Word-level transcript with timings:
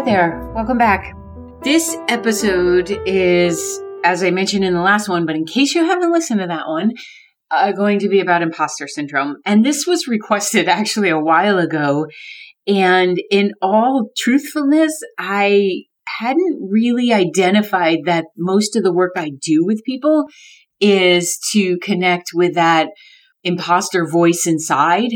Hi 0.00 0.06
there. 0.06 0.50
Welcome 0.54 0.78
back. 0.78 1.14
This 1.62 1.94
episode 2.08 2.90
is, 3.04 3.82
as 4.02 4.22
I 4.22 4.30
mentioned 4.30 4.64
in 4.64 4.72
the 4.72 4.80
last 4.80 5.10
one, 5.10 5.26
but 5.26 5.36
in 5.36 5.44
case 5.44 5.74
you 5.74 5.84
haven't 5.84 6.10
listened 6.10 6.40
to 6.40 6.46
that 6.46 6.66
one, 6.66 6.92
uh, 7.50 7.72
going 7.72 7.98
to 7.98 8.08
be 8.08 8.18
about 8.18 8.40
imposter 8.40 8.88
syndrome. 8.88 9.36
And 9.44 9.62
this 9.62 9.86
was 9.86 10.08
requested 10.08 10.68
actually 10.70 11.10
a 11.10 11.20
while 11.20 11.58
ago. 11.58 12.06
And 12.66 13.20
in 13.30 13.52
all 13.60 14.08
truthfulness, 14.16 15.02
I 15.18 15.82
hadn't 16.18 16.70
really 16.70 17.12
identified 17.12 17.98
that 18.06 18.24
most 18.38 18.76
of 18.76 18.82
the 18.82 18.94
work 18.94 19.12
I 19.16 19.32
do 19.38 19.66
with 19.66 19.84
people 19.84 20.24
is 20.80 21.38
to 21.52 21.76
connect 21.76 22.30
with 22.32 22.54
that 22.54 22.88
imposter 23.44 24.08
voice 24.08 24.46
inside 24.46 25.10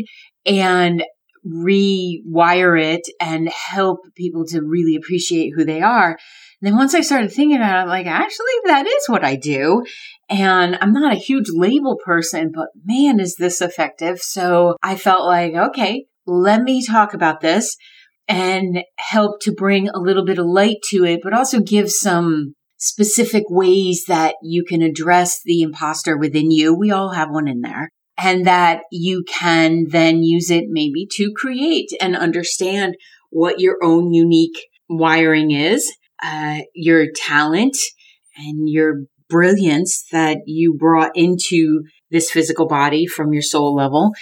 and 0.45 1.05
rewire 1.47 2.81
it 2.81 3.03
and 3.21 3.49
help 3.49 4.01
people 4.15 4.45
to 4.47 4.63
really 4.63 4.97
appreciate 4.97 5.53
who 5.55 5.65
they 5.65 5.81
are. 5.83 6.11
And 6.11 6.73
then 6.73 6.77
once 6.77 6.95
I 6.95 7.03
started 7.03 7.33
thinking 7.33 7.57
about 7.57 7.77
it, 7.77 7.83
I'm 7.83 7.89
like, 7.89 8.07
actually, 8.07 8.47
that 8.67 8.87
is 8.87 9.09
what 9.09 9.25
I 9.25 9.37
do. 9.37 9.85
And 10.31 10.79
I'm 10.81 10.93
not 10.93 11.13
a 11.13 11.19
huge 11.19 11.49
label 11.53 11.99
person, 12.03 12.51
but 12.55 12.69
man, 12.85 13.21
is 13.21 13.37
this 13.37 13.61
effective. 13.61 14.21
So 14.21 14.77
I 14.83 14.97
felt 14.97 15.27
like, 15.27 15.55
okay, 15.55 16.07
let 16.27 16.63
me 16.63 16.85
talk 16.85 17.13
about 17.13 17.41
this 17.41 17.77
and 18.27 18.83
help 18.97 19.41
to 19.43 19.53
bring 19.53 19.91
a 19.91 19.99
little 19.99 20.25
bit 20.25 20.39
of 20.39 20.47
light 20.47 20.79
to 20.89 21.05
it, 21.05 21.21
but 21.23 21.35
also 21.35 21.61
give 21.61 21.91
some 21.91 22.55
specific 22.79 23.45
ways 23.49 24.05
that 24.09 24.35
you 24.43 24.65
can 24.65 24.81
address 24.81 25.41
the 25.45 25.63
imposter 25.63 26.17
within 26.17 26.51
you. 26.51 26.75
We 26.75 26.91
all 26.91 27.11
have 27.11 27.31
one 27.31 27.49
in 27.49 27.61
there 27.61 27.91
and 28.17 28.47
that 28.47 28.83
you 28.91 29.25
can 29.27 29.87
then 29.89 30.23
use 30.23 30.51
it 30.51 30.65
maybe 30.69 31.07
to 31.13 31.33
create 31.35 31.91
and 32.01 32.17
understand 32.17 32.97
what 33.31 33.61
your 33.61 33.77
own 33.83 34.13
unique 34.13 34.69
wiring 34.89 35.51
is, 35.51 35.93
uh, 36.23 36.59
your 36.75 37.07
talent 37.15 37.77
and 38.37 38.69
your 38.69 39.03
brilliance 39.29 40.05
that 40.13 40.39
you 40.47 40.75
brought 40.79 41.11
into 41.15 41.83
this 42.11 42.31
physical 42.31 42.67
body 42.69 43.07
from 43.07 43.33
your 43.33 43.43
soul 43.43 43.75
level 43.75 44.13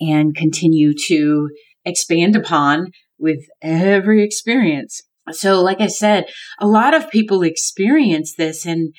and 0.00 0.34
continue 0.34 0.94
to 1.06 1.50
expand 1.84 2.34
upon 2.34 2.86
with 3.18 3.40
every 3.60 4.24
experience. 4.24 5.02
So, 5.30 5.60
like 5.60 5.80
I 5.80 5.86
said, 5.86 6.24
a 6.58 6.66
lot 6.66 6.94
of 6.94 7.10
people 7.10 7.42
experience 7.42 8.34
this 8.36 8.66
and 8.66 8.94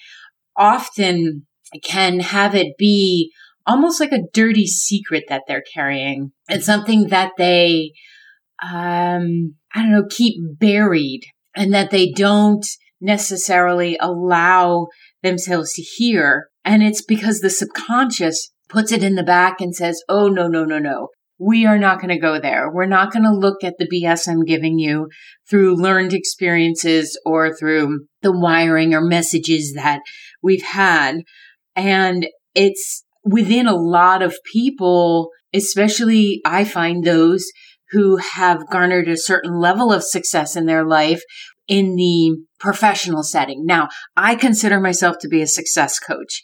often 0.56 1.45
can 1.84 2.20
have 2.20 2.56
it 2.56 2.78
be 2.78 3.32
almost 3.66 4.00
like 4.00 4.11
a 4.11 4.23
dirty 4.33 4.67
secret 4.67 5.25
that 5.30 5.44
they're 5.47 5.64
carrying. 5.73 6.31
It's 6.50 6.66
something 6.66 7.08
that 7.08 7.31
they, 7.38 7.92
um, 8.61 9.55
I 9.73 9.81
don't 9.81 9.92
know, 9.92 10.05
keep 10.09 10.36
buried 10.59 11.22
and 11.55 11.73
that 11.73 11.92
they 11.92 12.11
don't 12.11 12.66
necessarily 13.00 13.97
allow 14.00 14.88
themselves 15.22 15.73
to 15.73 15.81
hear. 15.81 16.47
And 16.66 16.83
it's 16.83 17.03
because 17.03 17.39
the 17.39 17.50
subconscious 17.50 18.52
puts 18.70 18.92
it 18.92 19.03
in 19.03 19.16
the 19.16 19.23
back 19.23 19.59
and 19.59 19.75
says, 19.75 20.02
Oh, 20.09 20.27
no, 20.27 20.48
no, 20.48 20.64
no, 20.64 20.80
no. 20.80 21.09
We 21.39 21.66
are 21.66 21.77
not 21.77 22.00
going 22.00 22.14
to 22.14 22.20
go 22.20 22.39
there. 22.39 22.72
We're 22.72 22.86
not 22.86 23.11
going 23.11 23.23
to 23.23 23.31
look 23.31 23.64
at 23.64 23.73
the 23.77 23.88
BS 23.88 24.27
I'm 24.30 24.45
giving 24.45 24.80
you 24.80 25.09
through 25.50 25.75
learned 25.75 26.14
experiences 26.14 27.20
or 27.25 27.53
through 27.53 28.05
the 28.22 28.31
wiring 28.31 28.94
or 28.94 29.02
messages 29.02 29.73
that 29.75 30.02
we've 30.42 30.64
had. 30.64 31.17
And 31.75 32.27
it's 32.55 33.03
within 33.24 33.68
a 33.68 33.76
lot 33.76 34.22
of 34.22 34.36
people, 34.52 35.30
especially 35.54 36.42
I 36.46 36.64
find 36.66 37.04
those 37.04 37.46
who 37.92 38.18
have 38.18 38.70
garnered 38.70 39.08
a 39.08 39.18
certain 39.18 39.60
level 39.60 39.94
of 39.94 40.04
success 40.04 40.56
in 40.56 40.66
their 40.66 40.86
life 40.86 41.22
in 41.68 41.96
the 41.96 42.36
professional 42.60 43.23
setting. 43.23 43.66
Now, 43.66 43.88
I 44.17 44.36
consider 44.36 44.80
myself 44.80 45.17
to 45.22 45.30
be 45.30 45.42
a 45.42 45.48
success 45.48 46.00
coach. 46.00 46.42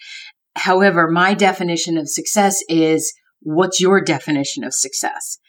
However, 0.56 1.10
my 1.10 1.34
definition 1.34 1.98
of 1.98 2.10
success 2.10 2.64
is 2.70 3.14
what's 3.42 3.82
your 3.82 4.02
definition 4.02 4.64
of 4.64 4.74
success? 4.74 5.40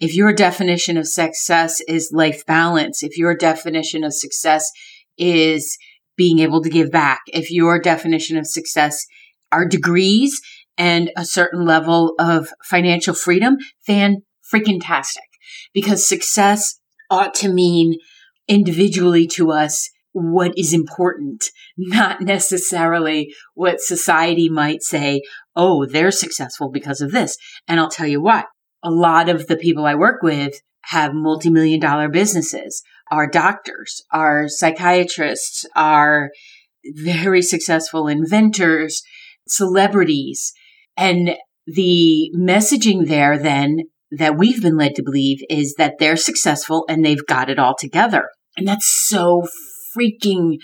If 0.00 0.14
your 0.14 0.32
definition 0.32 0.96
of 0.96 1.06
success 1.06 1.80
is 1.88 2.10
life 2.12 2.44
balance, 2.46 3.02
if 3.02 3.18
your 3.18 3.36
definition 3.36 4.02
of 4.04 4.14
success 4.14 4.70
is 5.18 5.76
being 6.16 6.38
able 6.40 6.62
to 6.62 6.70
give 6.70 6.90
back, 6.90 7.20
if 7.28 7.50
your 7.50 7.78
definition 7.78 8.36
of 8.36 8.46
success 8.46 9.04
are 9.52 9.66
degrees 9.66 10.40
and 10.80 11.10
a 11.14 11.26
certain 11.26 11.66
level 11.66 12.14
of 12.18 12.48
financial 12.64 13.12
freedom, 13.12 13.58
fan 13.86 14.22
freaking 14.52 14.80
tastic. 14.80 15.24
Because 15.74 16.08
success 16.08 16.80
ought 17.10 17.34
to 17.34 17.52
mean 17.52 17.98
individually 18.48 19.26
to 19.26 19.50
us 19.50 19.90
what 20.12 20.52
is 20.56 20.72
important, 20.72 21.50
not 21.76 22.22
necessarily 22.22 23.32
what 23.52 23.82
society 23.82 24.48
might 24.48 24.82
say, 24.82 25.20
oh, 25.54 25.84
they're 25.84 26.10
successful 26.10 26.70
because 26.70 27.02
of 27.02 27.12
this. 27.12 27.36
And 27.68 27.78
I'll 27.78 27.90
tell 27.90 28.06
you 28.06 28.22
what, 28.22 28.46
a 28.82 28.90
lot 28.90 29.28
of 29.28 29.48
the 29.48 29.58
people 29.58 29.84
I 29.84 29.94
work 29.94 30.22
with 30.22 30.62
have 30.84 31.12
multi-million 31.12 31.78
dollar 31.78 32.08
businesses, 32.08 32.82
are 33.10 33.28
doctors, 33.28 34.02
are 34.10 34.48
psychiatrists, 34.48 35.66
are 35.76 36.30
very 36.86 37.42
successful 37.42 38.08
inventors, 38.08 39.02
celebrities. 39.46 40.54
And 41.00 41.36
the 41.66 42.30
messaging 42.36 43.08
there 43.08 43.38
then 43.38 43.78
that 44.12 44.36
we've 44.36 44.60
been 44.60 44.76
led 44.76 44.94
to 44.96 45.02
believe 45.02 45.38
is 45.48 45.74
that 45.78 45.94
they're 45.98 46.16
successful 46.16 46.84
and 46.88 47.04
they've 47.04 47.26
got 47.26 47.48
it 47.48 47.58
all 47.58 47.74
together. 47.76 48.28
And 48.56 48.68
that's 48.68 48.86
so 48.86 49.46
freaking 49.96 50.58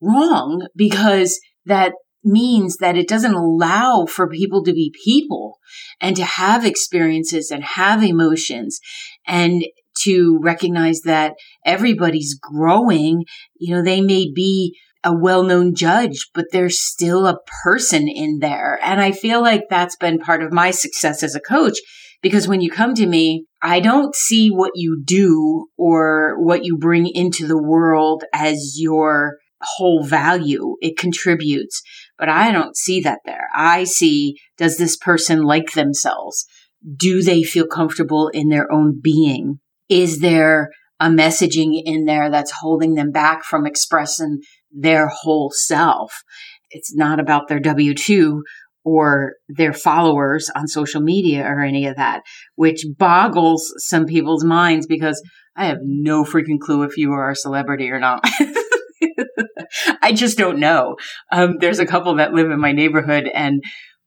wrong 0.00 0.68
because 0.76 1.40
that 1.64 1.92
means 2.24 2.76
that 2.76 2.96
it 2.96 3.08
doesn't 3.08 3.34
allow 3.34 4.04
for 4.04 4.28
people 4.28 4.62
to 4.64 4.72
be 4.72 4.92
people 5.04 5.58
and 6.00 6.16
to 6.16 6.24
have 6.24 6.66
experiences 6.66 7.50
and 7.50 7.64
have 7.64 8.02
emotions 8.02 8.80
and 9.26 9.64
to 10.02 10.38
recognize 10.42 11.00
that 11.02 11.34
everybody's 11.64 12.38
growing. 12.38 13.24
You 13.58 13.76
know, 13.76 13.82
they 13.82 14.00
may 14.00 14.30
be 14.34 14.76
a 15.08 15.16
well-known 15.18 15.74
judge, 15.74 16.28
but 16.34 16.44
there's 16.52 16.78
still 16.78 17.26
a 17.26 17.38
person 17.64 18.08
in 18.08 18.40
there. 18.40 18.78
And 18.84 19.00
I 19.00 19.12
feel 19.12 19.40
like 19.40 19.62
that's 19.70 19.96
been 19.96 20.18
part 20.18 20.42
of 20.42 20.52
my 20.52 20.70
success 20.70 21.22
as 21.22 21.34
a 21.34 21.40
coach 21.40 21.78
because 22.20 22.46
when 22.46 22.60
you 22.60 22.70
come 22.70 22.94
to 22.94 23.06
me, 23.06 23.46
I 23.62 23.80
don't 23.80 24.14
see 24.14 24.50
what 24.50 24.72
you 24.74 25.00
do 25.02 25.68
or 25.78 26.36
what 26.38 26.64
you 26.64 26.76
bring 26.76 27.06
into 27.06 27.46
the 27.46 27.60
world 27.60 28.24
as 28.34 28.74
your 28.76 29.38
whole 29.62 30.04
value. 30.04 30.76
It 30.82 30.98
contributes, 30.98 31.80
but 32.18 32.28
I 32.28 32.52
don't 32.52 32.76
see 32.76 33.00
that 33.00 33.20
there. 33.24 33.48
I 33.54 33.84
see, 33.84 34.36
does 34.58 34.76
this 34.76 34.98
person 34.98 35.42
like 35.42 35.72
themselves? 35.72 36.44
Do 36.96 37.22
they 37.22 37.42
feel 37.42 37.66
comfortable 37.66 38.28
in 38.28 38.50
their 38.50 38.70
own 38.70 39.00
being? 39.02 39.58
Is 39.88 40.20
there 40.20 40.68
a 41.00 41.08
messaging 41.08 41.80
in 41.84 42.04
there 42.04 42.30
that's 42.30 42.52
holding 42.60 42.94
them 42.94 43.10
back 43.10 43.44
from 43.44 43.66
expressing 43.66 44.40
their 44.70 45.08
whole 45.08 45.50
self. 45.54 46.22
It's 46.70 46.94
not 46.94 47.20
about 47.20 47.48
their 47.48 47.60
W 47.60 47.94
2 47.94 48.42
or 48.84 49.34
their 49.48 49.72
followers 49.72 50.50
on 50.54 50.66
social 50.66 51.00
media 51.00 51.44
or 51.44 51.60
any 51.60 51.86
of 51.86 51.96
that, 51.96 52.22
which 52.56 52.86
boggles 52.96 53.72
some 53.78 54.06
people's 54.06 54.44
minds 54.44 54.86
because 54.86 55.22
I 55.56 55.66
have 55.66 55.78
no 55.82 56.24
freaking 56.24 56.60
clue 56.60 56.84
if 56.84 56.96
you 56.96 57.12
are 57.12 57.30
a 57.30 57.36
celebrity 57.36 57.90
or 57.90 57.98
not. 57.98 58.24
I 60.02 60.12
just 60.12 60.38
don't 60.38 60.60
know. 60.60 60.96
Um, 61.30 61.56
there's 61.60 61.80
a 61.80 61.86
couple 61.86 62.14
that 62.16 62.32
live 62.32 62.50
in 62.50 62.60
my 62.60 62.72
neighborhood 62.72 63.28
and 63.32 63.62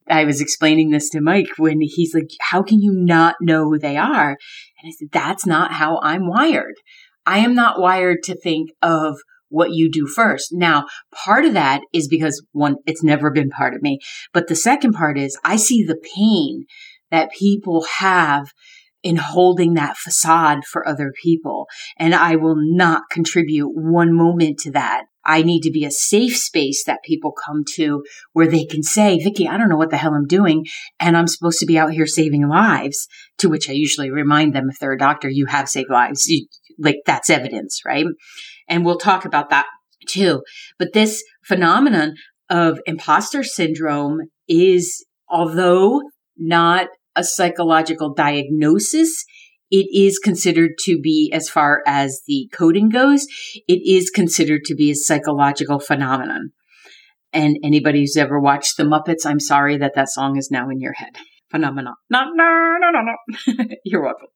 I 0.07 0.25
was 0.25 0.41
explaining 0.41 0.89
this 0.89 1.09
to 1.11 1.21
Mike 1.21 1.57
when 1.57 1.79
he's 1.81 2.13
like, 2.13 2.29
how 2.39 2.63
can 2.63 2.81
you 2.81 2.91
not 2.91 3.35
know 3.39 3.65
who 3.65 3.77
they 3.77 3.97
are? 3.97 4.29
And 4.29 4.87
I 4.87 4.91
said, 4.91 5.09
that's 5.11 5.45
not 5.45 5.73
how 5.73 5.99
I'm 6.01 6.27
wired. 6.27 6.75
I 7.25 7.39
am 7.39 7.53
not 7.53 7.79
wired 7.79 8.23
to 8.23 8.35
think 8.35 8.71
of 8.81 9.17
what 9.51 9.71
you 9.71 9.89
do 9.89 10.07
first. 10.07 10.51
Now, 10.51 10.85
part 11.13 11.45
of 11.45 11.53
that 11.53 11.81
is 11.93 12.07
because 12.07 12.43
one, 12.51 12.77
it's 12.85 13.03
never 13.03 13.29
been 13.29 13.49
part 13.49 13.73
of 13.73 13.81
me. 13.81 13.99
But 14.33 14.47
the 14.47 14.55
second 14.55 14.93
part 14.93 15.17
is 15.17 15.37
I 15.43 15.57
see 15.57 15.83
the 15.83 16.01
pain 16.15 16.65
that 17.11 17.31
people 17.31 17.85
have 17.99 18.47
in 19.03 19.15
holding 19.17 19.73
that 19.73 19.97
facade 19.97 20.63
for 20.63 20.87
other 20.87 21.11
people. 21.23 21.67
And 21.97 22.13
I 22.13 22.35
will 22.35 22.55
not 22.57 23.03
contribute 23.09 23.69
one 23.69 24.15
moment 24.15 24.59
to 24.59 24.71
that. 24.71 25.05
I 25.23 25.43
need 25.43 25.61
to 25.61 25.71
be 25.71 25.85
a 25.85 25.91
safe 25.91 26.35
space 26.35 26.83
that 26.85 27.03
people 27.03 27.31
come 27.31 27.63
to 27.75 28.03
where 28.33 28.47
they 28.47 28.65
can 28.65 28.81
say, 28.81 29.19
Vicki, 29.19 29.47
I 29.47 29.57
don't 29.57 29.69
know 29.69 29.77
what 29.77 29.91
the 29.91 29.97
hell 29.97 30.13
I'm 30.13 30.25
doing. 30.25 30.65
And 30.99 31.15
I'm 31.15 31.27
supposed 31.27 31.59
to 31.59 31.65
be 31.65 31.77
out 31.77 31.91
here 31.91 32.07
saving 32.07 32.47
lives. 32.47 33.07
To 33.39 33.49
which 33.49 33.69
I 33.69 33.73
usually 33.73 34.09
remind 34.09 34.53
them 34.53 34.67
if 34.69 34.79
they're 34.79 34.93
a 34.93 34.97
doctor, 34.97 35.29
you 35.29 35.47
have 35.47 35.69
saved 35.69 35.89
lives. 35.89 36.25
You, 36.27 36.47
like 36.79 36.97
that's 37.05 37.29
evidence, 37.29 37.81
right? 37.85 38.05
And 38.71 38.85
we'll 38.85 38.97
talk 38.97 39.25
about 39.25 39.49
that 39.49 39.67
too. 40.07 40.41
But 40.79 40.93
this 40.93 41.23
phenomenon 41.43 42.15
of 42.49 42.79
imposter 42.85 43.43
syndrome 43.43 44.21
is, 44.47 45.05
although 45.29 46.01
not 46.37 46.87
a 47.15 47.23
psychological 47.23 48.13
diagnosis, 48.13 49.25
it 49.69 49.87
is 49.93 50.19
considered 50.19 50.71
to 50.85 50.99
be, 50.99 51.31
as 51.33 51.49
far 51.49 51.81
as 51.85 52.21
the 52.27 52.49
coding 52.53 52.89
goes, 52.89 53.25
it 53.67 53.81
is 53.85 54.09
considered 54.09 54.63
to 54.65 54.75
be 54.75 54.91
a 54.91 54.95
psychological 54.95 55.79
phenomenon. 55.79 56.51
And 57.33 57.57
anybody 57.63 57.99
who's 57.99 58.17
ever 58.17 58.39
watched 58.39 58.77
The 58.77 58.83
Muppets, 58.83 59.25
I'm 59.25 59.39
sorry 59.39 59.77
that 59.77 59.95
that 59.95 60.09
song 60.09 60.37
is 60.37 60.49
now 60.49 60.69
in 60.69 60.79
your 60.79 60.93
head. 60.93 61.17
Phenomenon. 61.49 61.95
No, 62.09 62.23
no, 62.33 62.77
no, 62.79 62.89
no, 62.91 63.01
no. 63.01 63.65
You're 63.85 64.03
welcome. 64.03 64.27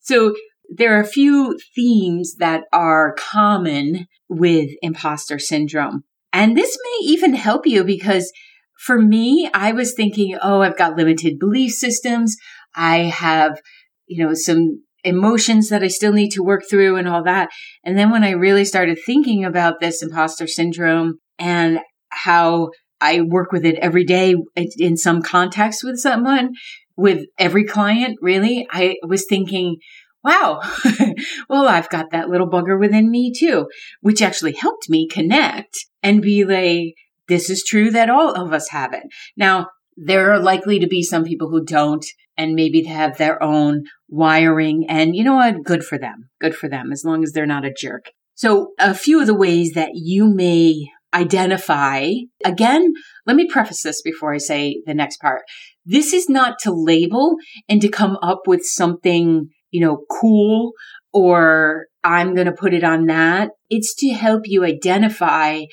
So 0.00 0.34
there 0.70 0.96
are 0.96 1.02
a 1.02 1.06
few 1.06 1.58
themes 1.74 2.36
that 2.38 2.64
are 2.72 3.14
common 3.18 4.06
with 4.28 4.70
imposter 4.82 5.38
syndrome. 5.38 6.04
And 6.32 6.56
this 6.56 6.78
may 6.82 7.08
even 7.08 7.34
help 7.34 7.66
you 7.66 7.82
because 7.84 8.32
for 8.78 8.98
me, 8.98 9.50
I 9.52 9.72
was 9.72 9.92
thinking, 9.92 10.38
oh, 10.40 10.62
I've 10.62 10.78
got 10.78 10.96
limited 10.96 11.38
belief 11.38 11.72
systems. 11.72 12.36
I 12.74 12.98
have, 12.98 13.60
you 14.06 14.24
know, 14.24 14.32
some 14.34 14.84
emotions 15.02 15.70
that 15.70 15.82
I 15.82 15.88
still 15.88 16.12
need 16.12 16.30
to 16.30 16.42
work 16.42 16.62
through 16.68 16.96
and 16.96 17.08
all 17.08 17.24
that. 17.24 17.50
And 17.84 17.98
then 17.98 18.10
when 18.10 18.22
I 18.22 18.30
really 18.30 18.64
started 18.64 18.98
thinking 19.04 19.44
about 19.44 19.80
this 19.80 20.02
imposter 20.02 20.46
syndrome 20.46 21.18
and 21.38 21.80
how 22.10 22.70
I 23.00 23.22
work 23.22 23.50
with 23.50 23.64
it 23.64 23.76
every 23.76 24.04
day 24.04 24.34
in 24.78 24.96
some 24.96 25.22
context 25.22 25.82
with 25.82 25.98
someone, 25.98 26.52
with 26.96 27.24
every 27.38 27.64
client, 27.64 28.18
really, 28.20 28.66
I 28.70 28.96
was 29.02 29.24
thinking, 29.28 29.76
wow, 30.22 30.60
well, 31.48 31.68
I've 31.68 31.88
got 31.88 32.10
that 32.10 32.28
little 32.28 32.48
bugger 32.48 32.78
within 32.78 33.10
me 33.10 33.32
too, 33.32 33.68
which 34.00 34.22
actually 34.22 34.52
helped 34.52 34.88
me 34.88 35.08
connect 35.08 35.86
and 36.02 36.22
be 36.22 36.44
like, 36.44 36.94
this 37.28 37.48
is 37.48 37.64
true 37.64 37.90
that 37.90 38.10
all 38.10 38.32
of 38.32 38.52
us 38.52 38.68
have 38.70 38.92
it. 38.92 39.04
Now, 39.36 39.68
there 39.96 40.32
are 40.32 40.40
likely 40.40 40.78
to 40.78 40.86
be 40.86 41.02
some 41.02 41.24
people 41.24 41.50
who 41.50 41.64
don't 41.64 42.04
and 42.36 42.54
maybe 42.54 42.82
have 42.84 43.18
their 43.18 43.42
own 43.42 43.84
wiring. 44.08 44.86
And 44.88 45.14
you 45.14 45.24
know 45.24 45.34
what? 45.34 45.62
Good 45.62 45.84
for 45.84 45.98
them. 45.98 46.30
Good 46.40 46.54
for 46.54 46.68
them, 46.68 46.90
as 46.90 47.04
long 47.04 47.22
as 47.22 47.32
they're 47.32 47.46
not 47.46 47.64
a 47.64 47.72
jerk. 47.72 48.06
So 48.34 48.72
a 48.78 48.94
few 48.94 49.20
of 49.20 49.26
the 49.26 49.34
ways 49.34 49.72
that 49.74 49.90
you 49.94 50.32
may 50.34 50.86
identify, 51.12 52.10
again, 52.44 52.94
let 53.26 53.36
me 53.36 53.46
preface 53.46 53.82
this 53.82 54.00
before 54.00 54.32
I 54.32 54.38
say 54.38 54.82
the 54.86 54.94
next 54.94 55.18
part. 55.18 55.42
This 55.84 56.12
is 56.12 56.28
not 56.28 56.58
to 56.60 56.72
label 56.72 57.36
and 57.68 57.80
to 57.82 57.88
come 57.88 58.16
up 58.22 58.42
with 58.46 58.62
something, 58.64 59.48
you 59.70 59.80
know, 59.80 60.04
cool 60.10 60.72
or 61.12 61.86
I'm 62.02 62.34
going 62.34 62.46
to 62.46 62.52
put 62.52 62.74
it 62.74 62.84
on 62.84 63.06
that. 63.06 63.50
It's 63.68 63.94
to 63.96 64.10
help 64.10 64.42
you 64.46 64.64
identify 64.64 65.64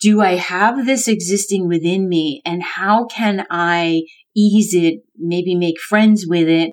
do 0.00 0.20
I 0.20 0.36
have 0.36 0.86
this 0.86 1.08
existing 1.08 1.66
within 1.66 2.08
me 2.08 2.40
and 2.44 2.62
how 2.62 3.06
can 3.06 3.44
I 3.50 4.02
ease 4.36 4.72
it, 4.72 5.00
maybe 5.16 5.56
make 5.56 5.80
friends 5.80 6.24
with 6.26 6.48
it 6.48 6.70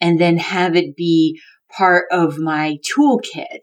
and 0.00 0.20
then 0.20 0.38
have 0.38 0.74
it 0.74 0.96
be 0.96 1.40
part 1.70 2.06
of 2.10 2.38
my 2.38 2.78
toolkit. 2.84 3.60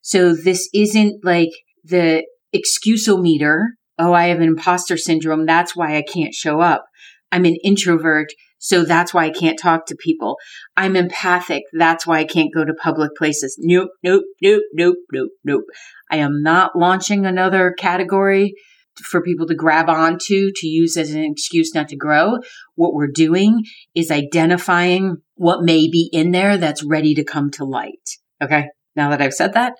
So 0.00 0.34
this 0.34 0.68
isn't 0.72 1.24
like 1.24 1.50
the 1.82 2.24
excusometer. 2.54 3.64
Oh, 3.98 4.12
I 4.12 4.26
have 4.26 4.38
an 4.38 4.48
imposter 4.48 4.96
syndrome. 4.96 5.46
That's 5.46 5.74
why 5.74 5.96
I 5.96 6.02
can't 6.02 6.34
show 6.34 6.60
up. 6.60 6.84
I'm 7.32 7.44
an 7.44 7.56
introvert. 7.64 8.28
So 8.64 8.82
that's 8.82 9.12
why 9.12 9.26
I 9.26 9.30
can't 9.30 9.58
talk 9.58 9.84
to 9.86 9.94
people. 9.94 10.38
I'm 10.74 10.96
empathic. 10.96 11.64
That's 11.74 12.06
why 12.06 12.20
I 12.20 12.24
can't 12.24 12.52
go 12.52 12.64
to 12.64 12.72
public 12.72 13.10
places. 13.14 13.58
Nope, 13.60 13.90
nope, 14.02 14.24
nope, 14.40 14.62
nope, 14.72 14.96
nope, 15.12 15.30
nope. 15.44 15.64
I 16.10 16.16
am 16.16 16.42
not 16.42 16.74
launching 16.74 17.26
another 17.26 17.74
category 17.78 18.54
for 19.02 19.20
people 19.20 19.46
to 19.48 19.54
grab 19.54 19.90
onto 19.90 20.50
to 20.54 20.66
use 20.66 20.96
as 20.96 21.12
an 21.12 21.24
excuse 21.24 21.74
not 21.74 21.90
to 21.90 21.96
grow. 21.96 22.38
What 22.74 22.94
we're 22.94 23.12
doing 23.12 23.64
is 23.94 24.10
identifying 24.10 25.18
what 25.34 25.62
may 25.62 25.90
be 25.90 26.08
in 26.10 26.30
there 26.30 26.56
that's 26.56 26.82
ready 26.82 27.14
to 27.16 27.24
come 27.24 27.50
to 27.52 27.66
light. 27.66 28.16
Okay. 28.42 28.68
Now 28.96 29.10
that 29.10 29.20
I've 29.20 29.34
said 29.34 29.52
that, 29.52 29.74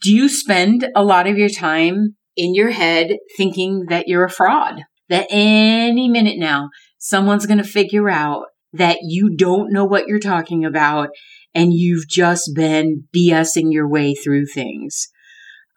do 0.00 0.10
you 0.10 0.30
spend 0.30 0.88
a 0.96 1.04
lot 1.04 1.26
of 1.26 1.36
your 1.36 1.50
time 1.50 2.16
in 2.34 2.54
your 2.54 2.70
head 2.70 3.18
thinking 3.36 3.86
that 3.90 4.08
you're 4.08 4.24
a 4.24 4.30
fraud? 4.30 4.84
That 5.10 5.26
any 5.28 6.08
minute 6.08 6.38
now 6.38 6.70
someone's 7.06 7.46
going 7.46 7.58
to 7.58 7.64
figure 7.64 8.10
out 8.10 8.46
that 8.72 8.98
you 9.02 9.34
don't 9.36 9.72
know 9.72 9.84
what 9.84 10.08
you're 10.08 10.18
talking 10.18 10.64
about 10.64 11.10
and 11.54 11.72
you've 11.72 12.08
just 12.08 12.50
been 12.54 13.04
BSing 13.14 13.72
your 13.72 13.88
way 13.88 14.12
through 14.12 14.46
things. 14.46 15.06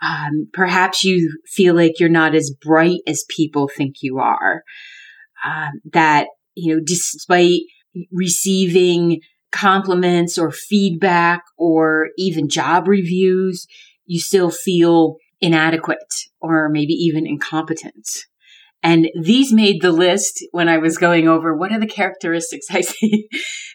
Um, 0.01 0.49
perhaps 0.53 1.03
you 1.03 1.39
feel 1.45 1.75
like 1.75 1.99
you're 1.99 2.09
not 2.09 2.33
as 2.33 2.51
bright 2.59 3.01
as 3.05 3.25
people 3.29 3.69
think 3.69 3.97
you 4.01 4.17
are. 4.17 4.63
Um, 5.45 5.81
that, 5.93 6.27
you 6.55 6.73
know, 6.73 6.81
despite 6.83 7.61
receiving 8.11 9.21
compliments 9.51 10.35
or 10.37 10.51
feedback 10.51 11.43
or 11.57 12.07
even 12.17 12.49
job 12.49 12.87
reviews, 12.87 13.67
you 14.07 14.19
still 14.19 14.49
feel 14.49 15.17
inadequate 15.41 15.97
or 16.41 16.69
maybe 16.69 16.93
even 16.93 17.27
incompetent. 17.27 18.07
And 18.81 19.09
these 19.21 19.51
made 19.51 19.81
the 19.81 19.91
list 19.91 20.43
when 20.51 20.69
I 20.69 20.77
was 20.77 20.97
going 20.97 21.27
over 21.27 21.55
what 21.55 21.71
are 21.71 21.79
the 21.79 21.87
characteristics 21.87 22.67
I 22.71 22.81
see, 22.81 23.27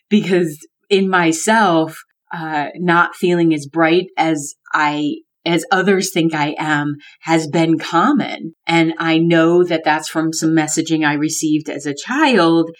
because 0.08 0.58
in 0.88 1.08
myself, 1.08 1.98
uh, 2.32 2.68
not 2.76 3.14
feeling 3.14 3.54
as 3.54 3.66
bright 3.66 4.06
as 4.16 4.54
I 4.72 5.16
as 5.46 5.64
others 5.70 6.10
think 6.10 6.34
I 6.34 6.54
am 6.58 6.96
has 7.20 7.46
been 7.46 7.78
common. 7.78 8.54
And 8.66 8.94
I 8.98 9.18
know 9.18 9.62
that 9.62 9.82
that's 9.84 10.08
from 10.08 10.32
some 10.32 10.50
messaging 10.50 11.06
I 11.06 11.14
received 11.14 11.68
as 11.68 11.84
a 11.84 11.94
child, 11.94 12.70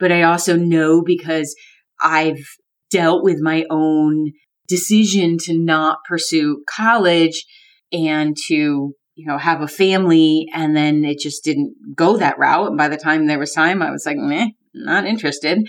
but 0.00 0.10
I 0.10 0.22
also 0.22 0.56
know 0.56 1.00
because 1.00 1.54
I've 2.00 2.44
dealt 2.90 3.22
with 3.22 3.38
my 3.40 3.64
own 3.70 4.32
decision 4.66 5.38
to 5.44 5.56
not 5.56 5.98
pursue 6.08 6.62
college 6.68 7.46
and 7.92 8.36
to 8.48 8.94
you 9.18 9.26
know, 9.26 9.36
have 9.36 9.60
a 9.60 9.66
family 9.66 10.46
and 10.54 10.76
then 10.76 11.04
it 11.04 11.18
just 11.18 11.42
didn't 11.42 11.74
go 11.96 12.16
that 12.16 12.38
route. 12.38 12.68
And 12.68 12.78
by 12.78 12.86
the 12.86 12.96
time 12.96 13.26
there 13.26 13.40
was 13.40 13.52
time, 13.52 13.82
I 13.82 13.90
was 13.90 14.06
like, 14.06 14.16
meh, 14.16 14.50
not 14.72 15.06
interested. 15.06 15.68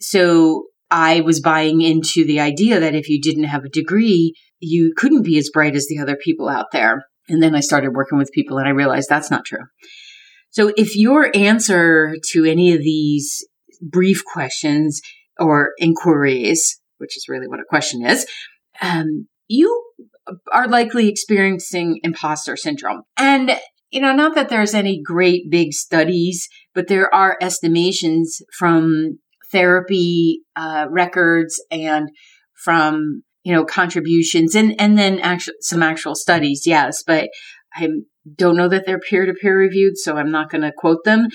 So 0.00 0.64
I 0.90 1.20
was 1.20 1.40
buying 1.40 1.80
into 1.80 2.24
the 2.24 2.40
idea 2.40 2.80
that 2.80 2.96
if 2.96 3.08
you 3.08 3.20
didn't 3.20 3.44
have 3.44 3.64
a 3.64 3.68
degree, 3.68 4.34
you 4.58 4.94
couldn't 4.96 5.22
be 5.22 5.38
as 5.38 5.48
bright 5.48 5.76
as 5.76 5.86
the 5.86 6.00
other 6.00 6.16
people 6.16 6.48
out 6.48 6.72
there. 6.72 7.04
And 7.28 7.40
then 7.40 7.54
I 7.54 7.60
started 7.60 7.94
working 7.94 8.18
with 8.18 8.32
people 8.32 8.58
and 8.58 8.66
I 8.66 8.72
realized 8.72 9.08
that's 9.08 9.30
not 9.30 9.44
true. 9.44 9.64
So 10.50 10.72
if 10.76 10.96
your 10.96 11.30
answer 11.36 12.16
to 12.32 12.44
any 12.44 12.72
of 12.72 12.80
these 12.80 13.46
brief 13.80 14.24
questions 14.24 15.00
or 15.38 15.70
inquiries, 15.78 16.80
which 16.98 17.16
is 17.16 17.26
really 17.28 17.46
what 17.46 17.60
a 17.60 17.64
question 17.64 18.04
is, 18.04 18.26
um, 18.80 19.28
you 19.46 19.84
are 20.52 20.68
likely 20.68 21.08
experiencing 21.08 22.00
imposter 22.02 22.56
syndrome. 22.56 23.02
And, 23.16 23.58
you 23.90 24.00
know, 24.00 24.14
not 24.14 24.34
that 24.34 24.48
there's 24.48 24.74
any 24.74 25.00
great 25.02 25.50
big 25.50 25.72
studies, 25.72 26.48
but 26.74 26.88
there 26.88 27.12
are 27.14 27.36
estimations 27.40 28.40
from 28.56 29.18
therapy 29.50 30.40
uh, 30.56 30.86
records 30.90 31.62
and 31.70 32.08
from, 32.64 33.22
you 33.42 33.52
know, 33.52 33.64
contributions 33.64 34.54
and, 34.54 34.80
and 34.80 34.96
then 34.96 35.18
actual, 35.18 35.54
some 35.60 35.82
actual 35.82 36.14
studies, 36.14 36.62
yes, 36.66 37.02
but 37.06 37.28
I 37.74 37.88
don't 38.36 38.56
know 38.56 38.68
that 38.68 38.86
they're 38.86 39.00
peer 39.00 39.26
to 39.26 39.34
peer 39.34 39.58
reviewed, 39.58 39.98
so 39.98 40.16
I'm 40.16 40.30
not 40.30 40.50
going 40.50 40.62
to 40.62 40.72
quote 40.76 41.04
them. 41.04 41.28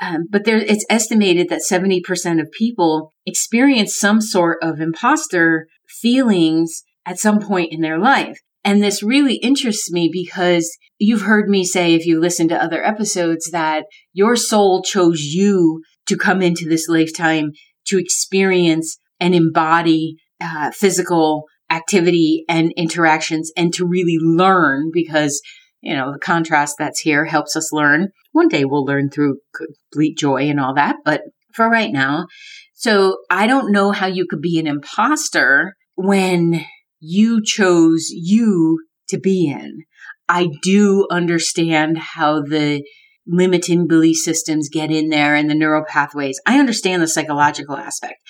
Um, 0.00 0.24
but 0.30 0.44
there, 0.44 0.56
it's 0.56 0.86
estimated 0.88 1.50
that 1.50 1.60
70% 1.68 2.40
of 2.40 2.50
people 2.52 3.12
experience 3.26 3.94
some 3.94 4.22
sort 4.22 4.58
of 4.62 4.80
imposter 4.80 5.66
feelings 5.86 6.84
at 7.10 7.18
some 7.18 7.40
point 7.40 7.72
in 7.72 7.80
their 7.80 7.98
life. 7.98 8.38
And 8.62 8.80
this 8.80 9.02
really 9.02 9.34
interests 9.36 9.90
me 9.90 10.08
because 10.12 10.70
you've 10.98 11.22
heard 11.22 11.48
me 11.48 11.64
say, 11.64 11.94
if 11.94 12.06
you 12.06 12.20
listen 12.20 12.46
to 12.48 12.62
other 12.62 12.84
episodes, 12.84 13.50
that 13.50 13.86
your 14.12 14.36
soul 14.36 14.82
chose 14.82 15.20
you 15.22 15.82
to 16.06 16.16
come 16.16 16.40
into 16.40 16.68
this 16.68 16.88
lifetime 16.88 17.50
to 17.86 17.98
experience 17.98 18.96
and 19.18 19.34
embody 19.34 20.16
uh, 20.40 20.70
physical 20.70 21.46
activity 21.68 22.44
and 22.48 22.72
interactions 22.76 23.50
and 23.56 23.74
to 23.74 23.86
really 23.86 24.18
learn 24.20 24.90
because, 24.92 25.40
you 25.80 25.96
know, 25.96 26.12
the 26.12 26.18
contrast 26.18 26.76
that's 26.78 27.00
here 27.00 27.24
helps 27.24 27.56
us 27.56 27.72
learn. 27.72 28.10
One 28.32 28.48
day 28.48 28.64
we'll 28.64 28.84
learn 28.84 29.10
through 29.10 29.38
complete 29.54 30.16
joy 30.16 30.48
and 30.48 30.60
all 30.60 30.74
that, 30.74 30.96
but 31.04 31.22
for 31.54 31.68
right 31.68 31.92
now. 31.92 32.26
So 32.74 33.18
I 33.28 33.48
don't 33.48 33.72
know 33.72 33.90
how 33.90 34.06
you 34.06 34.26
could 34.28 34.40
be 34.40 34.60
an 34.60 34.68
imposter 34.68 35.74
when 35.96 36.64
you 37.00 37.42
chose 37.42 38.10
you 38.10 38.84
to 39.08 39.18
be 39.18 39.48
in. 39.50 39.84
I 40.28 40.48
do 40.62 41.08
understand 41.10 41.98
how 41.98 42.42
the 42.42 42.84
limiting 43.26 43.86
belief 43.86 44.18
systems 44.18 44.68
get 44.68 44.90
in 44.90 45.08
there 45.08 45.34
and 45.34 45.50
the 45.50 45.54
neural 45.54 45.84
pathways. 45.88 46.40
I 46.46 46.58
understand 46.58 47.02
the 47.02 47.08
psychological 47.08 47.76
aspect, 47.76 48.20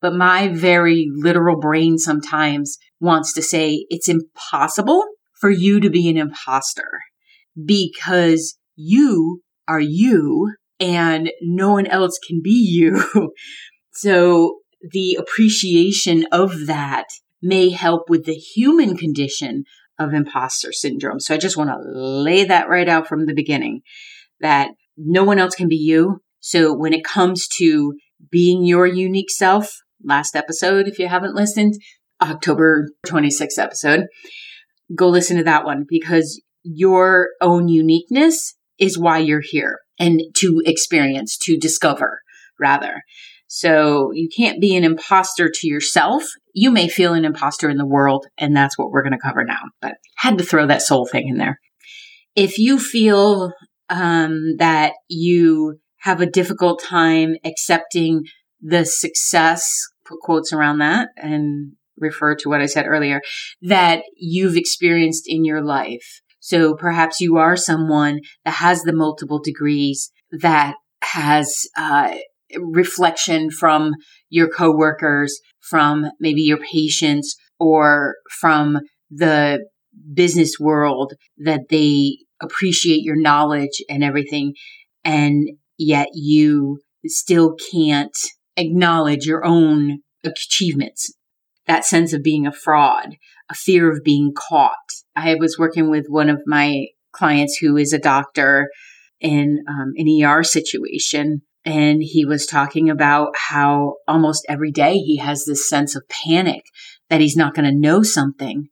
but 0.00 0.14
my 0.14 0.48
very 0.48 1.08
literal 1.12 1.58
brain 1.58 1.98
sometimes 1.98 2.78
wants 3.00 3.32
to 3.34 3.42
say 3.42 3.86
it's 3.88 4.08
impossible 4.08 5.04
for 5.40 5.50
you 5.50 5.80
to 5.80 5.90
be 5.90 6.08
an 6.08 6.16
imposter 6.16 7.00
because 7.64 8.56
you 8.76 9.42
are 9.66 9.80
you 9.80 10.54
and 10.78 11.30
no 11.40 11.72
one 11.72 11.86
else 11.86 12.18
can 12.26 12.40
be 12.42 12.50
you. 12.50 13.32
so 13.92 14.58
the 14.90 15.16
appreciation 15.20 16.26
of 16.32 16.66
that 16.66 17.06
may 17.42 17.70
help 17.70 18.08
with 18.08 18.24
the 18.24 18.34
human 18.34 18.96
condition 18.96 19.64
of 19.98 20.14
imposter 20.14 20.72
syndrome. 20.72 21.20
So 21.20 21.34
I 21.34 21.38
just 21.38 21.56
want 21.56 21.70
to 21.70 21.78
lay 21.78 22.44
that 22.44 22.68
right 22.68 22.88
out 22.88 23.06
from 23.06 23.26
the 23.26 23.34
beginning 23.34 23.82
that 24.40 24.70
no 24.96 25.24
one 25.24 25.38
else 25.38 25.54
can 25.54 25.68
be 25.68 25.76
you. 25.76 26.20
So 26.40 26.74
when 26.74 26.92
it 26.92 27.04
comes 27.04 27.48
to 27.58 27.94
being 28.30 28.64
your 28.64 28.86
unique 28.86 29.30
self, 29.30 29.72
last 30.02 30.36
episode, 30.36 30.88
if 30.88 30.98
you 30.98 31.08
haven't 31.08 31.34
listened, 31.34 31.74
October 32.20 32.88
26th 33.06 33.58
episode, 33.58 34.06
go 34.94 35.08
listen 35.08 35.36
to 35.36 35.44
that 35.44 35.64
one 35.64 35.84
because 35.88 36.40
your 36.62 37.30
own 37.40 37.68
uniqueness 37.68 38.54
is 38.78 38.98
why 38.98 39.18
you're 39.18 39.42
here 39.42 39.78
and 39.98 40.20
to 40.34 40.62
experience, 40.64 41.36
to 41.38 41.56
discover 41.56 42.20
rather. 42.58 43.02
So 43.54 44.12
you 44.14 44.30
can't 44.34 44.62
be 44.62 44.76
an 44.76 44.82
imposter 44.82 45.50
to 45.52 45.68
yourself. 45.68 46.24
You 46.54 46.70
may 46.70 46.88
feel 46.88 47.12
an 47.12 47.26
imposter 47.26 47.68
in 47.68 47.76
the 47.76 47.84
world, 47.84 48.26
and 48.38 48.56
that's 48.56 48.78
what 48.78 48.90
we're 48.90 49.02
going 49.02 49.12
to 49.12 49.18
cover 49.18 49.44
now. 49.44 49.60
But 49.82 49.96
had 50.16 50.38
to 50.38 50.44
throw 50.44 50.66
that 50.68 50.80
soul 50.80 51.06
thing 51.06 51.28
in 51.28 51.36
there. 51.36 51.60
If 52.34 52.56
you 52.56 52.78
feel 52.78 53.52
um, 53.90 54.56
that 54.56 54.94
you 55.10 55.80
have 55.98 56.22
a 56.22 56.30
difficult 56.30 56.82
time 56.82 57.36
accepting 57.44 58.24
the 58.62 58.86
success, 58.86 59.70
put 60.06 60.20
quotes 60.20 60.54
around 60.54 60.78
that, 60.78 61.10
and 61.18 61.72
refer 61.98 62.34
to 62.36 62.48
what 62.48 62.62
I 62.62 62.66
said 62.66 62.86
earlier, 62.86 63.20
that 63.60 64.02
you've 64.16 64.56
experienced 64.56 65.24
in 65.26 65.44
your 65.44 65.62
life. 65.62 66.22
So 66.40 66.74
perhaps 66.74 67.20
you 67.20 67.36
are 67.36 67.56
someone 67.56 68.20
that 68.46 68.54
has 68.54 68.80
the 68.80 68.94
multiple 68.94 69.42
degrees 69.44 70.10
that 70.40 70.76
has 71.02 71.66
uh, 71.76 72.14
reflection 72.58 73.50
from 73.50 73.92
your 74.28 74.48
coworkers, 74.48 75.38
from 75.60 76.06
maybe 76.20 76.42
your 76.42 76.58
patients, 76.58 77.36
or 77.58 78.16
from 78.40 78.78
the 79.10 79.64
business 80.14 80.56
world 80.58 81.14
that 81.38 81.68
they 81.70 82.18
appreciate 82.40 83.02
your 83.02 83.20
knowledge 83.20 83.82
and 83.88 84.02
everything. 84.02 84.54
And 85.04 85.48
yet 85.78 86.08
you 86.14 86.80
still 87.06 87.56
can't 87.72 88.16
acknowledge 88.56 89.26
your 89.26 89.44
own 89.44 89.98
achievements. 90.24 91.12
That 91.66 91.84
sense 91.84 92.12
of 92.12 92.22
being 92.22 92.46
a 92.46 92.52
fraud, 92.52 93.16
a 93.50 93.54
fear 93.54 93.90
of 93.90 94.02
being 94.04 94.32
caught. 94.36 94.76
I 95.14 95.34
was 95.36 95.58
working 95.58 95.90
with 95.90 96.06
one 96.08 96.28
of 96.28 96.40
my 96.46 96.86
clients 97.12 97.58
who 97.58 97.76
is 97.76 97.92
a 97.92 97.98
doctor 97.98 98.68
in 99.20 99.64
um, 99.68 99.92
an 99.96 100.24
ER 100.24 100.42
situation. 100.42 101.42
And 101.64 102.02
he 102.02 102.24
was 102.24 102.46
talking 102.46 102.90
about 102.90 103.34
how 103.36 103.96
almost 104.08 104.44
every 104.48 104.72
day 104.72 104.94
he 104.94 105.18
has 105.18 105.44
this 105.44 105.68
sense 105.68 105.94
of 105.94 106.08
panic 106.08 106.64
that 107.08 107.20
he's 107.20 107.36
not 107.36 107.54
going 107.54 107.70
to 107.70 107.78
know 107.78 108.02
something. 108.02 108.68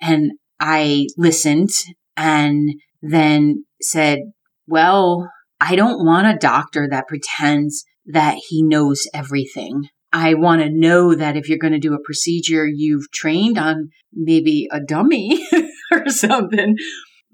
And 0.00 0.32
I 0.60 1.06
listened 1.16 1.70
and 2.16 2.70
then 3.02 3.64
said, 3.80 4.20
well, 4.66 5.28
I 5.60 5.74
don't 5.74 6.04
want 6.04 6.26
a 6.26 6.38
doctor 6.38 6.86
that 6.90 7.08
pretends 7.08 7.84
that 8.06 8.36
he 8.48 8.62
knows 8.62 9.06
everything. 9.12 9.88
I 10.12 10.34
want 10.34 10.62
to 10.62 10.70
know 10.70 11.14
that 11.14 11.36
if 11.36 11.48
you're 11.48 11.58
going 11.58 11.74
to 11.74 11.78
do 11.78 11.94
a 11.94 12.02
procedure, 12.02 12.66
you've 12.66 13.10
trained 13.12 13.58
on 13.58 13.90
maybe 14.12 14.68
a 14.70 14.80
dummy 14.80 15.44
or 15.92 16.08
something. 16.08 16.76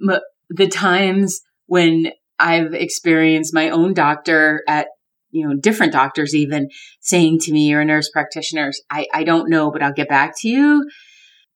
But 0.04 0.23
The 0.49 0.68
times 0.68 1.40
when 1.66 2.12
I've 2.38 2.74
experienced 2.74 3.54
my 3.54 3.70
own 3.70 3.94
doctor 3.94 4.62
at, 4.68 4.88
you 5.30 5.46
know, 5.46 5.54
different 5.54 5.92
doctors 5.92 6.34
even 6.34 6.68
saying 7.00 7.40
to 7.40 7.52
me 7.52 7.72
or 7.74 7.84
nurse 7.84 8.10
practitioners, 8.10 8.80
I, 8.90 9.06
I 9.12 9.24
don't 9.24 9.50
know, 9.50 9.70
but 9.70 9.82
I'll 9.82 9.92
get 9.92 10.08
back 10.08 10.34
to 10.38 10.48
you. 10.48 10.88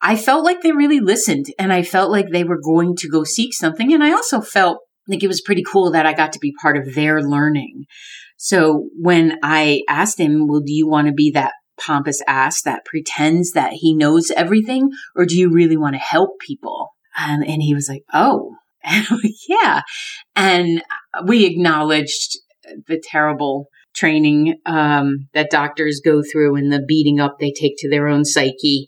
I 0.00 0.16
felt 0.16 0.44
like 0.44 0.62
they 0.62 0.73
really 0.73 1.00
listened 1.00 1.47
and 1.58 1.73
I 1.73 1.82
felt 1.82 2.11
like 2.11 2.28
they 2.30 2.44
were 2.44 2.61
going 2.61 2.97
to 2.97 3.08
go 3.08 3.25
seek 3.25 3.52
something. 3.52 3.92
And 3.92 4.02
I 4.02 4.12
also 4.12 4.40
felt 4.40 4.78
like 5.08 5.23
it 5.23 5.28
was 5.28 5.40
pretty 5.40 5.64
cool 5.64 5.90
that 5.92 6.06
I 6.06 6.12
got 6.12 6.32
to 6.35 6.38
be 6.38 6.54
part 6.61 6.76
of 6.76 6.94
their 6.94 7.23
learning. 7.23 7.87
So 8.37 8.88
when 8.97 9.38
I 9.42 9.82
asked 9.88 10.20
him, 10.20 10.47
well, 10.47 10.61
do 10.61 10.73
you 10.73 10.87
want 10.87 11.08
to 11.08 11.12
be 11.12 11.32
that 11.32 11.54
pompous 11.80 12.20
ass 12.26 12.62
that 12.62 12.85
pretends 12.85 13.52
that 13.52 13.73
he 13.73 13.94
knows 13.94 14.30
everything 14.30 14.90
or 15.16 15.25
do 15.25 15.37
you 15.37 15.50
really 15.50 15.76
want 15.76 15.94
to 15.94 16.00
help 16.00 16.38
people? 16.40 16.90
Um, 17.18 17.42
and 17.42 17.62
he 17.62 17.75
was 17.75 17.88
like, 17.88 18.02
oh, 18.12 18.54
yeah. 19.49 19.82
And 20.37 20.82
we 21.26 21.47
acknowledged 21.47 22.38
the 22.87 23.02
terrible 23.02 23.68
training 23.94 24.56
um, 24.66 25.28
that 25.35 25.50
doctors 25.50 26.00
go 26.04 26.23
through 26.23 26.56
and 26.56 26.73
the 26.73 26.85
beating 26.87 27.20
up 27.20 27.37
they 27.40 27.52
take 27.52 27.75
to 27.78 27.90
their 27.90 28.06
own 28.06 28.25
psyche 28.25 28.87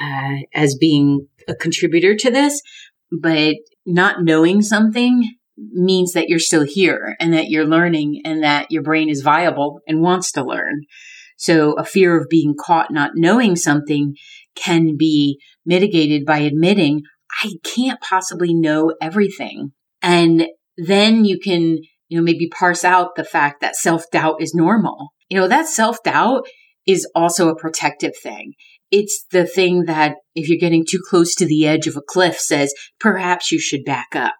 uh, 0.00 0.36
as 0.54 0.76
being 0.76 1.26
a 1.48 1.54
contributor 1.54 2.14
to 2.14 2.30
this. 2.30 2.60
But 3.10 3.56
not 3.86 4.22
knowing 4.22 4.62
something 4.62 5.34
means 5.56 6.12
that 6.12 6.28
you're 6.28 6.38
still 6.38 6.64
here 6.64 7.16
and 7.20 7.32
that 7.32 7.48
you're 7.48 7.66
learning 7.66 8.22
and 8.24 8.42
that 8.42 8.70
your 8.70 8.82
brain 8.82 9.08
is 9.08 9.22
viable 9.22 9.80
and 9.86 10.02
wants 10.02 10.32
to 10.32 10.44
learn. 10.44 10.82
So 11.36 11.72
a 11.74 11.84
fear 11.84 12.18
of 12.18 12.28
being 12.28 12.54
caught 12.58 12.92
not 12.92 13.12
knowing 13.14 13.56
something 13.56 14.14
can 14.54 14.96
be 14.96 15.40
mitigated 15.66 16.24
by 16.24 16.38
admitting, 16.38 17.02
I 17.42 17.52
can't 17.62 18.00
possibly 18.00 18.54
know 18.54 18.94
everything. 19.00 19.72
And 20.02 20.46
then 20.76 21.24
you 21.24 21.38
can, 21.38 21.78
you 22.08 22.18
know, 22.18 22.22
maybe 22.22 22.48
parse 22.48 22.84
out 22.84 23.16
the 23.16 23.24
fact 23.24 23.60
that 23.60 23.76
self 23.76 24.04
doubt 24.10 24.40
is 24.40 24.54
normal. 24.54 25.08
You 25.28 25.38
know, 25.38 25.48
that 25.48 25.68
self 25.68 26.02
doubt 26.02 26.46
is 26.86 27.08
also 27.14 27.48
a 27.48 27.56
protective 27.56 28.12
thing. 28.22 28.52
It's 28.90 29.24
the 29.32 29.46
thing 29.46 29.84
that 29.86 30.16
if 30.34 30.48
you're 30.48 30.58
getting 30.58 30.84
too 30.88 31.00
close 31.08 31.34
to 31.36 31.46
the 31.46 31.66
edge 31.66 31.86
of 31.86 31.96
a 31.96 32.02
cliff 32.06 32.38
says, 32.38 32.72
perhaps 33.00 33.50
you 33.50 33.58
should 33.58 33.84
back 33.84 34.14
up 34.14 34.34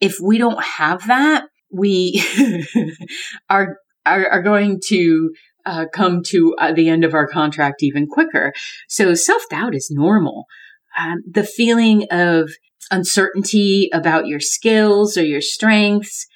if 0.00 0.18
we 0.22 0.38
don't 0.38 0.62
have 0.62 1.06
that, 1.06 1.44
we 1.70 2.22
are, 3.50 3.78
are, 4.06 4.28
are 4.28 4.42
going 4.42 4.80
to 4.86 5.30
uh, 5.66 5.86
come 5.92 6.22
to 6.24 6.54
uh, 6.58 6.72
the 6.72 6.88
end 6.88 7.04
of 7.04 7.14
our 7.14 7.26
contract 7.26 7.82
even 7.82 8.06
quicker. 8.06 8.52
So 8.88 9.14
self 9.14 9.42
doubt 9.50 9.74
is 9.74 9.90
normal. 9.90 10.44
Um, 10.98 11.22
the 11.30 11.44
feeling 11.44 12.06
of 12.10 12.50
uncertainty 12.90 13.88
about 13.92 14.26
your 14.26 14.40
skills 14.40 15.16
or 15.16 15.24
your 15.24 15.40
strengths, 15.40 16.26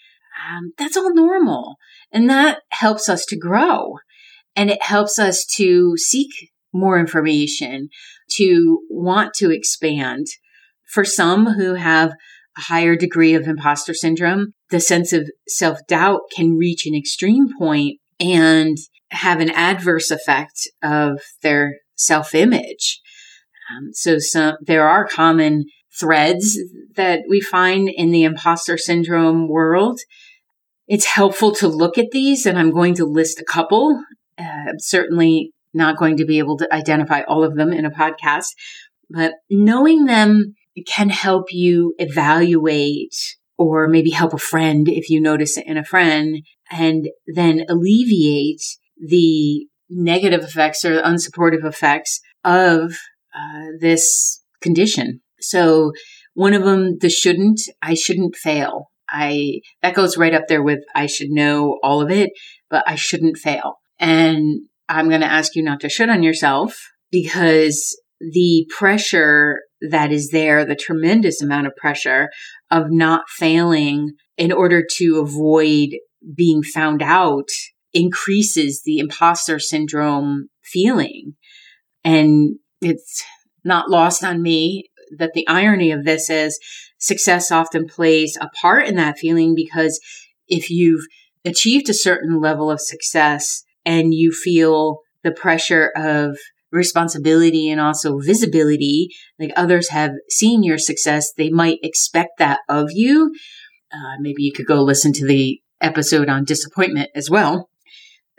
um, 0.49 0.73
that's 0.79 0.97
all 0.97 1.15
normal. 1.15 1.77
And 2.13 2.29
that 2.31 2.61
helps 2.71 3.09
us 3.09 3.25
to 3.27 3.39
grow 3.39 3.97
and 4.55 4.71
it 4.71 4.83
helps 4.83 5.19
us 5.19 5.45
to 5.57 5.97
seek 5.97 6.51
more 6.73 6.99
information, 6.99 7.89
to 8.37 8.81
want 8.89 9.35
to 9.35 9.51
expand. 9.51 10.27
For 10.91 11.05
some 11.05 11.47
who 11.55 11.75
have 11.75 12.13
a 12.57 12.63
higher 12.63 12.97
degree 12.97 13.35
of 13.35 13.47
imposter 13.47 13.95
syndrome, 13.95 14.53
the 14.71 14.81
sense 14.81 15.13
of 15.13 15.31
self 15.49 15.79
doubt 15.87 16.21
can 16.35 16.57
reach 16.57 16.87
an 16.87 16.95
extreme 16.95 17.49
point 17.59 17.99
and 18.21 18.77
have 19.11 19.41
an 19.41 19.51
adverse 19.51 20.11
effect 20.11 20.69
of 20.83 21.21
their 21.43 21.77
self 21.95 22.35
image. 22.35 23.01
Um, 23.71 23.91
so 23.93 24.19
some, 24.19 24.57
there 24.61 24.87
are 24.87 25.07
common 25.07 25.67
threads 25.99 26.59
that 26.97 27.21
we 27.29 27.41
find 27.41 27.89
in 27.89 28.11
the 28.11 28.25
imposter 28.25 28.79
syndrome 28.79 29.49
world. 29.49 30.01
It's 30.89 31.07
helpful 31.07 31.55
to 31.57 31.69
look 31.69 31.99
at 31.99 32.11
these, 32.13 32.47
and 32.47 32.59
I'm 32.59 32.71
going 32.71 32.95
to 32.97 33.05
list 33.05 33.41
a 33.41 33.45
couple. 33.45 34.03
Uh, 34.39 34.43
I'm 34.43 34.79
certainly 34.79 35.53
not 35.75 35.97
going 35.97 36.17
to 36.19 36.25
be 36.25 36.39
able 36.39 36.59
to 36.59 36.75
identify 36.75 37.23
all 37.23 37.45
of 37.45 37.57
them 37.57 37.73
in 37.73 37.85
a 37.85 37.91
podcast, 37.91 38.49
but 39.09 39.35
knowing 39.51 40.07
them 40.07 40.55
can 40.87 41.09
help 41.09 41.53
you 41.53 41.95
evaluate 41.99 43.15
or 43.59 43.89
maybe 43.89 44.11
help 44.11 44.33
a 44.33 44.39
friend 44.39 44.89
if 44.89 45.09
you 45.09 45.21
notice 45.21 45.57
it 45.57 45.67
in 45.67 45.77
a 45.77 45.85
friend 45.85 46.43
and 46.71 47.09
then 47.27 47.65
alleviate 47.69 48.63
the 48.99 49.67
negative 49.91 50.43
effects 50.43 50.85
or 50.85 51.03
unsupportive 51.03 51.65
effects 51.65 52.21
of 52.45 52.97
uh, 53.35 53.77
this 53.81 54.43
condition. 54.61 55.21
So 55.41 55.93
one 56.35 56.55
of 56.55 56.65
them, 56.65 56.99
the 56.99 57.11
shouldn't, 57.11 57.61
I 57.81 57.95
shouldn't 57.95 58.37
fail. 58.37 58.91
I, 59.09 59.61
that 59.83 59.95
goes 59.95 60.17
right 60.17 60.35
up 60.35 60.49
there 60.49 60.63
with 60.63 60.81
I 60.95 61.07
should 61.07 61.31
know 61.31 61.79
all 61.83 62.01
of 62.01 62.11
it, 62.11 62.31
but 62.71 62.85
I 62.87 62.95
shouldn't 62.95 63.37
fail. 63.37 63.79
And 63.99 64.63
I'm 64.89 65.09
going 65.09 65.21
to 65.21 65.31
ask 65.31 65.55
you 65.55 65.63
not 65.63 65.81
to 65.81 65.89
should 65.89 66.09
on 66.09 66.23
yourself 66.23 66.79
because 67.11 67.99
the 68.21 68.67
pressure 68.77 69.61
that 69.91 70.13
is 70.13 70.31
there, 70.31 70.65
the 70.65 70.77
tremendous 70.77 71.43
amount 71.43 71.67
of 71.67 71.77
pressure 71.77 72.31
of 72.71 72.87
not 72.91 73.23
failing 73.29 74.13
in 74.37 74.53
order 74.53 74.85
to 74.97 75.21
avoid 75.21 75.91
being 76.35 76.63
found 76.63 77.03
out 77.03 77.49
increases 77.93 78.83
the 78.85 78.99
imposter 78.99 79.59
syndrome 79.59 80.49
feeling. 80.63 81.35
And 82.05 82.57
it's 82.83 83.25
not 83.65 83.91
lost 83.91 84.25
on 84.25 84.43
me 84.43 84.85
that 85.17 85.33
the 85.35 85.47
irony 85.47 85.91
of 85.91 86.05
this 86.05 86.29
is 86.31 86.59
success 86.99 87.51
often 87.51 87.87
plays 87.87 88.37
a 88.41 88.49
part 88.61 88.87
in 88.87 88.97
that 88.97 89.19
feeling 89.19 89.55
because 89.55 90.01
if 90.49 90.71
you've 90.71 91.05
achieved 91.45 91.89
a 91.89 91.95
certain 91.95 92.41
level 92.41 92.71
of 92.71 92.81
success 92.81 93.65
and 93.85 94.15
you 94.15 94.33
feel 94.33 95.01
the 95.23 95.33
pressure 95.33 95.93
of 95.97 96.37
responsibility 96.71 97.69
and 97.69 97.81
also 97.81 98.19
visibility, 98.19 99.09
like 99.39 99.53
others 99.57 99.91
have 99.91 100.13
seen 100.31 100.63
your 100.63 100.79
success, 100.79 101.33
they 101.37 101.51
might 101.51 101.79
expect 101.83 102.39
that 102.39 102.61
of 102.69 102.91
you. 102.93 103.33
Uh, 103.93 104.17
maybe 104.21 104.43
you 104.43 104.53
could 104.53 104.67
go 104.67 104.83
listen 104.83 105.13
to 105.13 105.27
the 105.27 105.61
episode 105.81 106.29
on 106.29 106.45
disappointment 106.45 107.11
as 107.15 107.29
well, 107.29 107.69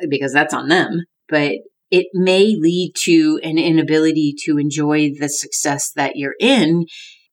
because 0.09 0.33
that's 0.33 0.53
on 0.53 0.67
them. 0.67 1.03
But 1.29 1.57
it 1.93 2.07
may 2.15 2.55
lead 2.59 2.91
to 2.95 3.39
an 3.43 3.59
inability 3.59 4.33
to 4.45 4.57
enjoy 4.57 5.11
the 5.19 5.29
success 5.29 5.91
that 5.95 6.13
you're 6.15 6.33
in 6.39 6.87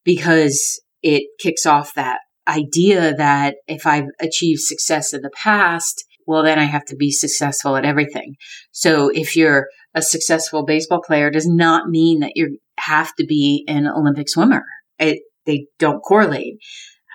because 0.05 0.83
it 1.03 1.23
kicks 1.41 1.65
off 1.65 1.95
that 1.95 2.19
idea 2.47 3.15
that 3.15 3.55
if 3.67 3.87
I've 3.87 4.11
achieved 4.21 4.61
success 4.61 5.15
in 5.15 5.23
the 5.23 5.31
past, 5.35 6.05
well, 6.27 6.43
then 6.43 6.59
I 6.59 6.65
have 6.65 6.85
to 6.89 6.97
be 6.97 7.11
successful 7.11 7.75
at 7.75 7.87
everything. 7.87 8.35
So 8.71 9.09
if 9.09 9.35
you're 9.35 9.69
a 9.95 10.03
successful 10.03 10.67
baseball 10.67 11.01
player 11.01 11.31
does 11.31 11.49
not 11.49 11.89
mean 11.89 12.21
that 12.21 12.33
you 12.35 12.59
have 12.81 13.15
to 13.15 13.25
be 13.25 13.65
an 13.67 13.89
Olympic 13.89 14.29
swimmer. 14.29 14.65
It, 14.99 15.23
they 15.47 15.69
don't 15.79 16.03
correlate. 16.03 16.59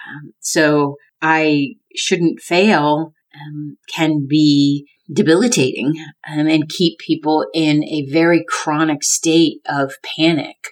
Um, 0.07 0.33
so 0.39 0.95
I 1.21 1.75
shouldn't 1.95 2.39
fail 2.39 3.13
um, 3.35 3.77
can 3.93 4.25
be 4.27 4.87
debilitating 5.11 5.93
um, 6.29 6.47
and 6.47 6.69
keep 6.69 6.97
people 6.99 7.45
in 7.53 7.83
a 7.83 8.05
very 8.11 8.43
chronic 8.47 9.03
state 9.03 9.59
of 9.67 9.93
panic 10.17 10.69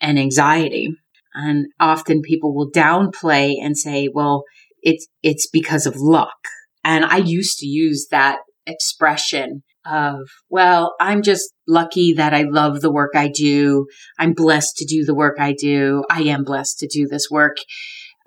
and 0.00 0.18
anxiety. 0.18 0.90
And 1.34 1.66
often 1.78 2.22
people 2.22 2.54
will 2.54 2.70
downplay 2.70 3.54
and 3.60 3.76
say, 3.76 4.08
well, 4.12 4.44
it's, 4.80 5.06
it's 5.22 5.48
because 5.48 5.86
of 5.86 5.96
luck. 5.96 6.36
And 6.84 7.04
I 7.04 7.18
used 7.18 7.58
to 7.58 7.66
use 7.66 8.06
that 8.10 8.38
expression 8.66 9.62
of, 9.84 10.20
well, 10.48 10.94
I'm 11.00 11.22
just 11.22 11.52
lucky 11.68 12.14
that 12.14 12.32
I 12.32 12.42
love 12.42 12.80
the 12.80 12.92
work 12.92 13.12
I 13.14 13.28
do. 13.28 13.86
I'm 14.18 14.32
blessed 14.32 14.76
to 14.78 14.86
do 14.86 15.04
the 15.04 15.14
work 15.14 15.36
I 15.38 15.52
do. 15.52 16.04
I 16.10 16.22
am 16.22 16.44
blessed 16.44 16.78
to 16.80 16.88
do 16.88 17.06
this 17.06 17.28
work, 17.30 17.56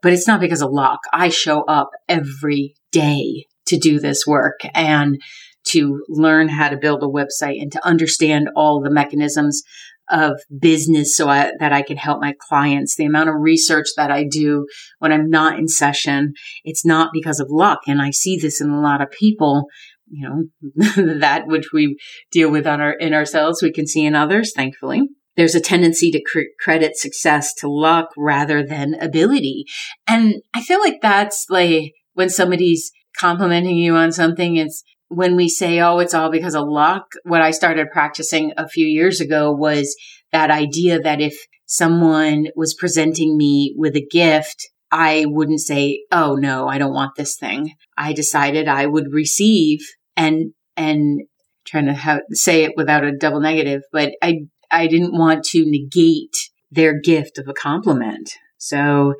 but 0.02 0.14
it's 0.14 0.28
not 0.28 0.40
because 0.40 0.62
of 0.62 0.72
luck. 0.72 1.00
I 1.12 1.30
show 1.30 1.64
up 1.64 1.90
every 2.08 2.76
day 2.92 3.46
to 3.70 3.78
do 3.78 4.00
this 4.00 4.26
work 4.28 4.60
and 4.74 5.18
to 5.68 6.04
learn 6.08 6.48
how 6.48 6.70
to 6.70 6.78
build 6.78 7.04
a 7.04 7.08
website 7.08 7.62
and 7.62 7.72
to 7.72 7.86
understand 7.86 8.50
all 8.56 8.82
the 8.82 8.92
mechanisms 8.92 9.62
of 10.10 10.40
business 10.60 11.16
so 11.16 11.30
I, 11.30 11.52
that 11.60 11.72
I 11.72 11.84
can 11.84 11.98
help 11.98 12.20
my 12.20 12.34
clients. 12.40 12.96
The 12.96 13.06
amount 13.06 13.30
of 13.30 13.36
research 13.38 13.88
that 13.96 14.10
I 14.10 14.24
do 14.24 14.66
when 14.98 15.12
I'm 15.12 15.30
not 15.30 15.60
in 15.60 15.68
session, 15.68 16.34
it's 16.64 16.86
not 16.86 17.12
because 17.14 17.40
of 17.40 17.48
luck. 17.52 17.82
And 17.88 18.02
I 18.02 18.10
see 18.10 18.38
this 18.38 18.60
in 18.60 18.70
a 18.70 18.82
lot 18.82 19.02
of 19.02 19.12
people 19.12 19.68
you 20.12 20.28
know, 20.28 21.16
that 21.20 21.48
which 21.48 21.68
we 21.74 21.98
deal 22.32 22.52
with 22.52 22.68
on 22.68 22.82
our, 22.82 22.94
in 22.94 23.14
ourselves, 23.14 23.62
we 23.62 23.72
can 23.72 23.88
see 23.88 24.06
in 24.06 24.16
others, 24.16 24.54
thankfully. 24.56 25.04
There's 25.36 25.56
a 25.56 25.62
tendency 25.62 26.12
to 26.12 26.22
cr- 26.22 26.52
credit 26.60 26.98
success 26.98 27.54
to 27.60 27.70
luck 27.70 28.10
rather 28.18 28.66
than 28.66 28.96
ability. 28.96 29.66
And 30.08 30.42
I 30.54 30.62
feel 30.62 30.80
like 30.80 31.00
that's 31.02 31.46
like 31.50 31.94
when 32.14 32.30
somebody's 32.30 32.92
complimenting 33.20 33.76
you 33.76 33.96
on 33.96 34.12
something, 34.12 34.56
it's 34.56 34.84
when 35.10 35.36
we 35.36 35.50
say, 35.50 35.80
oh, 35.80 36.00
it's 36.00 36.14
all 36.14 36.32
because 36.32 36.56
of 36.56 36.68
luck. 36.68 37.14
What 37.24 37.42
I 37.42 37.52
started 37.52 37.92
practicing 37.92 38.54
a 38.58 38.68
few 38.68 38.86
years 38.86 39.20
ago 39.20 39.52
was 39.52 39.96
that 40.32 40.52
idea 40.52 41.00
that 41.00 41.20
if 41.20 41.36
someone 41.66 42.48
was 42.56 42.76
presenting 42.76 43.38
me 43.38 43.74
with 43.78 43.96
a 43.96 44.08
gift, 44.10 44.68
I 44.92 45.26
wouldn't 45.28 45.62
say, 45.62 46.04
oh 46.12 46.36
no, 46.36 46.68
I 46.68 46.78
don't 46.78 46.94
want 46.94 47.16
this 47.16 47.38
thing. 47.38 47.74
I 47.98 48.14
decided 48.14 48.68
I 48.68 48.86
would 48.86 49.12
receive 49.12 49.80
and 50.16 50.54
and 50.76 51.22
trying 51.66 51.88
to 51.88 52.22
say 52.32 52.64
it 52.64 52.74
without 52.76 53.04
a 53.04 53.16
double 53.16 53.42
negative, 53.42 53.82
but 53.92 54.14
I 54.22 54.46
I 54.72 54.88
didn't 54.88 55.18
want 55.18 55.44
to 55.46 55.64
negate 55.66 56.36
their 56.72 57.00
gift 57.00 57.38
of 57.38 57.48
a 57.48 57.54
compliment. 57.54 58.32
So 58.58 59.16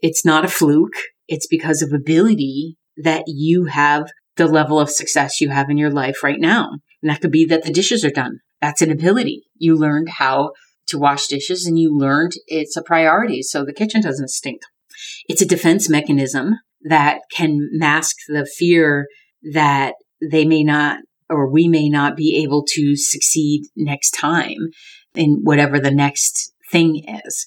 it's 0.00 0.24
not 0.24 0.44
a 0.44 0.48
fluke. 0.48 0.96
It's 1.28 1.46
because 1.46 1.82
of 1.82 1.92
ability 1.92 2.76
that 2.96 3.24
you 3.26 3.64
have 3.66 4.10
the 4.36 4.46
level 4.46 4.78
of 4.78 4.90
success 4.90 5.40
you 5.40 5.50
have 5.50 5.70
in 5.70 5.78
your 5.78 5.90
life 5.90 6.22
right 6.22 6.40
now. 6.40 6.70
And 7.02 7.10
that 7.10 7.20
could 7.20 7.32
be 7.32 7.44
that 7.46 7.64
the 7.64 7.72
dishes 7.72 8.04
are 8.04 8.10
done. 8.10 8.40
That's 8.60 8.82
an 8.82 8.90
ability. 8.90 9.44
You 9.56 9.76
learned 9.76 10.08
how 10.08 10.52
to 10.88 10.98
wash 10.98 11.28
dishes 11.28 11.66
and 11.66 11.78
you 11.78 11.96
learned 11.96 12.32
it's 12.46 12.76
a 12.76 12.82
priority. 12.82 13.42
So 13.42 13.64
the 13.64 13.72
kitchen 13.72 14.02
doesn't 14.02 14.30
stink. 14.30 14.62
It's 15.28 15.42
a 15.42 15.46
defense 15.46 15.88
mechanism 15.88 16.56
that 16.82 17.20
can 17.34 17.68
mask 17.72 18.16
the 18.28 18.46
fear 18.46 19.06
that 19.52 19.94
they 20.30 20.44
may 20.44 20.62
not 20.62 20.98
or 21.28 21.50
we 21.50 21.68
may 21.68 21.88
not 21.88 22.16
be 22.16 22.42
able 22.42 22.64
to 22.70 22.96
succeed 22.96 23.62
next 23.76 24.10
time 24.10 24.70
in 25.14 25.40
whatever 25.42 25.78
the 25.78 25.90
next 25.90 26.52
thing 26.70 27.04
is. 27.24 27.46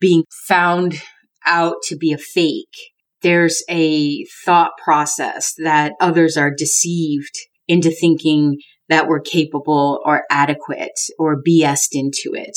Being 0.00 0.24
found 0.46 1.02
out 1.44 1.76
to 1.84 1.96
be 1.96 2.12
a 2.12 2.18
fake, 2.18 2.93
there's 3.24 3.64
a 3.70 4.24
thought 4.44 4.72
process 4.82 5.54
that 5.64 5.94
others 5.98 6.36
are 6.36 6.54
deceived 6.54 7.34
into 7.66 7.90
thinking 7.90 8.58
that 8.90 9.08
we're 9.08 9.20
capable 9.20 10.00
or 10.04 10.24
adequate 10.30 11.00
or 11.18 11.42
BS'd 11.42 11.94
into 11.94 12.34
it. 12.34 12.56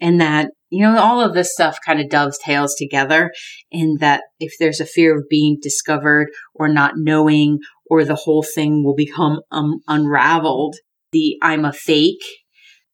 And 0.00 0.20
that, 0.20 0.50
you 0.70 0.82
know, 0.82 0.98
all 0.98 1.20
of 1.20 1.34
this 1.34 1.52
stuff 1.52 1.78
kind 1.86 2.00
of 2.00 2.10
dovetails 2.10 2.74
together 2.76 3.30
in 3.70 3.98
that 4.00 4.24
if 4.40 4.54
there's 4.58 4.80
a 4.80 4.86
fear 4.86 5.16
of 5.16 5.28
being 5.30 5.58
discovered 5.62 6.28
or 6.52 6.68
not 6.68 6.94
knowing 6.96 7.60
or 7.88 8.04
the 8.04 8.16
whole 8.16 8.42
thing 8.42 8.84
will 8.84 8.96
become 8.96 9.40
um, 9.52 9.78
unraveled. 9.86 10.76
The 11.12 11.36
I'm 11.42 11.64
a 11.64 11.72
fake. 11.72 12.24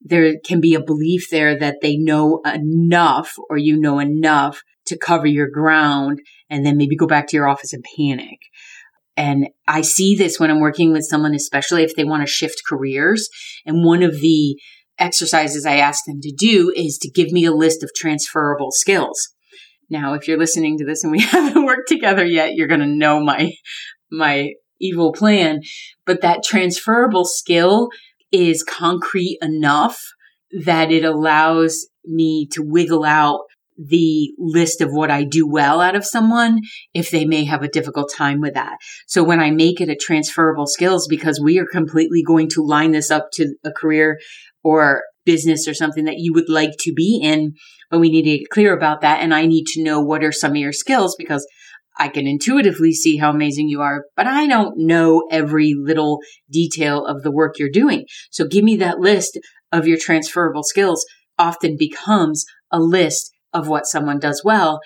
There 0.03 0.35
can 0.45 0.61
be 0.61 0.75
a 0.75 0.85
belief 0.85 1.31
there 1.31 1.59
that 1.59 1.79
they 1.81 1.97
know 1.97 2.43
enough 2.45 3.33
or 3.49 3.57
you 3.57 3.81
know 3.81 3.99
enough 3.99 4.63
to 4.87 4.99
cover 4.99 5.27
your 5.27 5.49
ground 5.49 6.21
and 6.51 6.65
then 6.65 6.77
maybe 6.77 6.97
go 6.97 7.07
back 7.07 7.29
to 7.29 7.37
your 7.37 7.49
office 7.49 7.73
and 7.73 7.85
panic. 7.97 8.39
And 9.17 9.49
I 9.69 9.83
see 9.83 10.17
this 10.17 10.41
when 10.41 10.51
I'm 10.51 10.61
working 10.61 10.93
with 10.93 11.05
someone, 11.05 11.35
especially 11.35 11.85
if 11.85 11.95
they 11.95 12.05
want 12.05 12.23
to 12.23 12.27
shift 12.27 12.63
careers. 12.69 13.29
And 13.65 13.85
one 13.85 14.03
of 14.03 14.21
the 14.21 14.59
exercises 14.99 15.65
I 15.65 15.77
ask 15.77 16.05
them 16.07 16.21
to 16.21 16.33
do 16.33 16.73
is 16.75 16.99
to 16.99 17.11
give 17.11 17.31
me 17.31 17.45
a 17.45 17.53
list 17.53 17.83
of 17.83 17.91
transferable 17.95 18.71
skills. 18.71 19.29
Now, 19.91 20.15
if 20.15 20.27
you're 20.27 20.39
listening 20.39 20.79
to 20.79 20.85
this 20.85 21.05
and 21.05 21.13
we 21.13 21.21
haven't 21.23 21.65
worked 21.65 21.89
together 21.89 22.25
yet, 22.25 22.55
you're 22.55 22.69
going 22.69 22.81
to 22.81 22.87
know 22.87 23.21
my, 23.21 23.53
my 24.11 24.53
evil 24.81 25.13
plan, 25.13 25.61
but 26.07 26.21
that 26.23 26.43
transferable 26.45 27.25
skill 27.25 27.89
is 28.33 28.65
concrete 28.65 29.39
enough 29.41 29.99
that 30.65 30.91
it 30.91 31.05
allows 31.05 31.87
me 32.05 32.47
to 32.53 32.63
wiggle 32.63 33.05
out 33.05 33.41
the 33.77 34.33
list 34.39 34.81
of 34.81 34.91
what 34.91 35.11
I 35.11 35.25
do 35.25 35.49
well 35.49 35.81
out 35.81 35.97
of 35.97 36.05
someone 36.05 36.61
if 36.93 37.11
they 37.11 37.25
may 37.25 37.45
have 37.45 37.63
a 37.63 37.69
difficult 37.69 38.11
time 38.15 38.41
with 38.41 38.55
that. 38.55 38.77
So 39.07 39.25
when 39.25 39.41
I 39.41 39.51
make 39.51 39.81
it 39.81 39.89
a 39.89 39.97
transferable 39.97 40.67
skills, 40.67 41.07
because 41.09 41.41
we 41.43 41.59
are 41.59 41.67
completely 41.67 42.23
going 42.23 42.49
to 42.51 42.63
line 42.63 42.93
this 42.93 43.11
up 43.11 43.31
to 43.35 43.55
a 43.65 43.73
career 43.73 44.19
or 44.63 45.03
business 45.25 45.67
or 45.67 45.75
something 45.75 46.05
that 46.05 46.19
you 46.19 46.33
would 46.33 46.49
like 46.49 46.77
to 46.81 46.93
be 46.93 47.21
in, 47.23 47.55
but 47.91 47.99
we 47.99 48.11
need 48.11 48.23
to 48.23 48.39
get 48.39 48.51
clear 48.51 48.77
about 48.77 49.01
that. 49.01 49.21
And 49.21 49.35
I 49.35 49.47
need 49.47 49.67
to 49.69 49.83
know 49.83 50.01
what 50.01 50.23
are 50.23 50.33
some 50.33 50.53
of 50.53 50.57
your 50.57 50.73
skills 50.73 51.17
because 51.19 51.47
I 51.99 52.09
can 52.09 52.27
intuitively 52.27 52.93
see 52.93 53.19
how 53.19 53.31
amazing 53.31 53.69
you 53.69 53.81
are, 53.81 54.05
but 54.17 54.27
I 54.27 54.47
don't 54.47 54.75
know 54.79 55.27
every 55.31 55.75
little 55.77 56.19
detail 56.51 57.07
of 57.07 57.23
the 57.23 57.31
work 57.31 57.59
you're 57.59 57.71
doing. 57.71 58.07
So 58.31 58.47
give 58.47 58.65
me 58.65 58.77
that 58.77 58.99
list 58.99 59.39
of 59.71 59.87
your 59.87 59.99
transferable 59.99 60.65
skills 60.65 61.05
often 61.39 61.77
becomes 61.79 62.45
a 62.71 62.81
list 62.81 63.34
of 63.55 63.69
what 63.69 63.87
someone 63.87 64.19
does 64.19 64.43
well 64.45 64.81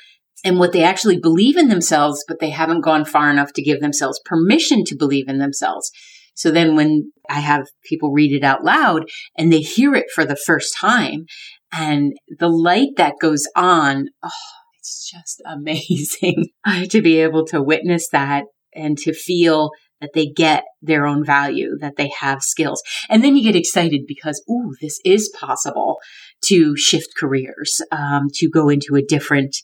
and 0.44 0.59
what 0.59 0.72
they 0.72 0.85
actually 0.85 1.18
believe 1.18 1.57
in 1.57 1.68
themselves, 1.68 2.24
but 2.28 2.38
they 2.38 2.50
haven't 2.50 2.83
gone 2.83 3.04
far 3.04 3.31
enough 3.31 3.52
to 3.54 3.62
give 3.62 3.81
themselves 3.81 4.20
permission 4.24 4.85
to 4.85 4.96
believe 4.96 5.28
in 5.28 5.38
themselves. 5.38 5.90
So 6.35 6.52
then 6.52 6.76
when 6.76 7.11
I 7.28 7.40
have 7.40 7.66
people 7.85 8.12
read 8.12 8.33
it 8.33 8.44
out 8.44 8.62
loud 8.62 9.11
and 9.37 9.52
they 9.52 9.61
hear 9.61 9.94
it 9.94 10.07
for 10.14 10.24
the 10.24 10.37
first 10.37 10.76
time 10.78 11.26
and 11.72 12.12
the 12.38 12.48
light 12.48 12.90
that 12.96 13.14
goes 13.20 13.44
on, 13.57 14.07
oh, 14.22 14.31
it's 14.78 15.11
just 15.11 15.42
amazing 15.46 16.46
to 16.90 17.02
be 17.02 17.18
able 17.20 17.44
to 17.46 17.61
witness 17.61 18.09
that 18.12 18.44
and 18.72 18.96
to 18.98 19.12
feel 19.12 19.70
that 20.00 20.11
they 20.14 20.26
get 20.26 20.64
their 20.80 21.06
own 21.06 21.24
value, 21.24 21.76
that 21.80 21.96
they 21.96 22.11
have 22.20 22.42
skills. 22.42 22.82
And 23.08 23.22
then 23.22 23.37
you 23.37 23.42
get 23.42 23.56
excited 23.56 24.02
because, 24.06 24.42
ooh, 24.48 24.74
this 24.80 25.00
is 25.04 25.28
possible 25.28 25.98
to 26.44 26.76
shift 26.76 27.16
careers, 27.16 27.80
um, 27.90 28.28
to 28.34 28.48
go 28.48 28.68
into 28.68 28.94
a 28.94 29.02
different 29.02 29.56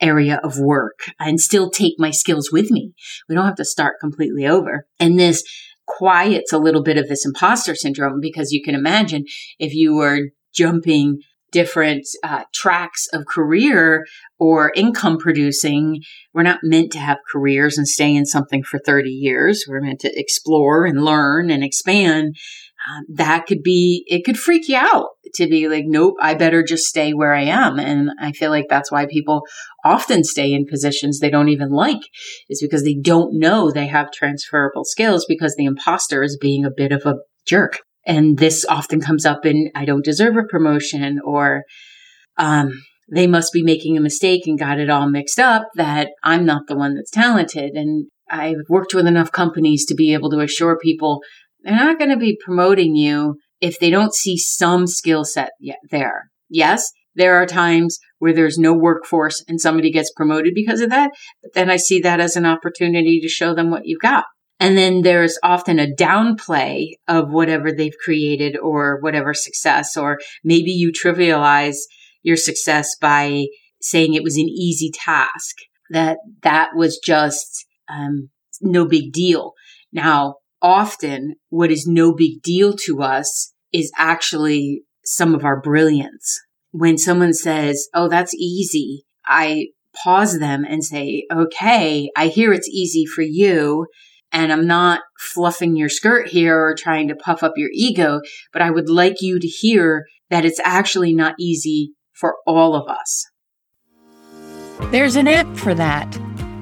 area 0.00 0.40
of 0.42 0.58
work 0.58 1.00
and 1.18 1.40
still 1.40 1.70
take 1.70 1.94
my 1.98 2.10
skills 2.10 2.50
with 2.50 2.70
me. 2.70 2.92
We 3.28 3.34
don't 3.34 3.44
have 3.44 3.56
to 3.56 3.64
start 3.64 4.00
completely 4.00 4.46
over. 4.46 4.86
And 4.98 5.18
this 5.18 5.42
quiets 5.86 6.52
a 6.52 6.58
little 6.58 6.82
bit 6.82 6.96
of 6.96 7.08
this 7.08 7.26
imposter 7.26 7.74
syndrome 7.74 8.20
because 8.20 8.52
you 8.52 8.62
can 8.62 8.74
imagine 8.74 9.24
if 9.58 9.74
you 9.74 9.94
were 9.94 10.28
jumping 10.54 11.20
different 11.52 12.06
uh, 12.22 12.44
tracks 12.54 13.06
of 13.12 13.26
career 13.26 14.04
or 14.38 14.72
income 14.74 15.18
producing. 15.18 16.02
We're 16.32 16.42
not 16.42 16.60
meant 16.62 16.92
to 16.92 16.98
have 16.98 17.18
careers 17.30 17.76
and 17.76 17.86
stay 17.86 18.14
in 18.14 18.26
something 18.26 18.62
for 18.62 18.78
30 18.78 19.10
years. 19.10 19.64
We're 19.68 19.80
meant 19.80 20.00
to 20.00 20.18
explore 20.18 20.86
and 20.86 21.04
learn 21.04 21.50
and 21.50 21.62
expand. 21.62 22.36
um, 22.88 23.04
that 23.08 23.46
could 23.46 23.62
be, 23.62 24.04
it 24.06 24.24
could 24.24 24.38
freak 24.38 24.68
you 24.68 24.76
out 24.76 25.08
to 25.34 25.46
be 25.46 25.68
like, 25.68 25.84
nope, 25.86 26.14
I 26.20 26.34
better 26.34 26.62
just 26.62 26.86
stay 26.86 27.12
where 27.12 27.34
I 27.34 27.42
am. 27.42 27.78
And 27.78 28.10
I 28.20 28.32
feel 28.32 28.50
like 28.50 28.66
that's 28.68 28.90
why 28.90 29.06
people 29.06 29.42
often 29.84 30.24
stay 30.24 30.52
in 30.52 30.66
positions 30.66 31.18
they 31.18 31.30
don't 31.30 31.48
even 31.48 31.70
like 31.70 32.00
is 32.48 32.62
because 32.62 32.84
they 32.84 32.94
don't 32.94 33.38
know 33.38 33.70
they 33.70 33.86
have 33.86 34.12
transferable 34.12 34.84
skills 34.84 35.26
because 35.28 35.54
the 35.56 35.64
imposter 35.66 36.22
is 36.22 36.38
being 36.40 36.64
a 36.64 36.70
bit 36.70 36.92
of 36.92 37.04
a 37.04 37.16
jerk. 37.46 37.80
And 38.10 38.38
this 38.38 38.64
often 38.68 39.00
comes 39.00 39.24
up 39.24 39.46
in, 39.46 39.70
I 39.72 39.84
don't 39.84 40.04
deserve 40.04 40.36
a 40.36 40.42
promotion 40.42 41.20
or, 41.24 41.62
um, 42.36 42.82
they 43.12 43.28
must 43.28 43.52
be 43.52 43.62
making 43.62 43.96
a 43.96 44.00
mistake 44.00 44.48
and 44.48 44.58
got 44.58 44.80
it 44.80 44.90
all 44.90 45.08
mixed 45.08 45.38
up 45.38 45.68
that 45.76 46.08
I'm 46.24 46.44
not 46.44 46.62
the 46.66 46.76
one 46.76 46.96
that's 46.96 47.12
talented. 47.12 47.74
And 47.74 48.08
I've 48.28 48.66
worked 48.68 48.94
with 48.94 49.06
enough 49.06 49.30
companies 49.30 49.86
to 49.86 49.94
be 49.94 50.12
able 50.12 50.28
to 50.30 50.40
assure 50.40 50.76
people 50.76 51.20
they're 51.62 51.76
not 51.76 51.98
going 51.98 52.10
to 52.10 52.16
be 52.16 52.36
promoting 52.44 52.96
you 52.96 53.36
if 53.60 53.78
they 53.78 53.90
don't 53.90 54.14
see 54.14 54.36
some 54.36 54.88
skill 54.88 55.24
set 55.24 55.50
there. 55.90 56.30
Yes, 56.48 56.90
there 57.14 57.36
are 57.36 57.46
times 57.46 57.98
where 58.18 58.32
there's 58.32 58.58
no 58.58 58.72
workforce 58.72 59.44
and 59.46 59.60
somebody 59.60 59.92
gets 59.92 60.10
promoted 60.16 60.52
because 60.54 60.80
of 60.80 60.90
that, 60.90 61.12
but 61.42 61.52
then 61.54 61.70
I 61.70 61.76
see 61.76 62.00
that 62.00 62.18
as 62.18 62.34
an 62.34 62.46
opportunity 62.46 63.20
to 63.20 63.28
show 63.28 63.54
them 63.54 63.70
what 63.70 63.82
you've 63.84 64.00
got. 64.00 64.24
And 64.60 64.76
then 64.76 65.00
there's 65.00 65.38
often 65.42 65.78
a 65.78 65.86
downplay 65.86 66.90
of 67.08 67.30
whatever 67.30 67.72
they've 67.72 67.96
created 68.04 68.58
or 68.58 69.00
whatever 69.00 69.32
success, 69.32 69.96
or 69.96 70.18
maybe 70.44 70.70
you 70.70 70.92
trivialize 70.92 71.78
your 72.22 72.36
success 72.36 72.94
by 73.00 73.46
saying 73.80 74.12
it 74.12 74.22
was 74.22 74.36
an 74.36 74.48
easy 74.48 74.90
task, 74.92 75.56
that 75.88 76.18
that 76.42 76.70
was 76.76 77.00
just 77.02 77.66
um, 77.88 78.28
no 78.60 78.84
big 78.84 79.12
deal. 79.12 79.54
Now, 79.92 80.36
often 80.60 81.36
what 81.48 81.70
is 81.70 81.86
no 81.86 82.14
big 82.14 82.42
deal 82.42 82.74
to 82.84 83.00
us 83.02 83.54
is 83.72 83.90
actually 83.96 84.82
some 85.04 85.34
of 85.34 85.44
our 85.44 85.60
brilliance. 85.60 86.38
When 86.72 86.98
someone 86.98 87.32
says, 87.32 87.88
Oh, 87.94 88.08
that's 88.08 88.34
easy, 88.34 89.04
I 89.26 89.68
pause 90.04 90.38
them 90.38 90.64
and 90.68 90.84
say, 90.84 91.26
Okay, 91.32 92.10
I 92.14 92.26
hear 92.26 92.52
it's 92.52 92.68
easy 92.68 93.06
for 93.06 93.22
you. 93.22 93.86
And 94.32 94.52
I'm 94.52 94.66
not 94.66 95.00
fluffing 95.18 95.76
your 95.76 95.88
skirt 95.88 96.28
here 96.28 96.58
or 96.58 96.74
trying 96.74 97.08
to 97.08 97.16
puff 97.16 97.42
up 97.42 97.54
your 97.56 97.70
ego, 97.72 98.20
but 98.52 98.62
I 98.62 98.70
would 98.70 98.88
like 98.88 99.20
you 99.20 99.38
to 99.40 99.48
hear 99.48 100.06
that 100.30 100.44
it's 100.44 100.60
actually 100.64 101.14
not 101.14 101.34
easy 101.38 101.92
for 102.12 102.36
all 102.46 102.74
of 102.74 102.88
us. 102.88 103.26
There's 104.92 105.16
an 105.16 105.28
app 105.28 105.56
for 105.56 105.74
that. 105.74 106.18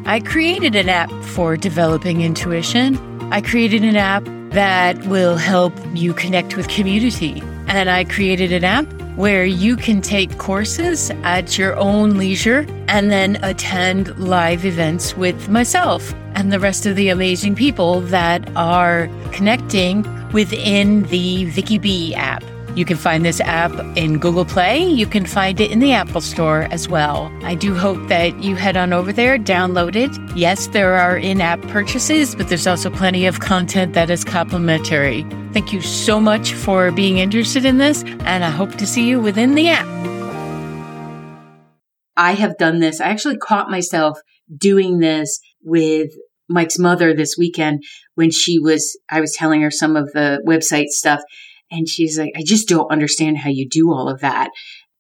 I 0.07 0.21
created 0.21 0.75
an 0.75 0.89
app 0.89 1.13
for 1.23 1.57
developing 1.57 2.23
intuition. 2.23 2.97
I 3.33 3.43
created 3.43 3.83
an 3.85 3.97
app 3.97 4.25
that 4.53 4.99
will 5.07 5.37
help 5.37 5.75
you 5.95 6.15
connect 6.15 6.57
with 6.57 6.69
community. 6.69 7.43
And 7.69 7.91
I 7.91 8.05
created 8.05 8.53
an 8.53 8.65
app 8.65 8.91
where 9.17 9.45
you 9.45 9.77
can 9.77 10.01
take 10.01 10.39
courses 10.39 11.11
at 11.23 11.59
your 11.59 11.77
own 11.77 12.17
leisure 12.17 12.67
and 12.89 13.11
then 13.11 13.37
attend 13.43 14.17
live 14.19 14.65
events 14.65 15.17
with 15.17 15.49
myself 15.49 16.15
and 16.39 16.53
the 16.53 16.61
rest 16.61 16.87
of 16.87 16.95
the 16.95 17.09
amazing 17.09 17.57
people 17.57 18.01
that 18.01 18.49
are 18.55 19.11
connecting 19.33 20.07
within 20.31 21.03
the 21.05 21.47
Vicky 21.47 21.79
B 21.79 22.15
app. 22.15 22.45
You 22.77 22.85
can 22.85 22.97
find 22.97 23.25
this 23.25 23.41
app 23.41 23.73
in 23.97 24.19
Google 24.19 24.45
Play. 24.45 24.85
You 24.85 25.05
can 25.05 25.27
find 25.27 25.61
it 25.61 25.73
in 25.73 25.81
the 25.81 25.91
Apple 25.91 26.21
Store 26.21 26.69
as 26.71 26.89
well. 26.89 27.29
I 27.43 27.57
do 27.57 27.75
hope 27.75 28.07
that 28.07 28.41
you 28.41 28.55
head 28.55 28.77
on 28.77 28.93
over 28.93 29.13
there, 29.13 29.37
download 29.37 29.97
it. 29.97 30.17
Yes, 30.37 30.69
there 30.69 30.95
are 30.95 31.17
in 31.17 31.41
app 31.41 31.61
purchases, 31.63 32.37
but 32.37 32.49
there's 32.49 32.69
also 32.69 32.89
plenty 32.89 33.27
of 33.27 33.41
content 33.41 33.95
that 33.95 34.09
is 34.09 34.23
complimentary. 34.23 35.27
Thank 35.53 35.73
you 35.73 35.81
so 35.81 36.21
much 36.21 36.53
for 36.53 36.93
being 36.93 37.19
interested 37.19 37.65
in 37.65 37.79
this, 37.79 38.05
and 38.21 38.45
I 38.45 38.51
hope 38.51 38.77
to 38.77 38.87
see 38.87 39.09
you 39.09 39.21
within 39.21 39.57
the 39.57 39.71
app. 39.71 39.89
I 42.17 42.35
have 42.35 42.57
done 42.59 42.79
this. 42.79 43.01
I 43.01 43.09
actually 43.09 43.39
caught 43.39 43.71
myself 43.71 44.21
doing 44.57 45.01
this 45.01 45.41
with 45.65 46.13
Mike's 46.49 46.79
mother 46.79 47.15
this 47.15 47.37
weekend 47.39 47.83
when 48.15 48.31
she 48.31 48.59
was, 48.59 48.99
I 49.11 49.21
was 49.21 49.35
telling 49.35 49.63
her 49.63 49.71
some 49.71 49.97
of 49.97 50.13
the 50.13 50.43
website 50.47 50.89
stuff 50.89 51.21
and 51.71 51.89
she's 51.89 52.19
like, 52.19 52.33
I 52.37 52.43
just 52.45 52.69
don't 52.69 52.91
understand 52.91 53.39
how 53.39 53.51
you 53.51 53.69
do 53.69 53.93
all 53.93 54.09
of 54.09 54.21
that. 54.21 54.51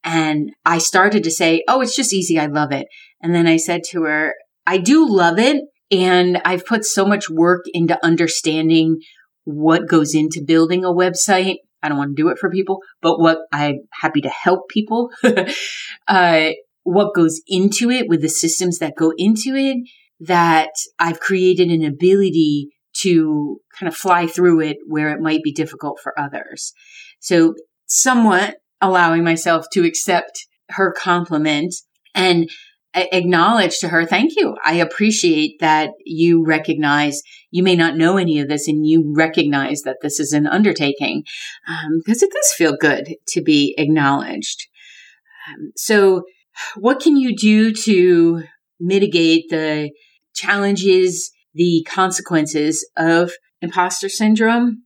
And 0.05 0.53
I 0.65 0.79
started 0.79 1.25
to 1.25 1.31
say, 1.31 1.65
Oh, 1.69 1.81
it's 1.81 1.97
just 1.97 2.15
easy. 2.15 2.39
I 2.39 2.47
love 2.47 2.73
it. 2.73 2.87
And 3.23 3.35
then 3.35 3.47
I 3.47 3.57
said 3.57 3.83
to 3.91 4.03
her, 4.03 4.35
I 4.67 4.79
do 4.79 5.07
love 5.09 5.39
it. 5.39 5.63
And 5.91 6.41
I've 6.45 6.67
put 6.67 6.85
so 6.85 7.07
much 7.07 7.31
work 7.31 7.65
into 7.73 7.99
understanding 8.05 8.99
what 9.45 9.89
goes 9.89 10.15
into 10.15 10.45
building 10.47 10.85
a 10.85 10.93
website. 10.93 11.57
I 11.83 11.89
don't 11.89 11.97
want 11.97 12.17
to 12.17 12.23
do 12.23 12.29
it 12.29 12.39
for 12.39 12.51
people, 12.51 12.81
but 13.01 13.19
what 13.19 13.39
I'm 13.53 13.81
happy 13.93 14.21
to 14.21 14.29
help 14.29 14.69
people, 14.69 15.11
uh, 16.09 16.51
what 16.83 17.15
goes 17.15 17.41
into 17.47 17.91
it 17.91 18.09
with 18.09 18.21
the 18.21 18.29
systems 18.29 18.79
that 18.79 18.97
go 18.97 19.13
into 19.17 19.55
it 19.55 19.79
that 20.21 20.71
I've 20.99 21.21
created 21.21 21.71
an 21.71 21.85
ability 21.85 22.69
to 23.01 23.61
kind 23.79 23.89
of 23.89 23.97
fly 23.97 24.27
through 24.27 24.61
it 24.61 24.79
where 24.87 25.11
it 25.11 25.21
might 25.21 25.43
be 25.43 25.53
difficult 25.53 26.01
for 26.03 26.19
others. 26.19 26.73
So 27.21 27.55
somewhat 27.87 28.57
allowing 28.81 29.25
myself 29.25 29.67
to 29.73 29.85
accept 29.85 30.47
her 30.71 30.93
compliment 30.93 31.75
and 32.15 32.49
acknowledge 32.95 33.79
to 33.79 33.89
her, 33.89 34.05
thank 34.05 34.33
you. 34.37 34.57
I 34.65 34.75
appreciate 34.75 35.61
that 35.61 35.91
you 36.05 36.45
recognize 36.45 37.23
you 37.51 37.63
may 37.63 37.77
not 37.77 37.97
know 37.97 38.17
any 38.17 38.41
of 38.41 38.49
this 38.49 38.67
and 38.67 38.87
you 38.87 39.13
recognize 39.17 39.83
that 39.83 39.99
this 40.03 40.19
is 40.19 40.33
an 40.33 40.47
undertaking 40.47 41.23
because 41.99 42.23
um, 42.23 42.29
it 42.29 42.33
does 42.33 42.53
feel 42.57 42.77
good 42.77 43.15
to 43.29 43.43
be 43.43 43.75
acknowledged. 43.79 44.67
Um, 45.49 45.73
so 45.77 46.25
what 46.77 47.01
can 47.01 47.17
you 47.17 47.37
do 47.37 47.73
to 47.73 48.43
mitigate 48.81 49.45
the 49.51 49.91
challenges 50.39 51.31
the 51.55 51.85
consequences 51.89 52.89
of 52.97 53.33
imposter 53.61 54.09
syndrome? 54.09 54.85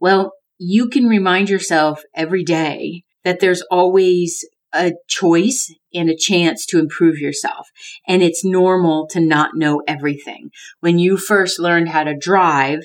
Well, 0.00 0.32
you 0.58 0.88
can 0.88 1.06
remind 1.06 1.48
yourself 1.48 2.02
every 2.14 2.44
day 2.44 3.04
that 3.24 3.40
there's 3.40 3.62
always 3.70 4.44
a 4.74 4.92
choice 5.08 5.72
and 5.94 6.10
a 6.10 6.16
chance 6.16 6.66
to 6.66 6.78
improve 6.78 7.18
yourself. 7.18 7.68
And 8.06 8.22
it's 8.22 8.44
normal 8.44 9.06
to 9.08 9.20
not 9.20 9.50
know 9.54 9.82
everything. 9.86 10.50
When 10.80 10.98
you 10.98 11.16
first 11.16 11.58
learned 11.58 11.88
how 11.88 12.04
to 12.04 12.16
drive, 12.16 12.80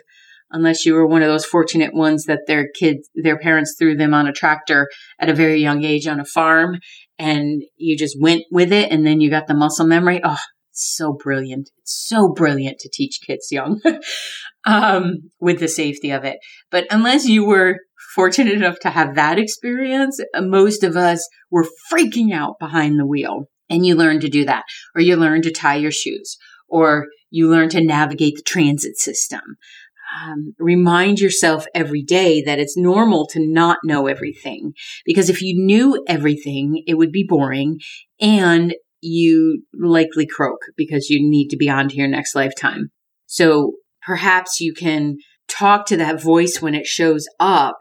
unless 0.51 0.85
you 0.85 0.93
were 0.93 1.07
one 1.07 1.23
of 1.23 1.27
those 1.27 1.45
fortunate 1.45 1.93
ones 1.93 2.25
that 2.25 2.41
their 2.47 2.69
kids, 2.69 3.09
their 3.15 3.37
parents 3.37 3.75
threw 3.77 3.95
them 3.97 4.13
on 4.13 4.27
a 4.27 4.31
tractor 4.33 4.87
at 5.19 5.29
a 5.29 5.33
very 5.33 5.59
young 5.59 5.83
age 5.83 6.07
on 6.07 6.19
a 6.19 6.25
farm 6.25 6.79
and 7.19 7.63
you 7.77 7.97
just 7.97 8.17
went 8.19 8.43
with 8.51 8.71
it 8.71 8.91
and 8.91 9.05
then 9.05 9.19
you 9.19 9.29
got 9.29 9.47
the 9.47 9.53
muscle 9.53 9.85
memory. 9.85 10.21
Oh, 10.23 10.37
so 10.73 11.13
brilliant. 11.13 11.69
It's 11.79 12.07
so 12.07 12.29
brilliant 12.29 12.79
to 12.79 12.89
teach 12.91 13.19
kids 13.25 13.51
young 13.51 13.81
um, 14.65 15.31
with 15.39 15.59
the 15.59 15.67
safety 15.67 16.11
of 16.11 16.23
it. 16.23 16.37
But 16.71 16.85
unless 16.91 17.27
you 17.27 17.45
were 17.45 17.79
fortunate 18.15 18.53
enough 18.53 18.79
to 18.79 18.89
have 18.89 19.15
that 19.15 19.39
experience, 19.39 20.19
uh, 20.33 20.41
most 20.41 20.83
of 20.83 20.95
us 20.95 21.27
were 21.49 21.67
freaking 21.91 22.33
out 22.33 22.55
behind 22.59 22.99
the 22.99 23.05
wheel. 23.05 23.45
And 23.69 23.85
you 23.85 23.95
learn 23.95 24.19
to 24.19 24.29
do 24.29 24.45
that, 24.45 24.63
or 24.95 25.01
you 25.01 25.15
learn 25.15 25.41
to 25.43 25.51
tie 25.51 25.77
your 25.77 25.91
shoes, 25.91 26.37
or 26.67 27.07
you 27.31 27.49
learn 27.49 27.69
to 27.69 27.83
navigate 27.83 28.35
the 28.35 28.43
transit 28.43 28.97
system. 28.97 29.41
Um, 30.21 30.53
remind 30.59 31.19
yourself 31.19 31.65
every 31.73 32.03
day 32.03 32.43
that 32.43 32.59
it's 32.59 32.77
normal 32.77 33.25
to 33.27 33.39
not 33.39 33.77
know 33.83 34.05
everything 34.05 34.73
because 35.05 35.29
if 35.29 35.41
you 35.41 35.55
knew 35.65 36.03
everything, 36.07 36.83
it 36.85 36.95
would 36.95 37.11
be 37.11 37.25
boring 37.27 37.79
and 38.19 38.75
you 39.03 39.63
likely 39.73 40.25
croak 40.25 40.59
because 40.75 41.09
you 41.09 41.19
need 41.21 41.49
to 41.49 41.57
be 41.57 41.69
on 41.69 41.89
to 41.89 41.95
your 41.95 42.07
next 42.07 42.35
lifetime. 42.35 42.89
So 43.25 43.73
perhaps 44.01 44.59
you 44.59 44.73
can 44.73 45.17
talk 45.47 45.85
to 45.87 45.97
that 45.97 46.21
voice 46.21 46.61
when 46.61 46.75
it 46.75 46.85
shows 46.85 47.27
up. 47.39 47.77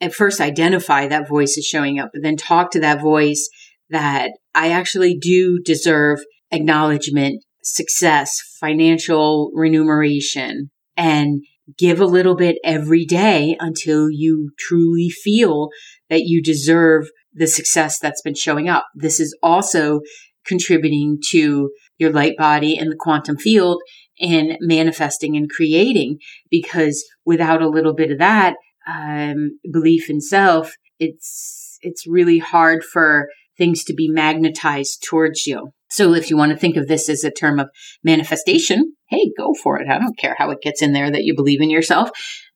At 0.00 0.14
first, 0.14 0.40
identify 0.40 1.06
that 1.06 1.28
voice 1.28 1.56
is 1.56 1.66
showing 1.66 1.98
up, 1.98 2.10
but 2.12 2.22
then 2.22 2.36
talk 2.36 2.70
to 2.72 2.80
that 2.80 3.00
voice 3.00 3.48
that 3.90 4.30
I 4.54 4.70
actually 4.70 5.16
do 5.16 5.60
deserve 5.64 6.20
acknowledgement, 6.50 7.44
success, 7.62 8.40
financial 8.60 9.50
remuneration, 9.54 10.70
and 10.96 11.42
give 11.78 12.00
a 12.00 12.06
little 12.06 12.36
bit 12.36 12.56
every 12.64 13.04
day 13.04 13.56
until 13.58 14.08
you 14.10 14.50
truly 14.58 15.08
feel 15.08 15.70
that 16.08 16.22
you 16.22 16.42
deserve 16.42 17.08
the 17.32 17.46
success 17.46 17.98
that's 17.98 18.22
been 18.22 18.34
showing 18.34 18.68
up. 18.68 18.86
This 18.94 19.18
is 19.18 19.36
also 19.42 20.00
contributing 20.44 21.18
to 21.30 21.70
your 21.98 22.12
light 22.12 22.36
body 22.36 22.76
and 22.76 22.90
the 22.90 22.96
quantum 22.96 23.36
field 23.36 23.80
and 24.20 24.56
manifesting 24.60 25.36
and 25.36 25.50
creating. 25.50 26.18
Because 26.50 27.04
without 27.24 27.62
a 27.62 27.68
little 27.68 27.94
bit 27.94 28.10
of 28.10 28.18
that 28.18 28.56
um, 28.86 29.58
belief 29.72 30.10
in 30.10 30.20
self 30.20 30.74
it's 30.98 31.78
it's 31.82 32.06
really 32.06 32.38
hard 32.38 32.84
for 32.84 33.28
things 33.58 33.84
to 33.84 33.94
be 33.94 34.08
magnetized 34.08 35.04
towards 35.08 35.46
you. 35.46 35.70
So 35.90 36.14
if 36.14 36.30
you 36.30 36.36
want 36.36 36.50
to 36.50 36.58
think 36.58 36.76
of 36.76 36.88
this 36.88 37.08
as 37.08 37.24
a 37.24 37.30
term 37.30 37.60
of 37.60 37.68
manifestation 38.02 38.94
hey 39.08 39.30
go 39.36 39.54
for 39.62 39.80
it. 39.80 39.88
I 39.88 39.98
don't 39.98 40.18
care 40.18 40.34
how 40.38 40.50
it 40.50 40.62
gets 40.62 40.82
in 40.82 40.92
there 40.92 41.10
that 41.10 41.24
you 41.24 41.34
believe 41.34 41.60
in 41.60 41.70
yourself 41.70 42.10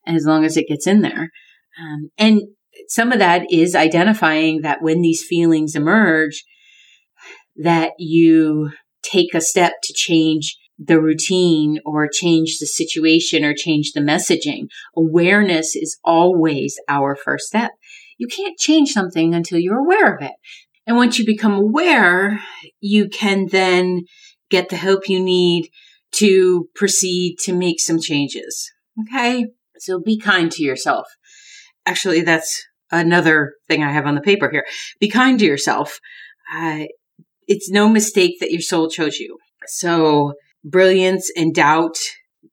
as 0.06 0.24
long 0.24 0.44
as 0.44 0.56
it 0.56 0.68
gets 0.68 0.86
in 0.86 1.02
there. 1.02 1.30
Um, 1.80 2.10
and 2.18 2.42
some 2.88 3.12
of 3.12 3.18
that 3.18 3.46
is 3.50 3.74
identifying 3.74 4.62
that 4.62 4.82
when 4.82 5.02
these 5.02 5.24
feelings 5.24 5.74
emerge, 5.74 6.44
that 7.58 7.92
you 7.98 8.70
take 9.02 9.34
a 9.34 9.40
step 9.40 9.72
to 9.82 9.92
change 9.92 10.56
the 10.78 11.00
routine 11.00 11.80
or 11.84 12.08
change 12.08 12.58
the 12.58 12.66
situation 12.66 13.44
or 13.44 13.52
change 13.54 13.92
the 13.92 14.00
messaging. 14.00 14.68
Awareness 14.96 15.74
is 15.74 15.98
always 16.04 16.78
our 16.88 17.16
first 17.16 17.48
step. 17.48 17.72
You 18.16 18.28
can't 18.28 18.58
change 18.58 18.90
something 18.90 19.34
until 19.34 19.58
you're 19.58 19.78
aware 19.78 20.14
of 20.14 20.22
it. 20.22 20.32
And 20.86 20.96
once 20.96 21.18
you 21.18 21.26
become 21.26 21.52
aware, 21.52 22.40
you 22.80 23.08
can 23.08 23.48
then 23.50 24.02
get 24.50 24.68
the 24.68 24.76
help 24.76 25.08
you 25.08 25.20
need 25.20 25.68
to 26.12 26.68
proceed 26.74 27.38
to 27.40 27.52
make 27.52 27.80
some 27.80 28.00
changes. 28.00 28.70
Okay. 29.02 29.46
So 29.78 30.00
be 30.00 30.18
kind 30.18 30.50
to 30.52 30.62
yourself. 30.62 31.06
Actually, 31.86 32.22
that's 32.22 32.64
another 32.90 33.54
thing 33.68 33.82
I 33.82 33.92
have 33.92 34.06
on 34.06 34.14
the 34.14 34.20
paper 34.20 34.50
here. 34.50 34.64
Be 35.00 35.08
kind 35.08 35.38
to 35.38 35.44
yourself. 35.44 35.98
Uh, 36.52 36.84
it's 37.48 37.70
no 37.70 37.88
mistake 37.88 38.36
that 38.40 38.52
your 38.52 38.60
soul 38.60 38.88
chose 38.88 39.18
you. 39.18 39.38
So 39.66 40.34
brilliance 40.62 41.32
and 41.36 41.54
doubt 41.54 41.96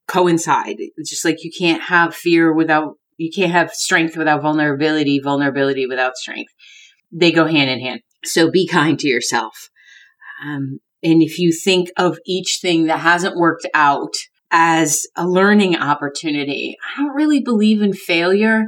coincide. 0.08 0.76
It's 0.96 1.10
just 1.10 1.24
like 1.24 1.44
you 1.44 1.50
can't 1.56 1.82
have 1.82 2.14
fear 2.14 2.52
without, 2.52 2.94
you 3.16 3.30
can't 3.34 3.52
have 3.52 3.72
strength 3.72 4.16
without 4.16 4.42
vulnerability, 4.42 5.20
vulnerability 5.20 5.86
without 5.86 6.16
strength. 6.16 6.52
They 7.12 7.30
go 7.30 7.46
hand 7.46 7.70
in 7.70 7.80
hand. 7.80 8.00
So 8.24 8.50
be 8.50 8.66
kind 8.66 8.98
to 8.98 9.08
yourself. 9.08 9.68
Um, 10.44 10.80
and 11.02 11.22
if 11.22 11.38
you 11.38 11.52
think 11.52 11.90
of 11.96 12.18
each 12.26 12.58
thing 12.60 12.86
that 12.86 13.00
hasn't 13.00 13.36
worked 13.36 13.66
out 13.74 14.14
as 14.50 15.06
a 15.16 15.26
learning 15.26 15.76
opportunity, 15.76 16.76
I 16.96 17.02
don't 17.02 17.14
really 17.14 17.40
believe 17.40 17.82
in 17.82 17.92
failure. 17.92 18.64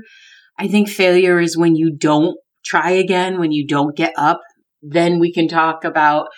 I 0.59 0.69
think 0.69 0.89
failure 0.89 1.41
is 1.41 1.57
when 1.57 1.77
you 1.77 1.95
don't 1.97 2.37
try 2.65 2.91
again, 2.91 3.39
when 3.39 3.53
you 3.53 3.67
don't 3.67 3.97
get 3.97 4.13
up. 4.17 4.41
Then 4.83 5.19
we 5.19 5.33
can 5.33 5.49
talk 5.49 5.85
about, 5.85 6.29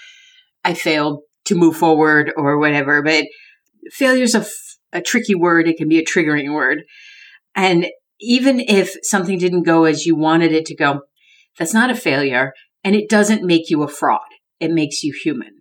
I 0.65 0.75
failed 0.75 1.23
to 1.47 1.55
move 1.55 1.77
forward 1.77 2.33
or 2.37 2.59
whatever. 2.59 3.03
But 3.03 3.27
failure 3.91 4.25
is 4.25 4.35
a, 4.35 4.47
a 4.93 5.01
tricky 5.01 5.35
word. 5.35 5.69
It 5.69 5.77
can 5.77 5.89
be 5.89 5.99
a 5.99 6.05
triggering 6.05 6.55
word. 6.55 6.83
And 7.55 7.89
even 8.21 8.61
if 8.61 8.95
something 9.03 9.39
didn't 9.39 9.63
go 9.63 9.85
as 9.85 10.07
you 10.07 10.15
wanted 10.15 10.53
it 10.53 10.67
to 10.67 10.77
go, 10.77 11.03
that's 11.59 11.75
not 11.75 11.91
a 11.91 11.95
failure. 11.95 12.53
And 12.85 12.95
it 12.95 13.09
doesn't 13.09 13.45
make 13.45 13.71
you 13.71 13.83
a 13.83 13.89
fraud. 13.89 14.21
It 14.59 14.71
makes 14.71 15.03
you 15.03 15.15
human. 15.23 15.61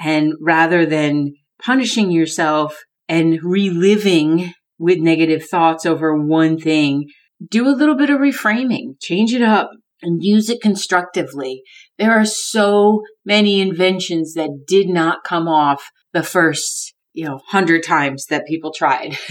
And 0.00 0.34
rather 0.40 0.84
than 0.84 1.34
punishing 1.60 2.10
yourself 2.10 2.82
and 3.08 3.38
reliving 3.42 4.52
with 4.78 4.98
negative 4.98 5.44
thoughts 5.48 5.86
over 5.86 6.16
one 6.16 6.58
thing, 6.58 7.08
do 7.48 7.68
a 7.68 7.70
little 7.70 7.96
bit 7.96 8.10
of 8.10 8.18
reframing, 8.18 9.00
change 9.00 9.32
it 9.32 9.42
up 9.42 9.70
and 10.02 10.22
use 10.22 10.48
it 10.50 10.60
constructively. 10.60 11.62
There 11.98 12.12
are 12.12 12.24
so 12.24 13.02
many 13.24 13.60
inventions 13.60 14.34
that 14.34 14.64
did 14.66 14.88
not 14.88 15.24
come 15.24 15.46
off 15.46 15.90
the 16.12 16.22
first, 16.22 16.94
you 17.12 17.24
know, 17.24 17.40
hundred 17.48 17.82
times 17.82 18.26
that 18.26 18.46
people 18.46 18.72
tried. 18.72 19.16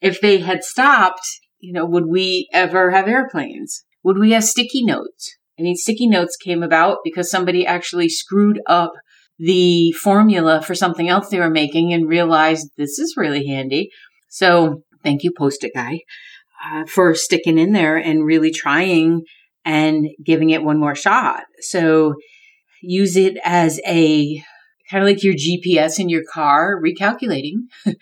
if 0.00 0.20
they 0.20 0.38
had 0.38 0.64
stopped, 0.64 1.26
you 1.60 1.72
know, 1.72 1.86
would 1.86 2.06
we 2.06 2.48
ever 2.52 2.90
have 2.90 3.08
airplanes? 3.08 3.84
Would 4.02 4.18
we 4.18 4.32
have 4.32 4.44
sticky 4.44 4.84
notes? 4.84 5.36
I 5.58 5.62
mean, 5.62 5.76
sticky 5.76 6.08
notes 6.08 6.36
came 6.36 6.62
about 6.62 6.98
because 7.04 7.30
somebody 7.30 7.66
actually 7.66 8.08
screwed 8.08 8.60
up 8.66 8.92
the 9.38 9.92
formula 9.92 10.62
for 10.62 10.74
something 10.74 11.08
else 11.08 11.28
they 11.28 11.38
were 11.38 11.50
making 11.50 11.92
and 11.92 12.08
realized 12.08 12.70
this 12.76 12.98
is 12.98 13.14
really 13.16 13.46
handy. 13.46 13.90
So 14.28 14.82
thank 15.02 15.22
you, 15.22 15.32
post 15.36 15.64
it 15.64 15.72
guy, 15.74 16.00
uh, 16.64 16.84
for 16.86 17.14
sticking 17.14 17.58
in 17.58 17.72
there 17.72 17.96
and 17.96 18.24
really 18.24 18.50
trying 18.50 19.22
and 19.64 20.08
giving 20.24 20.50
it 20.50 20.62
one 20.62 20.78
more 20.78 20.94
shot. 20.94 21.44
So 21.60 22.14
use 22.82 23.16
it 23.16 23.38
as 23.44 23.80
a 23.86 24.42
kind 24.90 25.02
of 25.02 25.08
like 25.08 25.22
your 25.22 25.34
GPS 25.34 25.98
in 25.98 26.08
your 26.08 26.22
car, 26.32 26.80
recalculating, 26.80 27.66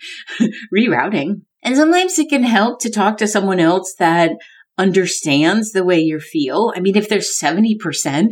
rerouting. 0.75 1.41
And 1.61 1.77
sometimes 1.77 2.19
it 2.19 2.29
can 2.29 2.43
help 2.43 2.81
to 2.81 2.91
talk 2.91 3.17
to 3.17 3.27
someone 3.27 3.59
else 3.59 3.95
that 3.99 4.31
understands 4.77 5.71
the 5.71 5.85
way 5.85 5.99
you 5.99 6.19
feel. 6.19 6.73
I 6.75 6.81
mean, 6.81 6.97
if 6.97 7.07
there's 7.07 7.39
70%, 7.39 8.31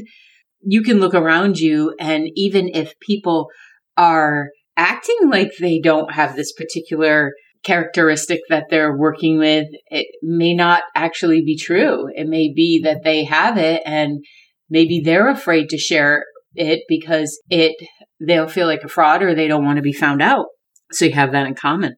you 0.62 0.84
can 0.84 1.00
look 1.00 1.13
around 1.13 1.60
you 1.60 1.96
and 2.00 2.30
even 2.36 2.70
if 2.74 3.00
people 3.00 3.48
are 3.98 4.50
acting 4.78 5.30
like 5.30 5.52
they 5.60 5.80
don't 5.80 6.13
have 6.13 6.36
this 6.36 6.52
particular 6.54 7.34
characteristic 7.63 8.41
that 8.50 8.65
they're 8.69 8.95
working 8.95 9.38
with, 9.38 9.67
it 9.88 10.08
may 10.21 10.54
not 10.54 10.84
actually 10.95 11.43
be 11.43 11.58
true. 11.58 12.08
It 12.15 12.28
may 12.28 12.52
be 12.54 12.82
that 12.84 13.04
they 13.04 13.26
have 13.26 13.58
it 13.58 13.82
and 13.86 14.24
maybe 14.69 15.02
they're 15.04 15.30
afraid 15.30 15.69
to 15.69 15.78
share 15.78 16.24
it 16.56 16.82
because 16.88 17.39
it, 17.50 17.76
they'll 18.19 18.47
feel 18.47 18.67
like 18.67 18.84
a 18.84 18.89
fraud 18.89 19.21
or 19.21 19.36
they 19.36 19.47
don't 19.47 19.65
want 19.65 19.78
to 19.78 19.84
be 19.84 19.93
found 19.93 20.21
out. 20.21 20.47
So 20.91 21.06
you 21.06 21.13
have 21.13 21.32
that 21.34 21.47
in 21.47 21.56
common 21.56 21.95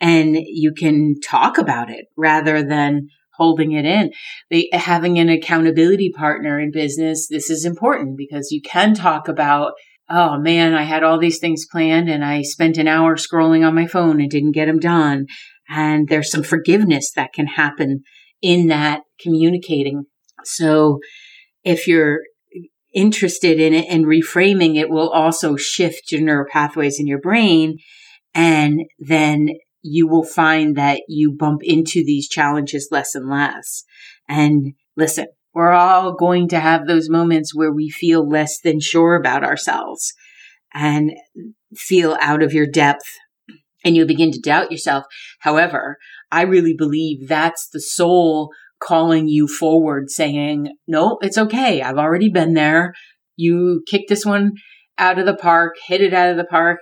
and 0.00 0.36
you 0.36 0.72
can 0.72 1.14
talk 1.20 1.58
about 1.58 1.90
it 1.90 2.06
rather 2.16 2.62
than 2.62 3.08
holding 3.34 3.72
it 3.72 3.86
in. 3.86 4.10
The, 4.50 4.68
having 4.72 5.18
an 5.18 5.30
accountability 5.30 6.10
partner 6.14 6.60
in 6.60 6.70
business, 6.70 7.26
this 7.28 7.48
is 7.48 7.64
important 7.64 8.16
because 8.18 8.50
you 8.50 8.60
can 8.60 8.94
talk 8.94 9.28
about 9.28 9.72
oh 10.10 10.38
man, 10.38 10.74
I 10.74 10.82
had 10.82 11.02
all 11.02 11.18
these 11.18 11.38
things 11.38 11.66
planned 11.70 12.08
and 12.10 12.24
I 12.24 12.42
spent 12.42 12.78
an 12.78 12.88
hour 12.88 13.16
scrolling 13.16 13.66
on 13.66 13.74
my 13.74 13.86
phone 13.86 14.20
and 14.20 14.30
didn't 14.30 14.52
get 14.52 14.66
them 14.66 14.78
done. 14.78 15.26
And 15.68 16.08
there's 16.08 16.30
some 16.30 16.42
forgiveness 16.42 17.12
that 17.14 17.32
can 17.32 17.46
happen 17.46 18.02
in 18.42 18.66
that 18.68 19.02
communicating. 19.20 20.04
So 20.44 20.98
if 21.62 21.86
you're 21.86 22.20
interested 22.92 23.60
in 23.60 23.72
it 23.72 23.86
and 23.88 24.04
reframing 24.04 24.76
it 24.76 24.90
will 24.90 25.10
also 25.10 25.56
shift 25.56 26.10
your 26.10 26.20
neural 26.22 26.46
pathways 26.50 26.98
in 26.98 27.06
your 27.06 27.20
brain. 27.20 27.78
And 28.34 28.80
then 28.98 29.50
you 29.82 30.08
will 30.08 30.24
find 30.24 30.76
that 30.76 31.02
you 31.08 31.36
bump 31.38 31.62
into 31.62 32.04
these 32.04 32.28
challenges 32.28 32.88
less 32.90 33.14
and 33.14 33.30
less. 33.30 33.84
And 34.28 34.74
listen, 34.96 35.26
we're 35.54 35.72
all 35.72 36.14
going 36.14 36.48
to 36.48 36.60
have 36.60 36.86
those 36.86 37.08
moments 37.08 37.54
where 37.54 37.72
we 37.72 37.90
feel 37.90 38.26
less 38.28 38.60
than 38.60 38.80
sure 38.80 39.16
about 39.16 39.44
ourselves 39.44 40.12
and 40.72 41.12
feel 41.74 42.16
out 42.20 42.42
of 42.42 42.52
your 42.52 42.66
depth 42.66 43.06
and 43.84 43.96
you 43.96 44.06
begin 44.06 44.30
to 44.32 44.40
doubt 44.40 44.70
yourself. 44.70 45.04
However, 45.40 45.96
I 46.30 46.42
really 46.42 46.74
believe 46.76 47.28
that's 47.28 47.68
the 47.68 47.80
soul 47.80 48.50
calling 48.80 49.28
you 49.28 49.46
forward 49.46 50.10
saying, 50.10 50.74
no, 50.86 51.18
it's 51.22 51.38
okay. 51.38 51.82
I've 51.82 51.98
already 51.98 52.30
been 52.30 52.54
there. 52.54 52.94
You 53.36 53.82
kicked 53.86 54.08
this 54.08 54.24
one 54.24 54.52
out 54.98 55.18
of 55.18 55.26
the 55.26 55.36
park, 55.36 55.76
hit 55.86 56.00
it 56.00 56.14
out 56.14 56.30
of 56.30 56.36
the 56.36 56.44
park. 56.44 56.78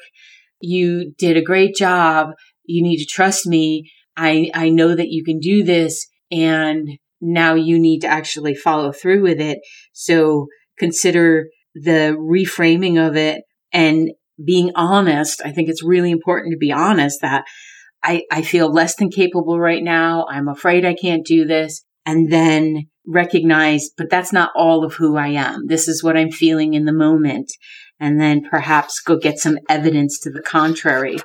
You 0.61 1.12
did 1.18 1.37
a 1.37 1.42
great 1.42 1.74
job. 1.74 2.31
You 2.64 2.83
need 2.83 2.98
to 2.98 3.07
trust 3.07 3.46
me. 3.46 3.90
I, 4.16 4.50
I 4.54 4.68
know 4.68 4.94
that 4.94 5.09
you 5.09 5.24
can 5.24 5.38
do 5.38 5.62
this. 5.62 6.09
And 6.31 6.98
now 7.20 7.54
you 7.54 7.78
need 7.78 8.00
to 8.00 8.09
actually 8.09 8.54
follow 8.54 8.92
through 8.92 9.22
with 9.22 9.40
it. 9.40 9.59
So 9.92 10.46
consider 10.78 11.48
the 11.74 12.16
reframing 12.18 13.04
of 13.04 13.16
it 13.16 13.42
and 13.72 14.11
being 14.44 14.72
honest. 14.74 15.42
I 15.44 15.52
think 15.52 15.68
it's 15.68 15.85
really 15.85 16.11
important 16.11 16.52
to 16.52 16.59
be 16.59 16.72
honest 16.72 17.20
that 17.22 17.44
I, 18.02 18.22
I 18.31 18.42
feel 18.42 18.72
less 18.72 18.94
than 18.94 19.11
capable 19.11 19.59
right 19.59 19.83
now. 19.83 20.26
I'm 20.31 20.48
afraid 20.48 20.85
I 20.85 20.94
can't 20.94 21.26
do 21.26 21.44
this. 21.44 21.83
And 22.07 22.33
then 22.33 22.87
recognize, 23.07 23.90
but 23.96 24.09
that's 24.09 24.33
not 24.33 24.50
all 24.54 24.85
of 24.85 24.94
who 24.94 25.16
I 25.16 25.28
am. 25.28 25.66
This 25.66 25.88
is 25.88 26.02
what 26.02 26.16
I'm 26.16 26.31
feeling 26.31 26.74
in 26.74 26.85
the 26.85 26.92
moment. 26.92 27.50
And 28.00 28.20
then 28.20 28.42
perhaps 28.48 29.00
go 29.00 29.18
get 29.18 29.38
some 29.38 29.59
evidence 29.68 30.18
to 30.20 30.31
the 30.31 30.40
contrary 30.40 31.18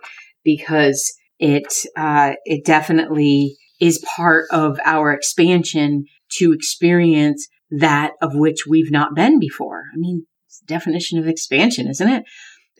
because 0.43 1.13
it, 1.39 1.67
uh, 1.95 2.33
it 2.45 2.65
definitely 2.65 3.57
is 3.83 4.01
part 4.15 4.45
of 4.49 4.79
our 4.85 5.11
expansion 5.11 6.05
to 6.37 6.53
experience 6.53 7.49
that 7.69 8.13
of 8.21 8.33
which 8.33 8.59
we've 8.67 8.91
not 8.91 9.13
been 9.13 9.39
before. 9.39 9.83
I 9.93 9.97
mean, 9.97 10.25
definition 10.65 11.19
of 11.19 11.27
expansion, 11.27 11.89
isn't 11.89 12.07
it? 12.07 12.23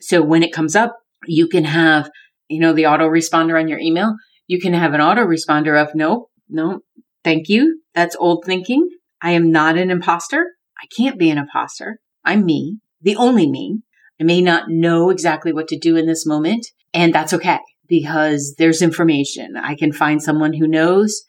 So 0.00 0.22
when 0.22 0.42
it 0.42 0.52
comes 0.52 0.74
up, 0.74 0.96
you 1.26 1.46
can 1.46 1.64
have, 1.64 2.10
you 2.48 2.58
know, 2.58 2.72
the 2.72 2.84
autoresponder 2.84 3.60
on 3.60 3.68
your 3.68 3.78
email. 3.78 4.14
You 4.46 4.58
can 4.58 4.72
have 4.72 4.94
an 4.94 5.02
autoresponder 5.02 5.78
of 5.80 5.94
no, 5.94 6.28
no, 6.48 6.80
thank 7.22 7.50
you. 7.50 7.82
That's 7.94 8.16
old 8.16 8.44
thinking. 8.46 8.88
I 9.20 9.32
am 9.32 9.50
not 9.50 9.76
an 9.76 9.90
imposter. 9.90 10.52
I 10.78 10.86
can't 10.96 11.18
be 11.18 11.28
an 11.28 11.36
imposter. 11.36 11.98
I'm 12.24 12.46
me, 12.46 12.78
the 13.02 13.16
only 13.16 13.46
me. 13.46 13.80
I 14.18 14.24
may 14.24 14.40
not 14.40 14.70
know 14.70 15.10
exactly 15.10 15.52
what 15.52 15.68
to 15.68 15.78
do 15.78 15.96
in 15.96 16.06
this 16.06 16.24
moment, 16.24 16.66
and 16.94 17.14
that's 17.14 17.34
okay 17.34 17.58
because 17.88 18.54
there's 18.58 18.82
information. 18.82 19.56
I 19.56 19.74
can 19.74 19.92
find 19.92 20.22
someone 20.22 20.52
who 20.54 20.66
knows. 20.66 21.22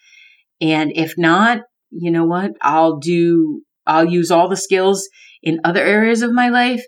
And 0.61 0.91
if 0.95 1.13
not, 1.17 1.61
you 1.91 2.11
know 2.11 2.25
what? 2.25 2.51
I'll 2.61 2.97
do, 2.97 3.61
I'll 3.85 4.05
use 4.05 4.31
all 4.31 4.49
the 4.49 4.57
skills 4.57 5.07
in 5.43 5.59
other 5.63 5.83
areas 5.83 6.21
of 6.21 6.31
my 6.31 6.49
life 6.49 6.83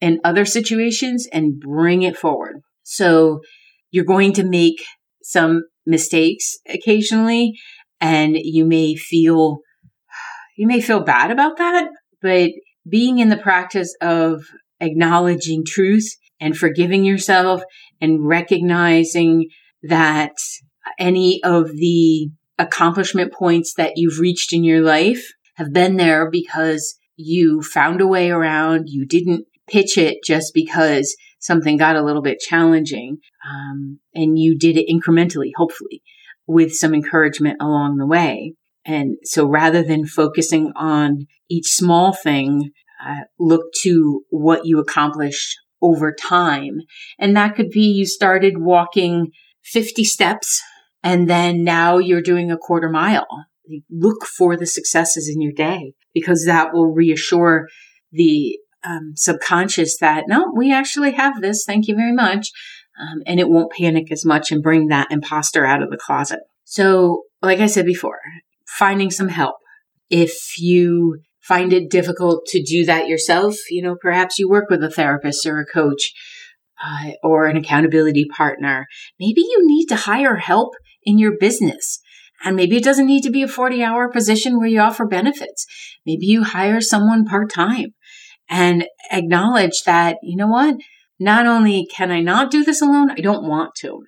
and 0.00 0.18
other 0.24 0.44
situations 0.44 1.26
and 1.32 1.58
bring 1.58 2.02
it 2.02 2.16
forward. 2.16 2.56
So 2.82 3.40
you're 3.90 4.04
going 4.04 4.32
to 4.34 4.44
make 4.44 4.82
some 5.22 5.62
mistakes 5.86 6.56
occasionally 6.68 7.54
And 8.00 8.36
you 8.36 8.66
may 8.66 8.96
feel, 8.96 9.60
you 10.58 10.66
may 10.66 10.80
feel 10.80 11.00
bad 11.00 11.30
about 11.30 11.56
that, 11.56 11.88
but 12.20 12.50
being 12.88 13.18
in 13.18 13.30
the 13.30 13.36
practice 13.36 13.94
of 14.00 14.42
acknowledging 14.80 15.64
truth 15.66 16.14
and 16.40 16.56
forgiving 16.56 17.04
yourself 17.04 17.62
and 18.00 18.26
recognizing 18.26 19.48
that 19.82 20.34
any 20.98 21.42
of 21.42 21.68
the 21.72 22.30
accomplishment 22.58 23.32
points 23.32 23.74
that 23.76 23.92
you've 23.96 24.18
reached 24.18 24.52
in 24.52 24.64
your 24.64 24.80
life 24.80 25.32
have 25.54 25.72
been 25.72 25.96
there 25.96 26.30
because 26.30 26.96
you 27.16 27.62
found 27.62 28.00
a 28.00 28.06
way 28.06 28.30
around. 28.30 28.88
You 28.88 29.06
didn't 29.06 29.46
pitch 29.66 29.96
it 29.96 30.18
just 30.24 30.52
because 30.54 31.16
something 31.38 31.76
got 31.76 31.96
a 31.96 32.04
little 32.04 32.22
bit 32.22 32.40
challenging. 32.40 33.18
Um, 33.48 34.00
and 34.14 34.38
you 34.38 34.58
did 34.58 34.76
it 34.76 34.88
incrementally, 34.88 35.50
hopefully, 35.56 36.02
with 36.46 36.74
some 36.74 36.94
encouragement 36.94 37.58
along 37.60 37.96
the 37.96 38.06
way. 38.06 38.54
And 38.84 39.16
so 39.24 39.46
rather 39.46 39.82
than 39.82 40.06
focusing 40.06 40.72
on 40.76 41.26
each 41.48 41.68
small 41.68 42.12
thing, 42.12 42.70
uh, 43.04 43.24
look 43.38 43.72
to 43.82 44.22
what 44.30 44.64
you 44.64 44.78
accomplished 44.78 45.56
over 45.84 46.12
time. 46.12 46.80
And 47.18 47.36
that 47.36 47.54
could 47.54 47.68
be 47.68 47.82
you 47.82 48.06
started 48.06 48.58
walking 48.58 49.30
50 49.62 50.02
steps 50.04 50.62
and 51.02 51.28
then 51.28 51.62
now 51.62 51.98
you're 51.98 52.22
doing 52.22 52.50
a 52.50 52.56
quarter 52.56 52.88
mile. 52.88 53.26
Look 53.90 54.24
for 54.24 54.56
the 54.56 54.66
successes 54.66 55.30
in 55.32 55.42
your 55.42 55.52
day 55.52 55.92
because 56.14 56.46
that 56.46 56.72
will 56.72 56.92
reassure 56.92 57.68
the 58.10 58.58
um, 58.82 59.12
subconscious 59.14 59.98
that 59.98 60.24
no, 60.26 60.52
we 60.56 60.72
actually 60.72 61.12
have 61.12 61.40
this. 61.40 61.64
Thank 61.64 61.88
you 61.88 61.94
very 61.94 62.12
much. 62.12 62.50
Um, 62.98 63.22
and 63.26 63.38
it 63.38 63.48
won't 63.48 63.72
panic 63.72 64.10
as 64.10 64.24
much 64.24 64.50
and 64.50 64.62
bring 64.62 64.88
that 64.88 65.10
imposter 65.10 65.66
out 65.66 65.82
of 65.82 65.90
the 65.90 65.96
closet. 65.96 66.40
So, 66.64 67.22
like 67.42 67.58
I 67.58 67.66
said 67.66 67.86
before, 67.86 68.20
finding 68.66 69.10
some 69.10 69.28
help. 69.28 69.56
If 70.10 70.58
you 70.58 71.18
find 71.46 71.72
it 71.72 71.90
difficult 71.90 72.46
to 72.46 72.62
do 72.62 72.84
that 72.86 73.06
yourself, 73.06 73.56
you 73.70 73.82
know, 73.82 73.96
perhaps 74.00 74.38
you 74.38 74.48
work 74.48 74.70
with 74.70 74.82
a 74.82 74.90
therapist 74.90 75.44
or 75.46 75.60
a 75.60 75.66
coach 75.66 76.12
uh, 76.82 77.10
or 77.22 77.46
an 77.46 77.56
accountability 77.56 78.24
partner. 78.24 78.86
Maybe 79.20 79.42
you 79.42 79.58
need 79.60 79.86
to 79.86 79.96
hire 79.96 80.36
help 80.36 80.74
in 81.02 81.18
your 81.18 81.36
business. 81.38 82.00
And 82.44 82.56
maybe 82.56 82.76
it 82.76 82.84
doesn't 82.84 83.06
need 83.06 83.22
to 83.22 83.30
be 83.30 83.42
a 83.42 83.48
40 83.48 83.82
hour 83.82 84.10
position 84.10 84.58
where 84.58 84.68
you 84.68 84.80
offer 84.80 85.06
benefits. 85.06 85.66
Maybe 86.04 86.26
you 86.26 86.44
hire 86.44 86.80
someone 86.80 87.24
part 87.24 87.50
time 87.50 87.94
and 88.48 88.86
acknowledge 89.10 89.82
that, 89.84 90.16
you 90.22 90.36
know 90.36 90.48
what? 90.48 90.76
Not 91.18 91.46
only 91.46 91.86
can 91.86 92.10
I 92.10 92.20
not 92.20 92.50
do 92.50 92.64
this 92.64 92.82
alone, 92.82 93.10
I 93.10 93.20
don't 93.20 93.48
want 93.48 93.74
to. 93.76 94.02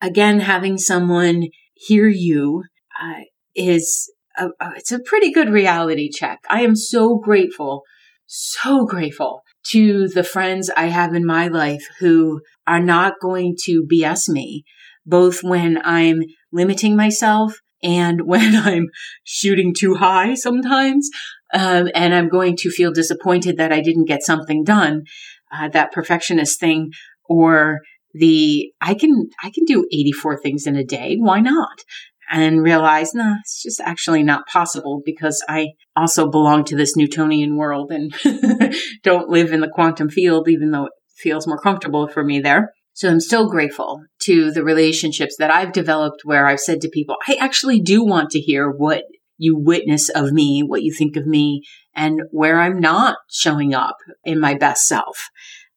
Again, 0.00 0.40
having 0.40 0.78
someone 0.78 1.48
hear 1.74 2.08
you 2.08 2.64
uh, 3.00 3.22
is 3.54 4.10
a, 4.36 4.48
it's 4.76 4.92
a 4.92 5.00
pretty 5.00 5.32
good 5.32 5.50
reality 5.50 6.10
check. 6.10 6.40
I 6.48 6.62
am 6.62 6.76
so 6.76 7.18
grateful, 7.18 7.82
so 8.26 8.84
grateful 8.84 9.42
to 9.70 10.08
the 10.08 10.24
friends 10.24 10.70
I 10.76 10.86
have 10.86 11.14
in 11.14 11.24
my 11.24 11.48
life 11.48 11.86
who 11.98 12.40
are 12.66 12.80
not 12.80 13.14
going 13.20 13.56
to 13.64 13.86
BS 13.90 14.28
me, 14.28 14.64
both 15.04 15.42
when 15.42 15.80
I'm 15.84 16.20
limiting 16.52 16.96
myself 16.96 17.58
and 17.82 18.22
when 18.26 18.54
I'm 18.56 18.88
shooting 19.24 19.74
too 19.74 19.94
high 19.94 20.34
sometimes. 20.34 21.08
Um, 21.52 21.88
and 21.94 22.14
I'm 22.14 22.28
going 22.28 22.56
to 22.58 22.70
feel 22.70 22.92
disappointed 22.92 23.56
that 23.56 23.72
I 23.72 23.80
didn't 23.80 24.06
get 24.06 24.22
something 24.22 24.64
done. 24.64 25.04
Uh, 25.52 25.68
that 25.68 25.92
perfectionist 25.92 26.58
thing 26.58 26.90
or 27.28 27.80
the 28.12 28.72
I 28.80 28.94
can 28.94 29.28
I 29.42 29.50
can 29.50 29.64
do 29.64 29.86
84 29.92 30.40
things 30.40 30.66
in 30.66 30.74
a 30.74 30.84
day. 30.84 31.16
Why 31.18 31.40
not? 31.40 31.84
And 32.28 32.62
realize, 32.62 33.14
no, 33.14 33.22
nah, 33.22 33.36
it's 33.40 33.62
just 33.62 33.80
actually 33.80 34.24
not 34.24 34.48
possible 34.48 35.00
because 35.04 35.44
I 35.48 35.68
also 35.94 36.28
belong 36.28 36.64
to 36.64 36.76
this 36.76 36.96
Newtonian 36.96 37.56
world 37.56 37.92
and 37.92 38.12
don't 39.02 39.28
live 39.28 39.52
in 39.52 39.60
the 39.60 39.70
quantum 39.70 40.08
field, 40.08 40.48
even 40.48 40.72
though 40.72 40.86
it 40.86 40.92
feels 41.16 41.46
more 41.46 41.60
comfortable 41.60 42.08
for 42.08 42.24
me 42.24 42.40
there. 42.40 42.72
So 42.94 43.10
I'm 43.10 43.20
still 43.20 43.48
grateful 43.48 44.02
to 44.20 44.50
the 44.50 44.64
relationships 44.64 45.36
that 45.38 45.50
I've 45.50 45.72
developed 45.72 46.22
where 46.24 46.46
I've 46.46 46.60
said 46.60 46.80
to 46.80 46.88
people, 46.88 47.16
I 47.28 47.34
actually 47.34 47.78
do 47.78 48.02
want 48.02 48.30
to 48.30 48.40
hear 48.40 48.70
what 48.70 49.04
you 49.38 49.56
witness 49.56 50.08
of 50.08 50.32
me, 50.32 50.62
what 50.62 50.82
you 50.82 50.92
think 50.92 51.16
of 51.16 51.26
me, 51.26 51.62
and 51.94 52.22
where 52.30 52.58
I'm 52.58 52.80
not 52.80 53.18
showing 53.30 53.74
up 53.74 53.98
in 54.24 54.40
my 54.40 54.54
best 54.54 54.86
self. 54.86 55.28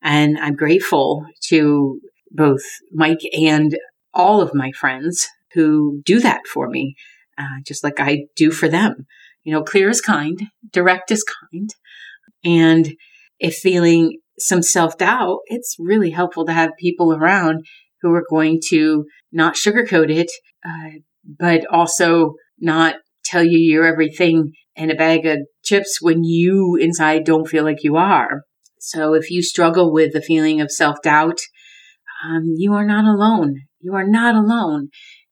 And 0.02 0.38
I'm 0.38 0.56
grateful 0.56 1.26
to 1.48 2.00
both 2.32 2.64
Mike 2.92 3.22
and 3.38 3.78
all 4.14 4.42
of 4.42 4.54
my 4.54 4.72
friends 4.72 5.28
who 5.54 6.02
do 6.06 6.20
that 6.20 6.42
for 6.48 6.70
me, 6.70 6.96
uh, 7.38 7.62
just 7.66 7.84
like 7.84 8.00
I 8.00 8.26
do 8.36 8.52
for 8.52 8.68
them. 8.68 9.06
You 9.44 9.54
know, 9.54 9.64
clear 9.64 9.90
is 9.90 10.02
kind, 10.02 10.42
direct 10.72 11.12
is 11.12 11.24
kind. 11.24 11.70
And 12.44 12.96
if 13.40 13.56
feeling 13.56 14.20
some 14.38 14.62
self 14.62 14.98
doubt, 14.98 15.40
it's 15.48 15.76
really 15.80 16.12
helpful 16.12 16.46
to 16.46 16.54
have 16.54 16.72
people 16.80 17.14
around 17.14 17.66
who 18.02 18.14
are 18.14 18.26
going 18.30 18.60
to 18.68 19.06
not 19.32 19.56
sugarcoat 19.56 20.10
it, 20.10 20.32
uh, 20.66 21.00
but 21.24 21.66
also 21.72 22.36
not 22.60 22.96
tell 23.26 23.44
you 23.44 23.58
you're 23.58 23.86
everything 23.86 24.54
in 24.76 24.90
a 24.90 24.96
bag 24.96 25.26
of 25.26 25.40
chips 25.64 26.00
when 26.02 26.24
you 26.24 26.78
inside 26.80 27.26
don't 27.26 27.48
feel 27.48 27.64
like 27.64 27.84
you 27.84 27.98
are. 27.98 28.44
So 28.80 29.14
if 29.14 29.30
you 29.30 29.44
struggle 29.44 29.92
with 29.92 30.14
the 30.14 30.22
feeling 30.22 30.62
of 30.62 30.72
self 30.72 31.02
doubt, 31.04 31.40
um, 32.24 32.54
you 32.58 32.74
are 32.74 32.86
not 32.86 33.06
alone. 33.06 33.56
You 33.82 33.94
are 33.96 34.08
not 34.08 34.36
alone. 34.36 34.90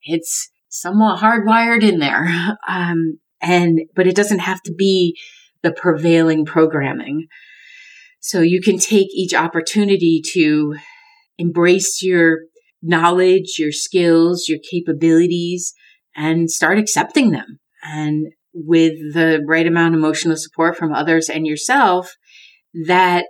It's 0.08 0.50
somewhat 0.70 1.20
hardwired 1.20 1.84
in 1.84 2.00
there. 2.00 2.28
Um, 2.68 3.20
and, 3.40 3.82
but 3.96 4.08
it 4.08 4.16
doesn't 4.16 4.40
have 4.40 4.62
to 4.64 4.74
be 4.74 5.16
the 5.62 5.72
prevailing 5.72 6.44
programming. 6.44 7.28
So 8.20 8.42
you 8.42 8.62
can 8.62 8.78
take 8.80 9.08
each 9.14 9.34
opportunity 9.34 10.22
to 10.34 10.76
embrace 11.38 12.02
your 12.02 12.40
knowledge, 12.82 13.58
your 13.60 13.72
skills, 13.72 14.50
your 14.50 14.60
capabilities, 14.70 15.74
and 16.16 16.50
start 16.50 16.80
accepting 16.80 17.32
them. 17.32 17.60
And 17.84 18.28
with 18.54 18.94
the 19.14 19.44
right 19.48 19.68
amount 19.68 19.94
of 19.94 20.00
emotional 20.00 20.36
support 20.36 20.76
from 20.76 20.94
others 20.94 21.30
and 21.30 21.46
yourself, 21.46 22.16
that 22.86 23.26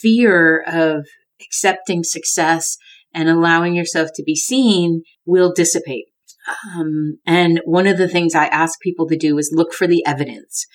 fear 0.00 0.62
of 0.66 1.06
accepting 1.40 2.04
success 2.04 2.76
and 3.14 3.28
allowing 3.28 3.74
yourself 3.74 4.10
to 4.14 4.22
be 4.22 4.36
seen 4.36 5.02
will 5.24 5.52
dissipate. 5.54 6.06
Um, 6.48 7.18
and 7.26 7.60
one 7.64 7.86
of 7.86 7.98
the 7.98 8.08
things 8.08 8.34
I 8.34 8.46
ask 8.46 8.80
people 8.80 9.06
to 9.08 9.16
do 9.16 9.38
is 9.38 9.52
look 9.54 9.72
for 9.72 9.86
the 9.86 10.04
evidence. 10.06 10.66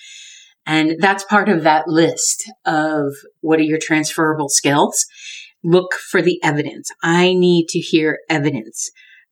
And 0.66 0.96
that's 1.00 1.24
part 1.24 1.50
of 1.50 1.64
that 1.64 1.88
list 1.88 2.50
of 2.66 3.14
what 3.40 3.60
are 3.60 3.64
your 3.64 3.80
transferable 3.82 4.50
skills. 4.50 5.06
Look 5.64 5.94
for 5.94 6.22
the 6.22 6.40
evidence. 6.44 6.90
I 7.04 7.34
need 7.34 7.68
to 7.70 7.80
hear 7.80 8.20
evidence. 8.30 8.90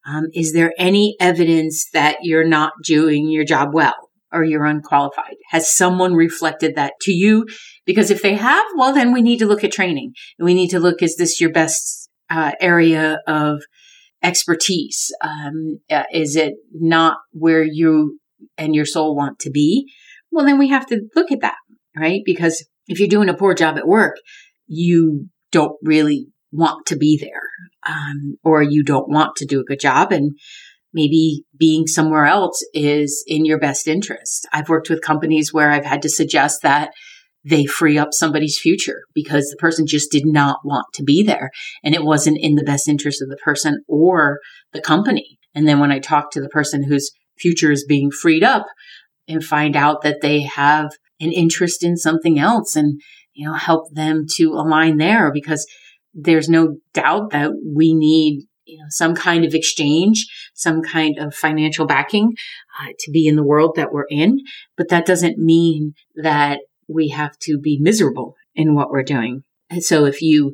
Um, 0.08 0.28
is 0.34 0.54
there 0.54 0.74
any 0.78 1.16
evidence 1.20 1.88
that 1.94 2.18
you're 2.22 2.48
not 2.48 2.74
doing 2.84 3.30
your 3.30 3.46
job 3.46 3.70
well 3.74 4.10
or 4.32 4.44
you're 4.44 4.66
unqualified? 4.66 5.36
Has 5.52 5.76
someone 5.76 6.14
reflected 6.14 6.76
that 6.76 6.94
to 7.02 7.12
you? 7.12 7.46
Because 7.86 8.10
if 8.10 8.22
they 8.22 8.36
have, 8.36 8.66
well, 8.78 8.94
then 8.94 9.12
we 9.12 9.22
need 9.22 9.40
to 9.40 9.48
look 9.48 9.64
at 9.64 9.72
training. 9.72 10.14
We 10.40 10.54
need 10.54 10.70
to 10.70 10.80
look, 10.80 11.02
is 11.02 11.16
this 11.18 11.40
your 11.42 11.52
best 11.52 12.10
uh, 12.30 12.54
area 12.60 13.20
of 13.28 13.62
expertise? 14.24 15.12
Um, 15.22 15.80
uh, 15.90 16.04
is 16.14 16.36
it 16.36 16.56
not 16.74 17.18
where 17.32 17.64
you 17.64 18.20
and 18.58 18.76
your 18.76 18.86
soul 18.86 19.16
want 19.16 19.40
to 19.40 19.50
be? 19.50 19.92
Well, 20.32 20.46
then 20.46 20.60
we 20.60 20.70
have 20.70 20.86
to 20.88 21.02
look 21.16 21.32
at 21.32 21.42
that, 21.42 21.58
right? 21.96 22.22
Because 22.26 22.66
if 22.88 23.00
you're 23.00 23.08
doing 23.08 23.30
a 23.30 23.34
poor 23.34 23.54
job 23.54 23.78
at 23.78 23.88
work, 23.88 24.18
you 24.68 25.30
don't 25.52 25.78
really 25.84 26.28
want 26.52 26.86
to 26.88 26.96
be 26.96 27.18
there, 27.20 27.50
um, 27.88 28.38
or 28.44 28.62
you 28.62 28.84
don't 28.84 29.10
want 29.10 29.36
to 29.38 29.46
do 29.46 29.60
a 29.60 29.64
good 29.64 29.80
job. 29.80 30.12
And 30.12 30.38
maybe 30.94 31.44
being 31.58 31.88
somewhere 31.88 32.26
else 32.26 32.64
is 32.74 33.24
in 33.28 33.46
your 33.46 33.60
best 33.60 33.88
interest. 33.88 34.48
I've 34.52 34.70
worked 34.70 34.90
with 34.90 35.02
companies 35.02 35.54
where 35.54 35.72
I've 35.72 35.86
had 35.86 36.02
to 36.04 36.10
suggest 36.10 36.62
that 36.64 36.92
they 37.44 37.66
free 37.66 37.98
up 37.98 38.10
somebody's 38.12 38.60
future 38.60 39.04
because 39.14 39.48
the 39.50 39.58
person 39.58 39.88
just 39.88 40.12
did 40.12 40.26
not 40.26 40.60
want 40.64 40.86
to 40.94 41.04
be 41.04 41.24
there 41.24 41.52
and 41.84 41.96
it 41.96 42.04
wasn't 42.04 42.38
in 42.40 42.56
the 42.56 42.64
best 42.64 42.88
interest 42.88 43.22
of 43.22 43.30
the 43.30 43.38
person 43.38 43.84
or 43.88 44.40
the 44.74 44.82
company. 44.82 45.40
And 45.56 45.68
then 45.68 45.80
when 45.80 45.92
I 45.92 46.00
talk 46.00 46.32
to 46.32 46.42
the 46.42 46.50
person 46.50 46.84
whose 46.84 47.12
future 47.38 47.72
is 47.72 47.86
being 47.86 48.12
freed 48.12 48.44
up 48.44 48.66
and 49.28 49.44
find 49.44 49.76
out 49.76 50.02
that 50.02 50.22
they 50.22 50.42
have 50.44 50.92
an 51.20 51.32
interest 51.32 51.84
in 51.84 51.96
something 51.98 52.40
else 52.40 52.76
and, 52.76 53.02
you 53.34 53.48
know, 53.48 53.54
help 53.54 53.94
them 53.94 54.26
to 54.36 54.54
align 54.54 54.98
there 54.98 55.32
because 55.32 55.66
there's 56.14 56.50
no 56.50 56.78
doubt 56.94 57.32
that 57.32 57.52
we 57.76 57.94
need 57.94 58.46
you 58.66 58.78
know 58.78 58.86
some 58.90 59.16
kind 59.16 59.46
of 59.46 59.56
exchange 59.56 60.28
some 60.54 60.82
kind 60.82 61.18
of 61.18 61.34
financial 61.34 61.88
backing 61.88 62.34
uh, 62.80 62.92
to 63.00 63.12
be 63.12 63.28
in 63.28 63.36
the 63.36 63.44
world 63.44 63.74
that 63.76 63.92
we're 63.92 64.06
in 64.10 64.38
but 64.78 64.90
that 64.90 65.06
doesn't 65.06 65.38
mean 65.38 65.94
that 66.16 66.60
we 66.90 67.10
have 67.10 67.38
to 67.40 67.60
be 67.60 67.78
miserable 67.80 68.36
in 68.56 68.76
what 68.76 68.90
we're 68.90 69.04
doing 69.04 69.44
and 69.70 69.84
so 69.84 70.06
if 70.06 70.22
you 70.22 70.54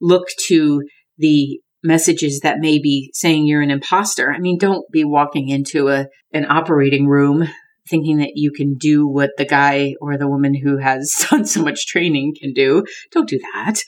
look 0.00 0.26
to 0.46 0.82
the 1.18 1.60
messages 1.84 2.40
that 2.40 2.58
may 2.58 2.78
be 2.78 3.10
saying 3.12 3.46
you're 3.46 3.62
an 3.62 3.70
imposter. 3.70 4.32
I 4.32 4.38
mean, 4.38 4.58
don't 4.58 4.90
be 4.90 5.04
walking 5.04 5.50
into 5.50 5.88
a 5.88 6.06
an 6.32 6.46
operating 6.48 7.06
room 7.06 7.46
thinking 7.88 8.16
that 8.16 8.32
you 8.34 8.50
can 8.50 8.74
do 8.74 9.06
what 9.06 9.30
the 9.36 9.44
guy 9.44 9.94
or 10.00 10.16
the 10.16 10.28
woman 10.28 10.54
who 10.54 10.78
has 10.78 11.26
done 11.30 11.44
so 11.44 11.62
much 11.62 11.86
training 11.86 12.34
can 12.40 12.54
do. 12.54 12.82
Don't 13.12 13.28
do 13.28 13.38
that. 13.54 13.82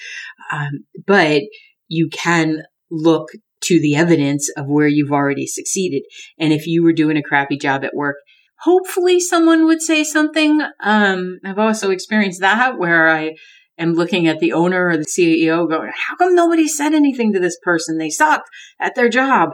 Um, 0.52 0.84
but 1.06 1.42
you 1.88 2.08
can 2.12 2.62
look 2.90 3.30
to 3.62 3.80
the 3.80 3.96
evidence 3.96 4.50
of 4.50 4.66
where 4.68 4.86
you've 4.86 5.12
already 5.12 5.46
succeeded. 5.46 6.02
And 6.38 6.52
if 6.52 6.66
you 6.66 6.84
were 6.84 6.92
doing 6.92 7.16
a 7.16 7.22
crappy 7.22 7.56
job 7.56 7.84
at 7.84 7.94
work, 7.94 8.16
hopefully 8.60 9.20
someone 9.20 9.66
would 9.66 9.82
say 9.82 10.04
something. 10.04 10.60
Um, 10.80 11.38
I've 11.44 11.58
also 11.58 11.90
experienced 11.90 12.40
that 12.40 12.78
where 12.78 13.08
I 13.08 13.34
am 13.78 13.92
looking 13.92 14.26
at 14.26 14.38
the 14.38 14.52
owner 14.52 14.88
or 14.88 14.96
the 14.96 15.04
CEO 15.04 15.68
going, 15.68 15.92
how 15.94 16.16
come 16.16 16.34
nobody 16.34 16.66
said 16.68 16.94
anything 16.94 17.32
to 17.32 17.40
this 17.40 17.58
person? 17.62 17.98
They 17.98 18.10
suck 18.10 18.44
at 18.80 18.94
their 18.94 19.08
job. 19.08 19.50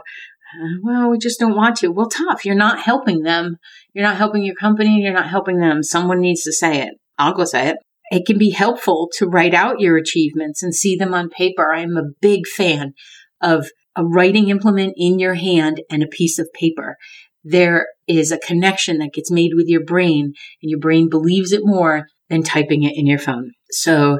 Uh, 0.55 0.77
well, 0.83 1.09
we 1.09 1.17
just 1.17 1.39
don't 1.39 1.55
want 1.55 1.77
to. 1.77 1.89
Well, 1.89 2.09
tough. 2.09 2.45
You're 2.45 2.55
not 2.55 2.79
helping 2.79 3.23
them. 3.23 3.57
You're 3.93 4.05
not 4.05 4.17
helping 4.17 4.43
your 4.43 4.55
company. 4.55 5.01
You're 5.01 5.13
not 5.13 5.29
helping 5.29 5.59
them. 5.59 5.83
Someone 5.83 6.19
needs 6.19 6.43
to 6.43 6.53
say 6.53 6.81
it. 6.83 6.93
I'll 7.17 7.33
go 7.33 7.45
say 7.45 7.69
it. 7.69 7.77
It 8.11 8.25
can 8.25 8.37
be 8.37 8.51
helpful 8.51 9.09
to 9.17 9.27
write 9.27 9.53
out 9.53 9.79
your 9.79 9.97
achievements 9.97 10.61
and 10.61 10.75
see 10.75 10.95
them 10.95 11.13
on 11.13 11.29
paper. 11.29 11.73
I'm 11.73 11.97
a 11.97 12.11
big 12.21 12.45
fan 12.45 12.93
of 13.41 13.69
a 13.95 14.05
writing 14.05 14.49
implement 14.49 14.93
in 14.97 15.19
your 15.19 15.35
hand 15.35 15.81
and 15.89 16.03
a 16.03 16.07
piece 16.07 16.37
of 16.37 16.51
paper. 16.53 16.97
There 17.43 17.87
is 18.07 18.31
a 18.31 18.37
connection 18.37 18.99
that 18.99 19.13
gets 19.13 19.31
made 19.31 19.51
with 19.55 19.67
your 19.67 19.83
brain 19.83 20.33
and 20.61 20.69
your 20.69 20.79
brain 20.79 21.09
believes 21.09 21.51
it 21.51 21.61
more 21.63 22.07
than 22.29 22.43
typing 22.43 22.83
it 22.83 22.93
in 22.95 23.05
your 23.05 23.19
phone. 23.19 23.51
So 23.71 24.19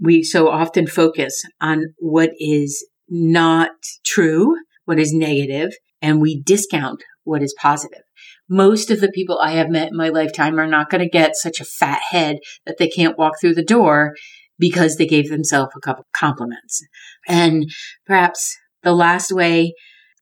we 0.00 0.22
so 0.22 0.48
often 0.48 0.86
focus 0.86 1.42
on 1.60 1.94
what 1.98 2.30
is 2.38 2.86
not 3.08 3.70
true, 4.04 4.56
what 4.84 4.98
is 4.98 5.12
negative, 5.12 5.72
and 6.02 6.20
we 6.20 6.42
discount 6.42 7.02
what 7.24 7.42
is 7.42 7.54
positive. 7.60 8.02
Most 8.48 8.90
of 8.90 9.00
the 9.00 9.10
people 9.10 9.38
I 9.38 9.52
have 9.52 9.70
met 9.70 9.88
in 9.88 9.96
my 9.96 10.08
lifetime 10.08 10.58
are 10.58 10.66
not 10.66 10.90
going 10.90 11.02
to 11.02 11.08
get 11.08 11.36
such 11.36 11.60
a 11.60 11.64
fat 11.64 12.00
head 12.10 12.36
that 12.64 12.78
they 12.78 12.88
can't 12.88 13.18
walk 13.18 13.34
through 13.40 13.54
the 13.54 13.64
door 13.64 14.14
because 14.58 14.96
they 14.96 15.06
gave 15.06 15.28
themselves 15.28 15.72
a 15.76 15.80
couple 15.80 16.06
compliments. 16.12 16.80
And 17.26 17.70
perhaps 18.06 18.56
the 18.82 18.94
last 18.94 19.32
way 19.32 19.74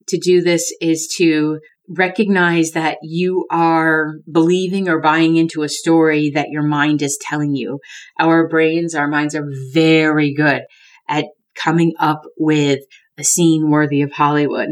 to 0.08 0.18
do 0.18 0.42
this 0.42 0.74
is 0.80 1.12
to 1.16 1.60
recognize 1.88 2.72
that 2.72 2.98
you 3.02 3.46
are 3.50 4.14
believing 4.30 4.88
or 4.88 5.00
buying 5.00 5.36
into 5.36 5.62
a 5.62 5.68
story 5.68 6.30
that 6.30 6.48
your 6.50 6.62
mind 6.62 7.02
is 7.02 7.18
telling 7.20 7.54
you. 7.54 7.80
Our 8.18 8.48
brains, 8.48 8.94
our 8.94 9.08
minds 9.08 9.34
are 9.34 9.48
very 9.72 10.32
good 10.32 10.62
at 11.08 11.26
coming 11.54 11.94
up 11.98 12.22
with 12.38 12.80
a 13.18 13.24
scene 13.24 13.70
worthy 13.70 14.02
of 14.02 14.12
Hollywood. 14.12 14.70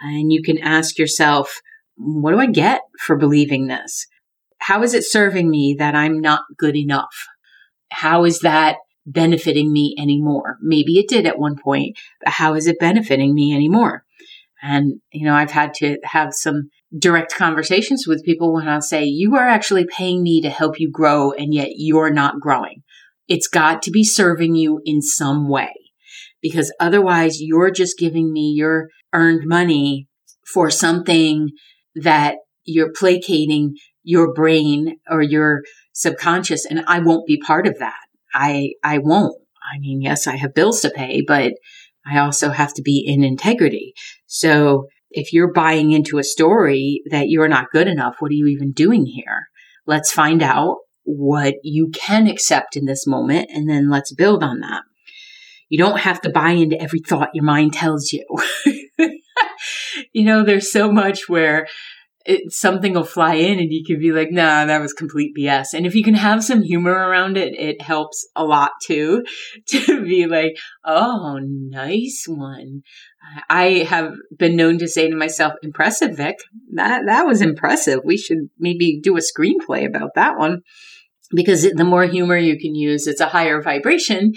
And 0.00 0.32
you 0.32 0.42
can 0.42 0.58
ask 0.58 0.98
yourself, 0.98 1.60
what 1.96 2.32
do 2.32 2.38
I 2.38 2.46
get 2.46 2.82
for 2.98 3.16
believing 3.16 3.66
this? 3.66 4.06
How 4.58 4.82
is 4.82 4.94
it 4.94 5.04
serving 5.04 5.50
me 5.50 5.76
that 5.78 5.94
I'm 5.94 6.20
not 6.20 6.42
good 6.56 6.76
enough? 6.76 7.26
How 7.90 8.24
is 8.24 8.40
that 8.40 8.76
benefiting 9.06 9.72
me 9.72 9.94
anymore? 9.98 10.58
Maybe 10.60 10.98
it 10.98 11.08
did 11.08 11.26
at 11.26 11.38
one 11.38 11.56
point, 11.56 11.96
but 12.22 12.34
how 12.34 12.54
is 12.54 12.66
it 12.66 12.78
benefiting 12.78 13.34
me 13.34 13.54
anymore? 13.54 14.04
And, 14.62 15.00
you 15.12 15.24
know, 15.24 15.34
I've 15.34 15.50
had 15.50 15.74
to 15.74 15.98
have 16.04 16.32
some 16.32 16.70
direct 16.96 17.34
conversations 17.34 18.06
with 18.06 18.24
people 18.24 18.52
when 18.52 18.68
I'll 18.68 18.80
say, 18.80 19.04
you 19.04 19.36
are 19.36 19.46
actually 19.46 19.86
paying 19.86 20.22
me 20.22 20.40
to 20.40 20.50
help 20.50 20.80
you 20.80 20.90
grow 20.90 21.32
and 21.32 21.52
yet 21.52 21.68
you're 21.76 22.10
not 22.10 22.40
growing. 22.40 22.82
It's 23.28 23.46
got 23.46 23.82
to 23.82 23.90
be 23.90 24.04
serving 24.04 24.54
you 24.56 24.80
in 24.84 25.02
some 25.02 25.48
way 25.48 25.74
because 26.40 26.72
otherwise 26.80 27.40
you're 27.40 27.70
just 27.70 27.98
giving 27.98 28.32
me 28.32 28.52
your 28.56 28.88
earned 29.12 29.42
money 29.44 30.08
for 30.46 30.70
something 30.70 31.50
that 31.94 32.36
you're 32.64 32.92
placating 32.92 33.74
your 34.02 34.32
brain 34.32 34.96
or 35.10 35.20
your 35.20 35.62
subconscious 35.92 36.64
and 36.64 36.84
I 36.86 37.00
won't 37.00 37.26
be 37.26 37.38
part 37.38 37.66
of 37.66 37.78
that. 37.78 37.98
I, 38.32 38.72
I 38.82 38.98
won't. 38.98 39.36
I 39.74 39.78
mean, 39.78 40.00
yes, 40.00 40.26
I 40.26 40.36
have 40.36 40.54
bills 40.54 40.80
to 40.80 40.90
pay, 40.90 41.22
but 41.26 41.52
I 42.06 42.18
also 42.18 42.50
have 42.50 42.74
to 42.74 42.82
be 42.82 43.04
in 43.06 43.22
integrity. 43.22 43.94
So 44.26 44.86
if 45.10 45.32
you're 45.32 45.52
buying 45.52 45.92
into 45.92 46.18
a 46.18 46.24
story 46.24 47.02
that 47.10 47.28
you're 47.28 47.48
not 47.48 47.70
good 47.72 47.88
enough, 47.88 48.16
what 48.18 48.30
are 48.30 48.34
you 48.34 48.46
even 48.46 48.72
doing 48.72 49.06
here? 49.06 49.48
Let's 49.86 50.12
find 50.12 50.42
out 50.42 50.76
what 51.04 51.54
you 51.62 51.90
can 51.90 52.26
accept 52.26 52.76
in 52.76 52.84
this 52.84 53.06
moment 53.06 53.48
and 53.50 53.68
then 53.68 53.88
let's 53.88 54.12
build 54.12 54.42
on 54.42 54.60
that. 54.60 54.82
You 55.70 55.78
don't 55.78 56.00
have 56.00 56.20
to 56.22 56.30
buy 56.30 56.50
into 56.50 56.80
every 56.80 57.00
thought 57.00 57.30
your 57.34 57.44
mind 57.44 57.74
tells 57.74 58.12
you. 58.12 58.24
you 60.12 60.24
know, 60.24 60.42
there's 60.44 60.70
so 60.70 60.90
much 60.92 61.28
where 61.28 61.66
it, 62.28 62.52
something 62.52 62.92
will 62.92 63.04
fly 63.04 63.34
in 63.34 63.58
and 63.58 63.72
you 63.72 63.82
can 63.84 63.98
be 63.98 64.12
like, 64.12 64.30
nah, 64.30 64.66
that 64.66 64.82
was 64.82 64.92
complete 64.92 65.34
BS. 65.36 65.72
And 65.72 65.86
if 65.86 65.94
you 65.94 66.04
can 66.04 66.14
have 66.14 66.44
some 66.44 66.62
humor 66.62 66.92
around 66.92 67.38
it, 67.38 67.58
it 67.58 67.80
helps 67.80 68.28
a 68.36 68.44
lot 68.44 68.72
too 68.82 69.24
to 69.68 70.04
be 70.04 70.26
like, 70.26 70.58
oh, 70.84 71.40
nice 71.42 72.26
one. 72.28 72.82
I 73.48 73.86
have 73.88 74.12
been 74.38 74.56
known 74.56 74.78
to 74.78 74.88
say 74.88 75.08
to 75.08 75.16
myself, 75.16 75.54
impressive, 75.62 76.18
Vic. 76.18 76.36
That, 76.74 77.04
that 77.06 77.26
was 77.26 77.40
impressive. 77.40 78.00
We 78.04 78.18
should 78.18 78.50
maybe 78.58 79.00
do 79.02 79.16
a 79.16 79.20
screenplay 79.20 79.86
about 79.86 80.10
that 80.14 80.36
one 80.36 80.62
because 81.30 81.62
the 81.62 81.84
more 81.84 82.04
humor 82.04 82.36
you 82.36 82.58
can 82.58 82.74
use, 82.74 83.06
it's 83.06 83.20
a 83.20 83.26
higher 83.26 83.60
vibration 83.60 84.32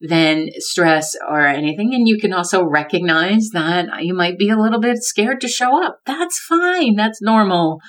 than 0.00 0.48
stress 0.58 1.14
or 1.28 1.46
anything. 1.46 1.94
And 1.94 2.08
you 2.08 2.18
can 2.18 2.32
also 2.32 2.64
recognize 2.64 3.50
that 3.52 3.86
you 4.00 4.14
might 4.14 4.38
be 4.38 4.50
a 4.50 4.58
little 4.58 4.80
bit 4.80 4.98
scared 5.02 5.40
to 5.42 5.48
show 5.48 5.84
up. 5.84 5.98
That's 6.04 6.38
fine. 6.38 6.96
That's 6.96 7.22
normal. 7.22 7.80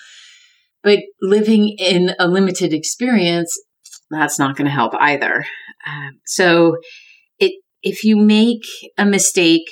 But 0.84 0.99
living 1.22 1.76
in 1.80 2.14
a 2.20 2.28
limited 2.28 2.74
experience, 2.74 3.58
that's 4.12 4.38
not 4.38 4.56
going 4.56 4.66
to 4.66 4.72
help 4.72 4.93
either. 4.99 5.45
Um, 5.88 6.20
so 6.26 6.78
it, 7.39 7.54
if 7.82 8.04
you 8.04 8.18
make 8.18 8.66
a 8.97 9.06
mistake, 9.06 9.64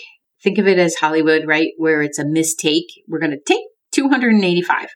think 0.42 0.58
of 0.58 0.68
it 0.68 0.80
as 0.80 0.96
Hollywood, 0.96 1.44
right? 1.46 1.70
Where 1.78 2.02
it's 2.02 2.18
a 2.18 2.26
mistake. 2.26 2.86
We're 3.08 3.20
going 3.20 3.32
to 3.32 3.40
take 3.46 3.64
285. 3.92 4.88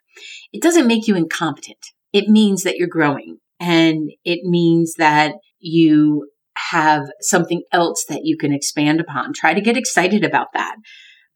It 0.53 0.61
doesn't 0.63 0.87
make 0.87 1.07
you 1.07 1.15
incompetent. 1.15 1.77
It 2.13 2.29
means 2.29 2.63
that 2.63 2.77
you're 2.77 2.87
growing 2.87 3.37
and 3.59 4.09
it 4.23 4.39
means 4.43 4.95
that 4.97 5.35
you 5.59 6.29
have 6.71 7.03
something 7.21 7.63
else 7.71 8.05
that 8.09 8.21
you 8.23 8.37
can 8.37 8.53
expand 8.53 8.99
upon. 8.99 9.33
Try 9.33 9.53
to 9.53 9.61
get 9.61 9.77
excited 9.77 10.23
about 10.23 10.47
that. 10.53 10.75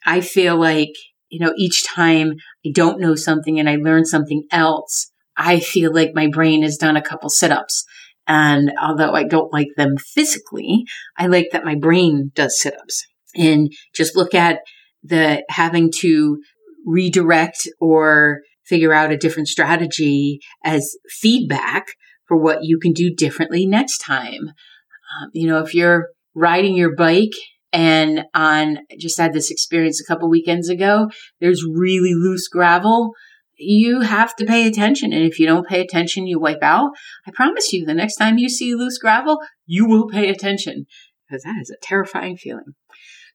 I 0.06 0.22
feel 0.22 0.58
like, 0.58 0.94
you 1.30 1.40
know, 1.40 1.54
each 1.58 1.86
time 1.86 2.36
I 2.66 2.72
don't 2.74 3.00
know 3.00 3.16
something 3.16 3.60
and 3.60 3.70
I 3.70 3.76
learn 3.76 4.06
something 4.06 4.44
else, 4.52 5.12
I 5.38 5.60
feel 5.60 5.94
like 5.94 6.12
my 6.14 6.28
brain 6.28 6.64
has 6.64 6.78
done 6.78 6.96
a 6.96 7.02
couple 7.02 7.30
sit 7.30 7.52
ups. 7.52 7.86
And 8.28 8.72
although 8.82 9.14
I 9.14 9.24
don't 9.24 9.52
like 9.52 9.70
them 9.76 9.98
physically, 9.98 10.86
I 11.18 11.28
like 11.28 11.50
that 11.52 11.66
my 11.66 11.76
brain 11.76 12.32
does 12.36 12.60
sit 12.62 12.76
ups 12.80 13.06
and 13.36 13.72
just 13.94 14.16
look 14.16 14.36
at 14.36 14.60
the 15.04 15.44
having 15.50 15.92
to 16.00 16.40
redirect 16.86 17.68
or 17.80 18.42
figure 18.66 18.94
out 18.94 19.12
a 19.12 19.18
different 19.18 19.48
strategy 19.48 20.40
as 20.64 20.96
feedback 21.10 21.88
for 22.30 22.38
what 22.38 22.60
you 22.62 22.80
can 22.80 22.94
do 22.94 23.14
differently 23.14 23.66
next 23.66 23.98
time. 23.98 24.48
Um, 24.48 25.30
you 25.34 25.48
know, 25.48 25.58
if 25.58 25.74
you're 25.74 26.10
riding 26.36 26.76
your 26.76 26.96
bike 26.96 27.34
and 27.74 28.24
on 28.34 28.78
just 28.98 29.18
had 29.18 29.34
this 29.34 29.52
experience 29.52 30.00
a 30.00 30.06
couple 30.06 30.30
weekends 30.30 30.70
ago, 30.70 31.10
there's 31.42 31.66
really 31.66 32.14
loose 32.14 32.48
gravel. 32.48 33.14
You 33.58 34.02
have 34.02 34.36
to 34.38 34.46
pay 34.46 34.66
attention. 34.68 35.12
And 35.12 35.24
if 35.26 35.40
you 35.40 35.48
don't 35.48 35.68
pay 35.68 35.82
attention, 35.82 36.28
you 36.28 36.40
wipe 36.40 36.64
out. 36.64 36.92
I 37.28 37.32
promise 37.32 37.74
you, 37.74 37.86
the 37.86 37.94
next 37.94 38.16
time 38.16 38.38
you 38.38 38.48
see 38.48 38.76
loose 38.76 39.00
gravel, 39.00 39.40
you 39.66 39.86
will 39.86 40.08
pay 40.08 40.30
attention 40.30 40.86
because 41.28 41.44
that 41.44 41.58
is 41.60 41.70
a 41.70 41.76
terrifying 41.82 42.38
feeling. 42.38 42.76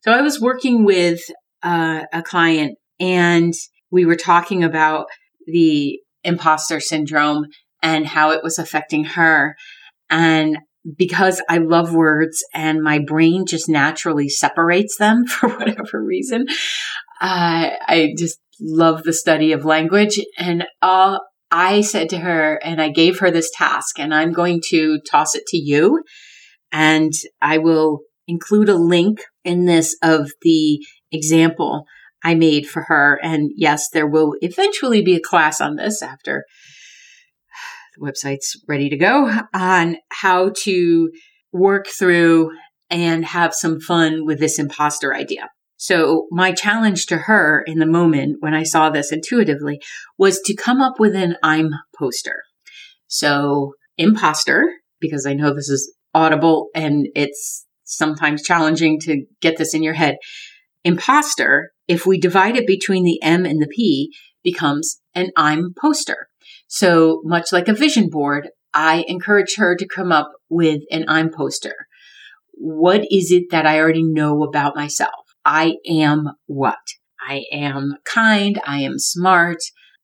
So 0.02 0.12
I 0.12 0.22
was 0.22 0.40
working 0.40 0.84
with 0.84 1.20
uh, 1.62 2.04
a 2.12 2.22
client 2.22 2.78
and 3.00 3.52
we 3.90 4.06
were 4.06 4.16
talking 4.16 4.62
about 4.62 5.06
the 5.46 5.98
imposter 6.22 6.80
syndrome 6.80 7.46
and 7.84 8.06
how 8.06 8.30
it 8.30 8.42
was 8.42 8.58
affecting 8.58 9.04
her. 9.04 9.54
And 10.08 10.56
because 10.96 11.40
I 11.48 11.58
love 11.58 11.94
words 11.94 12.42
and 12.54 12.82
my 12.82 12.98
brain 12.98 13.44
just 13.46 13.68
naturally 13.68 14.28
separates 14.28 14.96
them 14.96 15.26
for 15.26 15.50
whatever 15.50 16.02
reason, 16.02 16.46
uh, 17.20 17.70
I 17.86 18.14
just 18.18 18.40
love 18.58 19.02
the 19.02 19.12
study 19.12 19.52
of 19.52 19.66
language. 19.66 20.18
And 20.38 20.64
uh, 20.80 21.18
I 21.50 21.82
said 21.82 22.08
to 22.10 22.18
her, 22.18 22.56
and 22.64 22.80
I 22.80 22.88
gave 22.88 23.20
her 23.20 23.30
this 23.30 23.50
task, 23.54 23.98
and 23.98 24.14
I'm 24.14 24.32
going 24.32 24.60
to 24.70 24.98
toss 25.00 25.34
it 25.34 25.44
to 25.48 25.58
you. 25.58 26.02
And 26.72 27.12
I 27.40 27.58
will 27.58 28.00
include 28.26 28.70
a 28.70 28.76
link 28.76 29.20
in 29.44 29.66
this 29.66 29.94
of 30.02 30.30
the 30.40 30.84
example 31.12 31.84
I 32.24 32.34
made 32.34 32.66
for 32.66 32.84
her. 32.84 33.20
And 33.22 33.50
yes, 33.54 33.90
there 33.90 34.06
will 34.06 34.34
eventually 34.40 35.02
be 35.02 35.14
a 35.14 35.20
class 35.20 35.60
on 35.60 35.76
this 35.76 36.02
after 36.02 36.44
website's 38.00 38.60
ready 38.68 38.88
to 38.88 38.96
go 38.96 39.30
on 39.54 39.96
how 40.10 40.50
to 40.62 41.10
work 41.52 41.86
through 41.86 42.50
and 42.90 43.24
have 43.24 43.54
some 43.54 43.80
fun 43.80 44.24
with 44.26 44.38
this 44.38 44.58
imposter 44.58 45.14
idea. 45.14 45.48
So 45.76 46.26
my 46.30 46.52
challenge 46.52 47.06
to 47.06 47.16
her 47.16 47.62
in 47.66 47.78
the 47.78 47.86
moment 47.86 48.36
when 48.40 48.54
I 48.54 48.62
saw 48.62 48.90
this 48.90 49.12
intuitively 49.12 49.80
was 50.16 50.40
to 50.42 50.54
come 50.54 50.80
up 50.80 50.98
with 50.98 51.14
an 51.14 51.36
I'm 51.42 51.70
poster. 51.98 52.42
So 53.06 53.74
imposter, 53.98 54.64
because 55.00 55.26
I 55.26 55.34
know 55.34 55.54
this 55.54 55.68
is 55.68 55.94
audible 56.14 56.68
and 56.74 57.08
it's 57.14 57.66
sometimes 57.84 58.42
challenging 58.42 58.98
to 59.00 59.24
get 59.40 59.58
this 59.58 59.74
in 59.74 59.82
your 59.82 59.94
head. 59.94 60.16
Imposter, 60.84 61.72
if 61.88 62.06
we 62.06 62.18
divide 62.18 62.56
it 62.56 62.66
between 62.66 63.04
the 63.04 63.22
M 63.22 63.44
and 63.44 63.60
the 63.60 63.68
P, 63.68 64.12
becomes 64.42 65.00
an 65.14 65.30
I'm 65.36 65.74
poster. 65.80 66.28
So 66.74 67.20
much 67.22 67.52
like 67.52 67.68
a 67.68 67.72
vision 67.72 68.08
board, 68.10 68.48
I 68.74 69.04
encourage 69.06 69.54
her 69.58 69.76
to 69.76 69.86
come 69.86 70.10
up 70.10 70.32
with 70.48 70.82
an 70.90 71.04
I'm 71.06 71.30
poster. 71.30 71.86
What 72.54 73.02
is 73.12 73.30
it 73.30 73.44
that 73.52 73.64
I 73.64 73.78
already 73.78 74.02
know 74.02 74.42
about 74.42 74.74
myself? 74.74 75.36
I 75.44 75.76
am 75.88 76.30
what? 76.46 76.80
I 77.24 77.44
am 77.52 77.98
kind. 78.04 78.60
I 78.66 78.80
am 78.80 78.98
smart. 78.98 79.58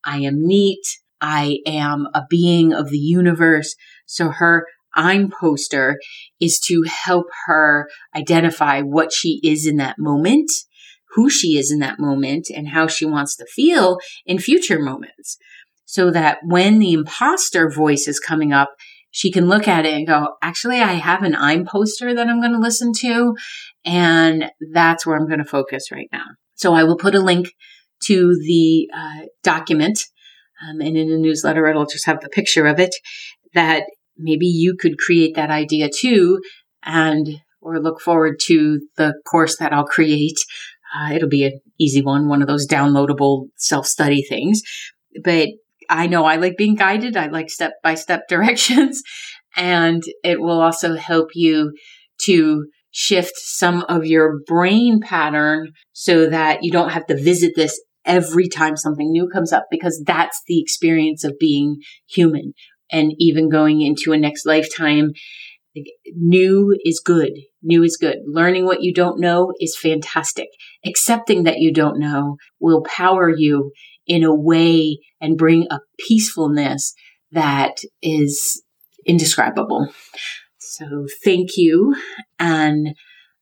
I 0.04 0.18
am 0.18 0.46
neat. 0.46 0.86
I 1.20 1.58
am 1.66 2.06
a 2.14 2.22
being 2.30 2.72
of 2.72 2.90
the 2.90 2.98
universe. 2.98 3.74
So 4.06 4.28
her 4.28 4.64
I'm 4.94 5.28
poster 5.28 5.98
is 6.40 6.60
to 6.66 6.84
help 6.86 7.26
her 7.46 7.88
identify 8.14 8.80
what 8.80 9.12
she 9.12 9.40
is 9.42 9.66
in 9.66 9.76
that 9.78 9.96
moment, 9.98 10.52
who 11.16 11.28
she 11.28 11.58
is 11.58 11.72
in 11.72 11.80
that 11.80 11.98
moment, 11.98 12.46
and 12.48 12.68
how 12.68 12.86
she 12.86 13.06
wants 13.06 13.34
to 13.36 13.46
feel 13.46 13.98
in 14.24 14.38
future 14.38 14.78
moments. 14.78 15.36
So 15.90 16.12
that 16.12 16.38
when 16.44 16.78
the 16.78 16.92
imposter 16.92 17.68
voice 17.68 18.06
is 18.06 18.20
coming 18.20 18.52
up, 18.52 18.76
she 19.10 19.32
can 19.32 19.48
look 19.48 19.66
at 19.66 19.84
it 19.84 19.92
and 19.92 20.06
go, 20.06 20.36
actually, 20.40 20.80
I 20.80 20.92
have 20.92 21.24
an 21.24 21.34
I'm 21.34 21.66
poster 21.66 22.14
that 22.14 22.28
I'm 22.28 22.40
going 22.40 22.52
to 22.52 22.60
listen 22.60 22.92
to. 23.00 23.34
And 23.84 24.52
that's 24.72 25.04
where 25.04 25.16
I'm 25.16 25.26
going 25.26 25.40
to 25.40 25.44
focus 25.44 25.90
right 25.90 26.08
now. 26.12 26.26
So 26.54 26.74
I 26.74 26.84
will 26.84 26.96
put 26.96 27.16
a 27.16 27.20
link 27.20 27.52
to 28.04 28.36
the 28.46 28.88
uh, 28.96 29.26
document. 29.42 30.04
Um, 30.62 30.80
and 30.80 30.96
in 30.96 31.10
the 31.10 31.18
newsletter, 31.18 31.66
it'll 31.66 31.86
just 31.86 32.06
have 32.06 32.20
the 32.20 32.28
picture 32.28 32.66
of 32.66 32.78
it 32.78 32.94
that 33.54 33.82
maybe 34.16 34.46
you 34.46 34.76
could 34.78 34.96
create 34.96 35.34
that 35.34 35.50
idea 35.50 35.88
too 35.92 36.40
and 36.84 37.40
or 37.60 37.80
look 37.80 38.00
forward 38.00 38.38
to 38.42 38.80
the 38.96 39.20
course 39.28 39.56
that 39.56 39.72
I'll 39.72 39.86
create. 39.86 40.38
Uh, 40.94 41.14
it'll 41.14 41.28
be 41.28 41.46
an 41.46 41.58
easy 41.80 42.00
one, 42.00 42.28
one 42.28 42.42
of 42.42 42.48
those 42.48 42.68
downloadable 42.68 43.48
self 43.56 43.86
study 43.88 44.22
things. 44.22 44.62
But 45.24 45.48
I 45.90 46.06
know 46.06 46.24
I 46.24 46.36
like 46.36 46.56
being 46.56 46.76
guided. 46.76 47.16
I 47.16 47.26
like 47.26 47.50
step 47.50 47.72
by 47.82 47.96
step 47.96 48.22
directions. 48.28 49.02
And 49.56 50.02
it 50.22 50.40
will 50.40 50.60
also 50.60 50.96
help 50.96 51.30
you 51.34 51.72
to 52.22 52.66
shift 52.92 53.32
some 53.36 53.84
of 53.88 54.06
your 54.06 54.40
brain 54.46 55.00
pattern 55.00 55.72
so 55.92 56.28
that 56.28 56.62
you 56.62 56.70
don't 56.70 56.90
have 56.90 57.06
to 57.06 57.20
visit 57.20 57.52
this 57.56 57.80
every 58.04 58.48
time 58.48 58.76
something 58.76 59.10
new 59.10 59.28
comes 59.28 59.52
up 59.52 59.66
because 59.70 60.02
that's 60.06 60.40
the 60.46 60.60
experience 60.60 61.24
of 61.24 61.38
being 61.38 61.76
human 62.08 62.52
and 62.90 63.12
even 63.18 63.48
going 63.48 63.80
into 63.82 64.12
a 64.12 64.18
next 64.18 64.46
lifetime. 64.46 65.10
New 66.16 66.76
is 66.84 67.00
good. 67.04 67.32
New 67.62 67.84
is 67.84 67.96
good. 68.00 68.16
Learning 68.26 68.64
what 68.64 68.82
you 68.82 68.92
don't 68.92 69.20
know 69.20 69.52
is 69.60 69.78
fantastic. 69.80 70.48
Accepting 70.84 71.44
that 71.44 71.58
you 71.58 71.72
don't 71.72 72.00
know 72.00 72.36
will 72.58 72.82
power 72.82 73.30
you 73.34 73.70
in 74.10 74.24
a 74.24 74.34
way 74.34 74.98
and 75.20 75.38
bring 75.38 75.68
a 75.70 75.78
peacefulness 76.00 76.94
that 77.30 77.76
is 78.02 78.60
indescribable. 79.06 79.86
So 80.58 81.06
thank 81.24 81.50
you. 81.56 81.94
And 82.40 82.96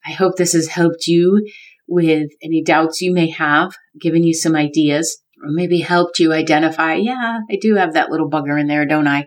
I 0.05 0.13
hope 0.13 0.37
this 0.37 0.53
has 0.53 0.69
helped 0.69 1.07
you 1.07 1.49
with 1.89 2.29
any 2.43 2.63
doubts 2.63 3.01
you 3.01 3.15
may 3.15 3.31
have, 3.31 3.73
given 3.99 4.23
you 4.23 4.35
some 4.35 4.55
ideas, 4.55 5.19
or 5.43 5.49
maybe 5.51 5.81
helped 5.81 6.19
you 6.19 6.35
identify, 6.35 6.97
yeah, 6.97 7.39
I 7.51 7.57
do 7.59 7.77
have 7.77 7.95
that 7.95 8.11
little 8.11 8.29
bugger 8.29 8.61
in 8.61 8.67
there, 8.67 8.85
don't 8.85 9.09
I? 9.09 9.27